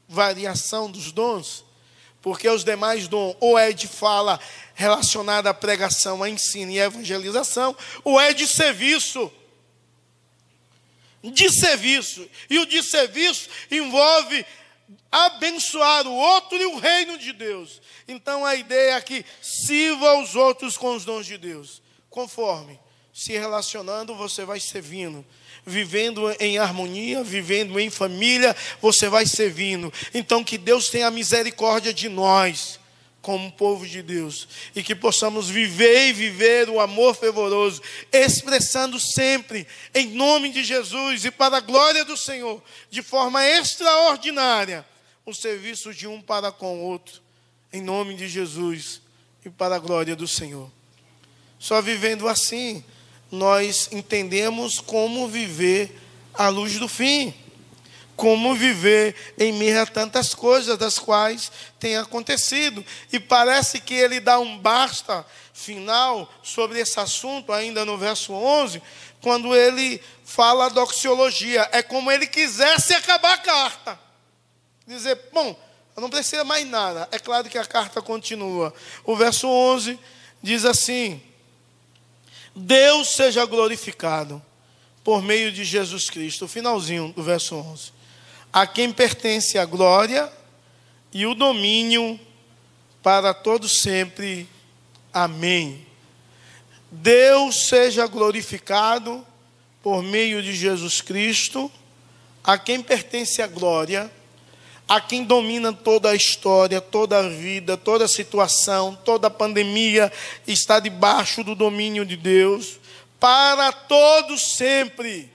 variação 0.08 0.90
dos 0.90 1.12
dons, 1.12 1.64
porque 2.22 2.48
os 2.48 2.64
demais 2.64 3.06
dons, 3.06 3.36
ou 3.40 3.58
é 3.58 3.72
de 3.72 3.86
fala 3.86 4.40
relacionada 4.74 5.50
à 5.50 5.54
pregação, 5.54 6.22
a 6.22 6.28
ensino 6.28 6.72
e 6.72 6.78
evangelização, 6.78 7.76
ou 8.04 8.18
é 8.18 8.32
de 8.32 8.46
serviço 8.46 9.30
de 11.22 11.50
serviço. 11.50 12.28
E 12.48 12.58
o 12.58 12.66
de 12.66 12.82
serviço 12.82 13.48
envolve 13.70 14.44
abençoar 15.10 16.06
o 16.06 16.14
outro 16.14 16.56
e 16.58 16.66
o 16.66 16.78
reino 16.78 17.18
de 17.18 17.32
Deus. 17.32 17.80
Então 18.06 18.44
a 18.44 18.54
ideia 18.54 18.94
é 18.94 19.00
que 19.00 19.24
sirva 19.42 20.10
aos 20.10 20.34
outros 20.34 20.76
com 20.76 20.94
os 20.94 21.04
dons 21.04 21.26
de 21.26 21.36
Deus. 21.36 21.82
Conforme 22.08 22.78
se 23.12 23.32
relacionando, 23.32 24.14
você 24.14 24.44
vai 24.44 24.60
servindo. 24.60 25.24
Vivendo 25.66 26.30
em 26.40 26.56
harmonia, 26.56 27.22
vivendo 27.22 27.78
em 27.78 27.90
família, 27.90 28.56
você 28.80 29.08
vai 29.08 29.26
servindo. 29.26 29.92
Então 30.14 30.42
que 30.42 30.56
Deus 30.56 30.88
tenha 30.88 31.10
misericórdia 31.10 31.92
de 31.92 32.08
nós 32.08 32.78
como 33.28 33.52
povo 33.52 33.86
de 33.86 34.00
Deus 34.00 34.48
e 34.74 34.82
que 34.82 34.94
possamos 34.94 35.50
viver 35.50 36.08
e 36.08 36.12
viver 36.14 36.70
o 36.70 36.80
amor 36.80 37.14
fervoroso, 37.14 37.82
expressando 38.10 38.98
sempre 38.98 39.66
em 39.94 40.14
nome 40.14 40.50
de 40.50 40.64
Jesus 40.64 41.26
e 41.26 41.30
para 41.30 41.58
a 41.58 41.60
glória 41.60 42.06
do 42.06 42.16
Senhor, 42.16 42.62
de 42.88 43.02
forma 43.02 43.46
extraordinária, 43.46 44.82
o 45.26 45.34
serviço 45.34 45.92
de 45.92 46.06
um 46.06 46.22
para 46.22 46.50
com 46.50 46.78
o 46.78 46.84
outro, 46.84 47.20
em 47.70 47.82
nome 47.82 48.14
de 48.14 48.26
Jesus 48.26 49.02
e 49.44 49.50
para 49.50 49.76
a 49.76 49.78
glória 49.78 50.16
do 50.16 50.26
Senhor. 50.26 50.70
Só 51.58 51.82
vivendo 51.82 52.26
assim, 52.28 52.82
nós 53.30 53.90
entendemos 53.92 54.80
como 54.80 55.28
viver 55.28 55.94
à 56.32 56.48
luz 56.48 56.78
do 56.78 56.88
fim. 56.88 57.34
Como 58.18 58.52
viver 58.52 59.14
em 59.38 59.52
meio 59.52 59.80
a 59.80 59.86
tantas 59.86 60.34
coisas 60.34 60.76
das 60.76 60.98
quais 60.98 61.52
tem 61.78 61.96
acontecido. 61.96 62.84
E 63.12 63.20
parece 63.20 63.80
que 63.80 63.94
ele 63.94 64.18
dá 64.18 64.40
um 64.40 64.58
basta 64.58 65.24
final 65.54 66.28
sobre 66.42 66.80
esse 66.80 66.98
assunto, 66.98 67.52
ainda 67.52 67.84
no 67.84 67.96
verso 67.96 68.32
11, 68.32 68.82
quando 69.20 69.54
ele 69.54 70.02
fala 70.24 70.66
a 70.66 70.68
doxiologia. 70.68 71.68
É 71.70 71.80
como 71.80 72.10
ele 72.10 72.26
quisesse 72.26 72.92
acabar 72.92 73.34
a 73.34 73.38
carta. 73.38 74.00
Dizer, 74.84 75.16
bom, 75.32 75.56
não 75.96 76.10
precisa 76.10 76.42
mais 76.42 76.66
nada. 76.66 77.08
É 77.12 77.20
claro 77.20 77.48
que 77.48 77.56
a 77.56 77.64
carta 77.64 78.02
continua. 78.02 78.74
O 79.04 79.14
verso 79.14 79.46
11 79.46 79.96
diz 80.42 80.64
assim: 80.64 81.22
Deus 82.52 83.10
seja 83.10 83.46
glorificado 83.46 84.42
por 85.04 85.22
meio 85.22 85.52
de 85.52 85.62
Jesus 85.62 86.10
Cristo. 86.10 86.46
O 86.46 86.48
finalzinho 86.48 87.12
do 87.12 87.22
verso 87.22 87.54
11 87.54 87.97
a 88.52 88.66
quem 88.66 88.92
pertence 88.92 89.58
a 89.58 89.64
glória 89.64 90.30
e 91.12 91.26
o 91.26 91.34
domínio 91.34 92.18
para 93.02 93.32
todos 93.32 93.80
sempre. 93.80 94.48
Amém. 95.12 95.86
Deus 96.90 97.68
seja 97.68 98.06
glorificado 98.06 99.26
por 99.82 100.02
meio 100.02 100.42
de 100.42 100.54
Jesus 100.54 101.00
Cristo, 101.00 101.70
a 102.42 102.56
quem 102.58 102.82
pertence 102.82 103.42
a 103.42 103.46
glória, 103.46 104.10
a 104.88 105.00
quem 105.00 105.22
domina 105.22 105.72
toda 105.72 106.10
a 106.10 106.14
história, 106.14 106.80
toda 106.80 107.18
a 107.18 107.28
vida, 107.28 107.76
toda 107.76 108.06
a 108.06 108.08
situação, 108.08 108.98
toda 109.04 109.26
a 109.26 109.30
pandemia 109.30 110.10
está 110.46 110.80
debaixo 110.80 111.44
do 111.44 111.54
domínio 111.54 112.06
de 112.06 112.16
Deus, 112.16 112.80
para 113.20 113.70
todos 113.70 114.56
sempre. 114.56 115.30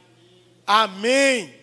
Amém. 0.66 1.63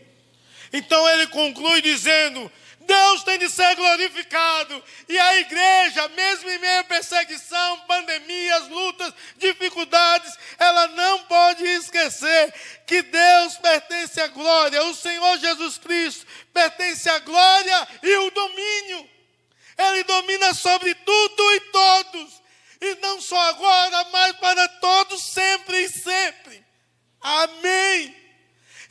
Então 0.73 1.09
ele 1.11 1.27
conclui 1.29 1.83
dizendo: 1.83 2.51
Deus 2.91 3.23
tem 3.23 3.39
de 3.39 3.49
ser 3.49 3.77
glorificado. 3.77 4.83
E 5.09 5.19
a 5.19 5.37
igreja, 5.37 6.09
mesmo 6.09 6.51
em 6.51 6.59
meio 6.59 6.81
a 6.81 6.85
perseguição, 6.85 7.81
pandemias, 7.81 8.69
lutas, 8.69 9.15
dificuldades, 9.37 10.37
ela 10.59 10.89
não 10.89 11.25
pode 11.25 11.65
esquecer 11.65 12.53
que 12.87 13.03
Deus 13.03 13.57
pertence 13.59 14.21
à 14.21 14.27
glória. 14.27 14.83
O 14.85 14.95
Senhor 14.95 15.39
Jesus 15.39 15.79
Cristo 15.79 16.27
pertence 16.53 17.09
à 17.09 17.21
glória 17.21 17.89
e 18.03 18.17
o 18.17 18.31
domínio. 18.31 19.09
Ele 19.79 20.03
domina 20.05 20.53
sobre 20.53 20.95
tudo 20.95 21.55
e 21.55 21.61
todos. 21.61 22.43
E 22.81 22.95
não 22.97 23.21
só 23.21 23.41
agora, 23.51 24.05
mas 24.11 24.37
para 24.39 24.67
todos, 24.67 25.23
sempre 25.23 25.85
e 25.85 25.89
sempre. 25.89 26.65
Amém. 27.21 28.17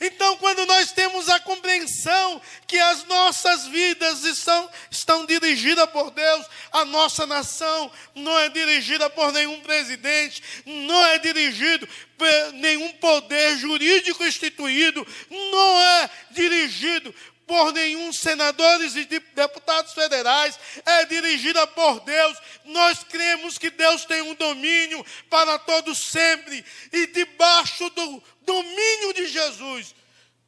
Então, 0.00 0.38
quando 0.38 0.64
nós 0.64 0.92
temos 0.92 1.28
a 1.28 1.38
compreensão 1.38 2.40
que 2.66 2.78
as 2.78 3.04
nossas 3.04 3.66
vidas 3.66 4.24
estão, 4.24 4.70
estão 4.90 5.26
dirigidas 5.26 5.90
por 5.90 6.10
Deus, 6.10 6.46
a 6.72 6.86
nossa 6.86 7.26
nação 7.26 7.92
não 8.14 8.38
é 8.38 8.48
dirigida 8.48 9.10
por 9.10 9.30
nenhum 9.30 9.60
presidente, 9.60 10.42
não 10.64 11.06
é 11.08 11.18
dirigido 11.18 11.86
por 12.16 12.52
nenhum 12.54 12.92
poder 12.94 13.58
jurídico 13.58 14.24
instituído, 14.24 15.06
não 15.28 15.82
é 15.82 16.10
dirigido 16.30 17.14
por 17.50 17.72
nenhum 17.72 18.12
senadores 18.12 18.94
e 18.94 19.04
deputados 19.34 19.92
federais, 19.92 20.56
é 20.86 21.04
dirigida 21.06 21.66
por 21.66 21.98
Deus. 21.98 22.38
Nós 22.64 23.02
cremos 23.02 23.58
que 23.58 23.70
Deus 23.70 24.04
tem 24.04 24.22
um 24.22 24.36
domínio 24.36 25.04
para 25.28 25.58
todos 25.58 25.98
sempre, 25.98 26.64
e 26.92 27.08
debaixo 27.08 27.90
do 27.90 28.22
domínio 28.42 29.14
de 29.14 29.26
Jesus, 29.26 29.96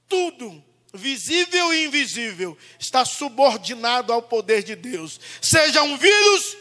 tudo, 0.09 0.65
visível 0.95 1.75
e 1.75 1.87
invisível, 1.87 2.57
está 2.79 3.05
subordinado 3.05 4.13
ao 4.13 4.23
poder 4.23 4.63
de 4.63 4.77
Deus. 4.77 5.19
Seja 5.41 5.83
um 5.83 5.97
vírus 5.97 6.57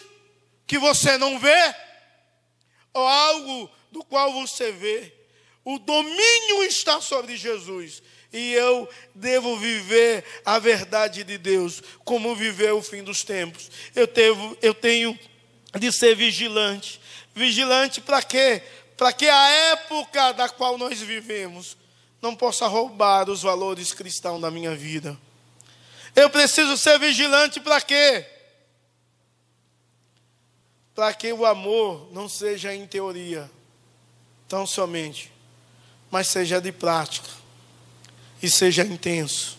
que 0.66 0.80
você 0.80 1.20
não 1.20 1.38
vê, 1.38 1.76
ou 2.96 3.08
algo 3.08 3.70
do 3.92 4.04
qual 4.04 4.34
você 4.34 4.72
vê, 4.72 5.14
o 5.64 5.78
domínio 5.78 6.64
está 6.64 7.00
sobre 7.00 7.38
Jesus 7.38 8.02
e 8.34 8.54
eu 8.54 8.88
devo 9.14 9.58
viver 9.58 10.24
a 10.46 10.58
verdade 10.58 11.24
de 11.24 11.38
Deus, 11.38 11.82
como 12.06 12.36
viver 12.36 12.74
o 12.74 12.82
fim 12.82 13.04
dos 13.04 13.24
tempos. 13.24 13.70
Eu, 13.94 14.08
tenho, 14.08 14.58
eu 14.62 14.74
tenho 14.74 15.20
de 15.78 15.92
ser 15.92 16.16
vigilante. 16.16 17.02
Vigilante 17.36 18.00
para 18.00 18.24
quê? 18.24 18.64
Para 18.96 19.12
que 19.12 19.28
a 19.28 19.50
época 19.72 20.32
da 20.32 20.48
qual 20.48 20.78
nós 20.78 21.02
vivemos 21.02 21.76
não 22.22 22.36
possa 22.36 22.68
roubar 22.68 23.30
os 23.30 23.42
valores 23.42 23.94
cristãos 23.94 24.40
da 24.40 24.50
minha 24.50 24.76
vida. 24.76 25.18
Eu 26.16 26.30
preciso 26.30 26.78
ser 26.78 27.00
vigilante 27.00 27.60
para 27.60 27.82
quê? 27.82 28.26
Para 30.96 31.14
que 31.14 31.34
o 31.34 31.46
amor 31.46 32.10
não 32.14 32.30
seja 32.30 32.74
em 32.74 32.86
teoria, 32.86 33.50
tão 34.48 34.68
somente, 34.68 35.32
mas 36.10 36.28
seja 36.28 36.62
de 36.62 36.72
prática 36.72 37.41
e 38.42 38.50
seja 38.50 38.84
intenso. 38.84 39.58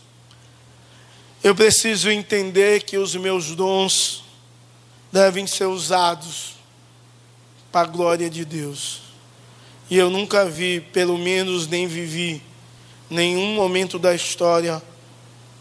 Eu 1.43 1.55
preciso 1.55 2.11
entender 2.11 2.83
que 2.83 2.97
os 2.97 3.14
meus 3.16 3.55
dons 3.55 4.22
devem 5.11 5.47
ser 5.47 5.66
usados 5.66 6.55
para 7.70 7.89
a 7.89 7.91
glória 7.91 8.30
de 8.30 8.45
Deus. 8.45 9.01
E 9.91 9.97
eu 9.97 10.09
nunca 10.09 10.45
vi, 10.45 10.80
pelo 10.80 11.18
menos 11.18 11.66
nem 11.66 11.87
vivi, 11.87 12.43
nenhum 13.11 13.55
momento 13.55 13.99
da 13.99 14.14
história 14.14 14.83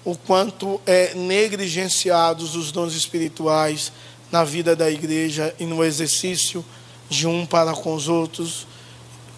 o 0.03 0.15
quanto 0.15 0.81
é 0.85 1.13
negligenciados 1.13 2.55
os 2.55 2.71
dons 2.71 2.93
espirituais 2.93 3.91
na 4.31 4.43
vida 4.43 4.75
da 4.75 4.89
igreja 4.89 5.53
e 5.59 5.65
no 5.65 5.83
exercício 5.83 6.65
de 7.09 7.27
um 7.27 7.45
para 7.45 7.73
com 7.73 7.93
os 7.93 8.07
outros, 8.07 8.65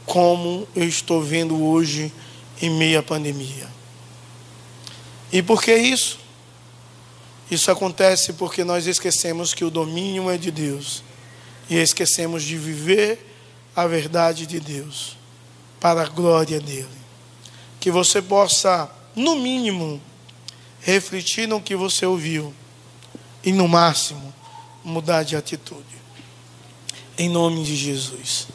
como 0.05 0.67
eu 0.75 0.87
estou 0.87 1.21
vendo 1.21 1.61
hoje 1.65 2.13
em 2.63 2.69
meio 2.69 2.97
à 2.97 3.03
pandemia. 3.03 3.67
E 5.29 5.43
por 5.43 5.61
que 5.61 5.75
isso? 5.75 6.17
Isso 7.51 7.69
acontece 7.69 8.31
porque 8.31 8.63
nós 8.63 8.87
esquecemos 8.87 9.53
que 9.53 9.65
o 9.65 9.69
domínio 9.69 10.29
é 10.29 10.37
de 10.37 10.49
Deus 10.49 11.03
e 11.69 11.75
esquecemos 11.75 12.41
de 12.41 12.57
viver 12.57 13.19
a 13.75 13.85
verdade 13.85 14.45
de 14.45 14.61
Deus 14.61 15.17
para 15.77 16.03
a 16.03 16.07
glória 16.07 16.61
dele. 16.61 16.87
Que 17.81 17.91
você 17.91 18.21
possa, 18.21 18.89
no 19.13 19.35
mínimo, 19.35 20.01
refletir 20.79 21.49
no 21.49 21.61
que 21.61 21.75
você 21.75 22.05
ouviu 22.05 22.53
e, 23.43 23.51
no 23.51 23.67
máximo, 23.67 24.33
mudar 24.85 25.23
de 25.23 25.35
atitude. 25.35 25.83
Em 27.17 27.27
nome 27.27 27.65
de 27.65 27.75
Jesus. 27.75 28.47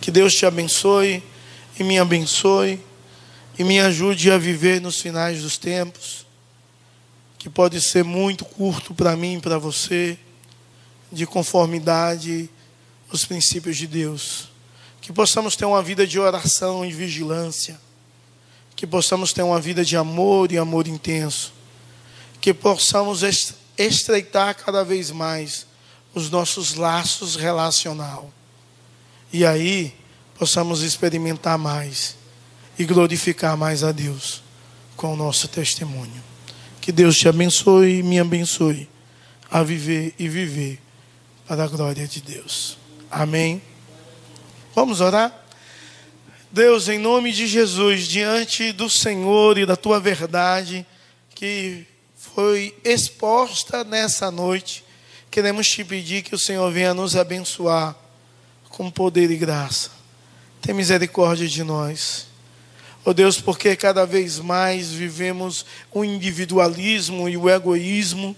Que 0.00 0.12
Deus 0.12 0.36
te 0.36 0.46
abençoe 0.46 1.20
e 1.80 1.82
me 1.82 1.98
abençoe 1.98 2.80
e 3.58 3.64
me 3.64 3.80
ajude 3.80 4.30
a 4.30 4.38
viver 4.38 4.80
nos 4.80 5.00
finais 5.00 5.42
dos 5.42 5.56
tempos, 5.56 6.26
que 7.38 7.48
pode 7.48 7.80
ser 7.80 8.04
muito 8.04 8.44
curto 8.44 8.92
para 8.92 9.16
mim 9.16 9.36
e 9.36 9.40
para 9.40 9.58
você, 9.58 10.18
de 11.10 11.26
conformidade 11.26 12.50
aos 13.10 13.24
princípios 13.24 13.76
de 13.76 13.86
Deus. 13.86 14.48
Que 15.00 15.12
possamos 15.12 15.56
ter 15.56 15.64
uma 15.64 15.82
vida 15.82 16.06
de 16.06 16.18
oração 16.18 16.84
e 16.84 16.92
vigilância, 16.92 17.80
que 18.74 18.86
possamos 18.86 19.32
ter 19.32 19.42
uma 19.42 19.60
vida 19.60 19.84
de 19.84 19.96
amor 19.96 20.52
e 20.52 20.58
amor 20.58 20.86
intenso, 20.86 21.52
que 22.40 22.52
possamos 22.52 23.22
estreitar 23.78 24.54
cada 24.56 24.84
vez 24.84 25.10
mais 25.10 25.66
os 26.14 26.28
nossos 26.30 26.74
laços 26.74 27.36
relacional. 27.36 28.30
E 29.32 29.46
aí 29.46 29.94
possamos 30.38 30.82
experimentar 30.82 31.56
mais 31.56 32.16
e 32.78 32.84
glorificar 32.84 33.56
mais 33.56 33.82
a 33.82 33.92
Deus 33.92 34.42
com 34.96 35.12
o 35.12 35.16
nosso 35.16 35.48
testemunho. 35.48 36.22
Que 36.80 36.92
Deus 36.92 37.16
te 37.18 37.28
abençoe 37.28 37.98
e 37.98 38.02
me 38.02 38.18
abençoe 38.20 38.88
a 39.50 39.62
viver 39.62 40.14
e 40.18 40.28
viver 40.28 40.80
para 41.46 41.64
a 41.64 41.68
glória 41.68 42.06
de 42.06 42.20
Deus. 42.20 42.76
Amém. 43.10 43.62
Vamos 44.74 45.00
orar? 45.00 45.32
Deus, 46.50 46.88
em 46.88 46.98
nome 46.98 47.32
de 47.32 47.46
Jesus, 47.46 48.06
diante 48.06 48.72
do 48.72 48.88
Senhor 48.88 49.58
e 49.58 49.66
da 49.66 49.76
tua 49.76 50.00
verdade 50.00 50.86
que 51.34 51.86
foi 52.16 52.74
exposta 52.84 53.84
nessa 53.84 54.30
noite, 54.30 54.84
queremos 55.30 55.68
te 55.68 55.84
pedir 55.84 56.22
que 56.22 56.34
o 56.34 56.38
Senhor 56.38 56.70
venha 56.72 56.94
nos 56.94 57.14
abençoar 57.14 57.94
com 58.68 58.90
poder 58.90 59.30
e 59.30 59.36
graça. 59.36 59.90
Tem 60.60 60.74
misericórdia 60.74 61.46
de 61.46 61.62
nós. 61.62 62.26
Oh 63.08 63.14
Deus, 63.14 63.40
porque 63.40 63.76
cada 63.76 64.04
vez 64.04 64.40
mais 64.40 64.90
vivemos 64.90 65.64
o 65.92 66.04
individualismo 66.04 67.28
e 67.28 67.36
o 67.36 67.48
egoísmo 67.48 68.34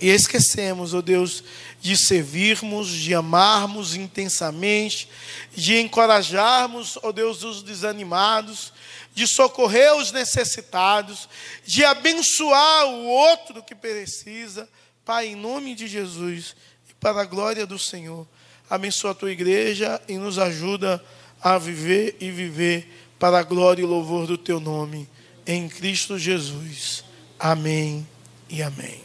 e 0.00 0.08
esquecemos, 0.08 0.92
oh 0.92 1.00
Deus, 1.00 1.44
de 1.80 1.96
servirmos, 1.96 2.88
de 2.88 3.14
amarmos 3.14 3.94
intensamente, 3.94 5.08
de 5.54 5.78
encorajarmos, 5.78 6.98
oh 7.00 7.12
Deus, 7.12 7.44
os 7.44 7.62
desanimados, 7.62 8.72
de 9.14 9.24
socorrer 9.24 9.94
os 9.94 10.10
necessitados, 10.10 11.28
de 11.64 11.84
abençoar 11.84 12.86
o 12.86 13.06
outro 13.06 13.62
que 13.62 13.72
precisa. 13.76 14.68
Pai, 15.04 15.28
em 15.28 15.36
nome 15.36 15.76
de 15.76 15.86
Jesus 15.86 16.56
e 16.90 16.94
para 16.94 17.20
a 17.20 17.24
glória 17.24 17.64
do 17.64 17.78
Senhor, 17.78 18.26
abençoa 18.68 19.12
a 19.12 19.14
tua 19.14 19.30
igreja 19.30 20.02
e 20.08 20.18
nos 20.18 20.40
ajuda 20.40 21.00
a 21.40 21.56
viver 21.56 22.16
e 22.18 22.32
viver 22.32 22.97
para 23.18 23.38
a 23.38 23.42
glória 23.42 23.82
e 23.82 23.86
louvor 23.86 24.26
do 24.26 24.38
teu 24.38 24.60
nome, 24.60 25.08
em 25.46 25.68
Cristo 25.68 26.18
Jesus. 26.18 27.04
Amém 27.38 28.06
e 28.48 28.62
amém. 28.62 29.02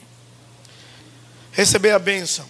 Receber 1.51 1.91
a 1.91 1.99
bênção. 1.99 2.47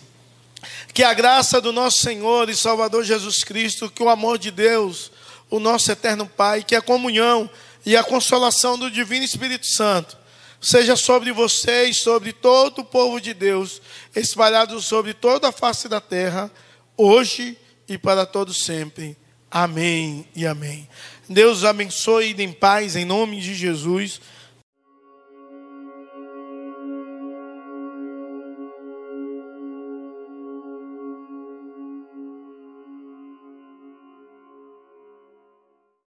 Que 0.93 1.03
a 1.03 1.13
graça 1.13 1.59
do 1.59 1.71
nosso 1.71 1.99
Senhor 1.99 2.49
e 2.49 2.55
Salvador 2.55 3.03
Jesus 3.03 3.43
Cristo, 3.43 3.89
que 3.89 4.03
o 4.03 4.09
amor 4.09 4.37
de 4.37 4.51
Deus, 4.51 5.11
o 5.49 5.59
nosso 5.59 5.91
eterno 5.91 6.25
Pai, 6.25 6.63
que 6.63 6.75
a 6.75 6.81
comunhão 6.81 7.49
e 7.85 7.97
a 7.97 8.03
consolação 8.03 8.77
do 8.77 8.89
Divino 8.89 9.25
Espírito 9.25 9.65
Santo 9.65 10.17
seja 10.63 10.95
sobre 10.95 11.31
você 11.33 11.85
e 11.85 11.93
sobre 11.93 12.31
todo 12.31 12.79
o 12.79 12.85
povo 12.85 13.19
de 13.19 13.33
Deus, 13.33 13.81
espalhado 14.15 14.79
sobre 14.79 15.13
toda 15.13 15.49
a 15.49 15.51
face 15.51 15.89
da 15.89 15.99
terra, 15.99 16.49
hoje 16.95 17.57
e 17.87 17.97
para 17.97 18.25
todo 18.25 18.53
sempre. 18.53 19.17
Amém 19.51 20.25
e 20.33 20.47
amém. 20.47 20.87
Deus 21.29 21.63
abençoe 21.63 22.35
em 22.37 22.51
paz 22.51 22.95
em 22.95 23.05
nome 23.05 23.39
de 23.39 23.53
Jesus. 23.53 24.19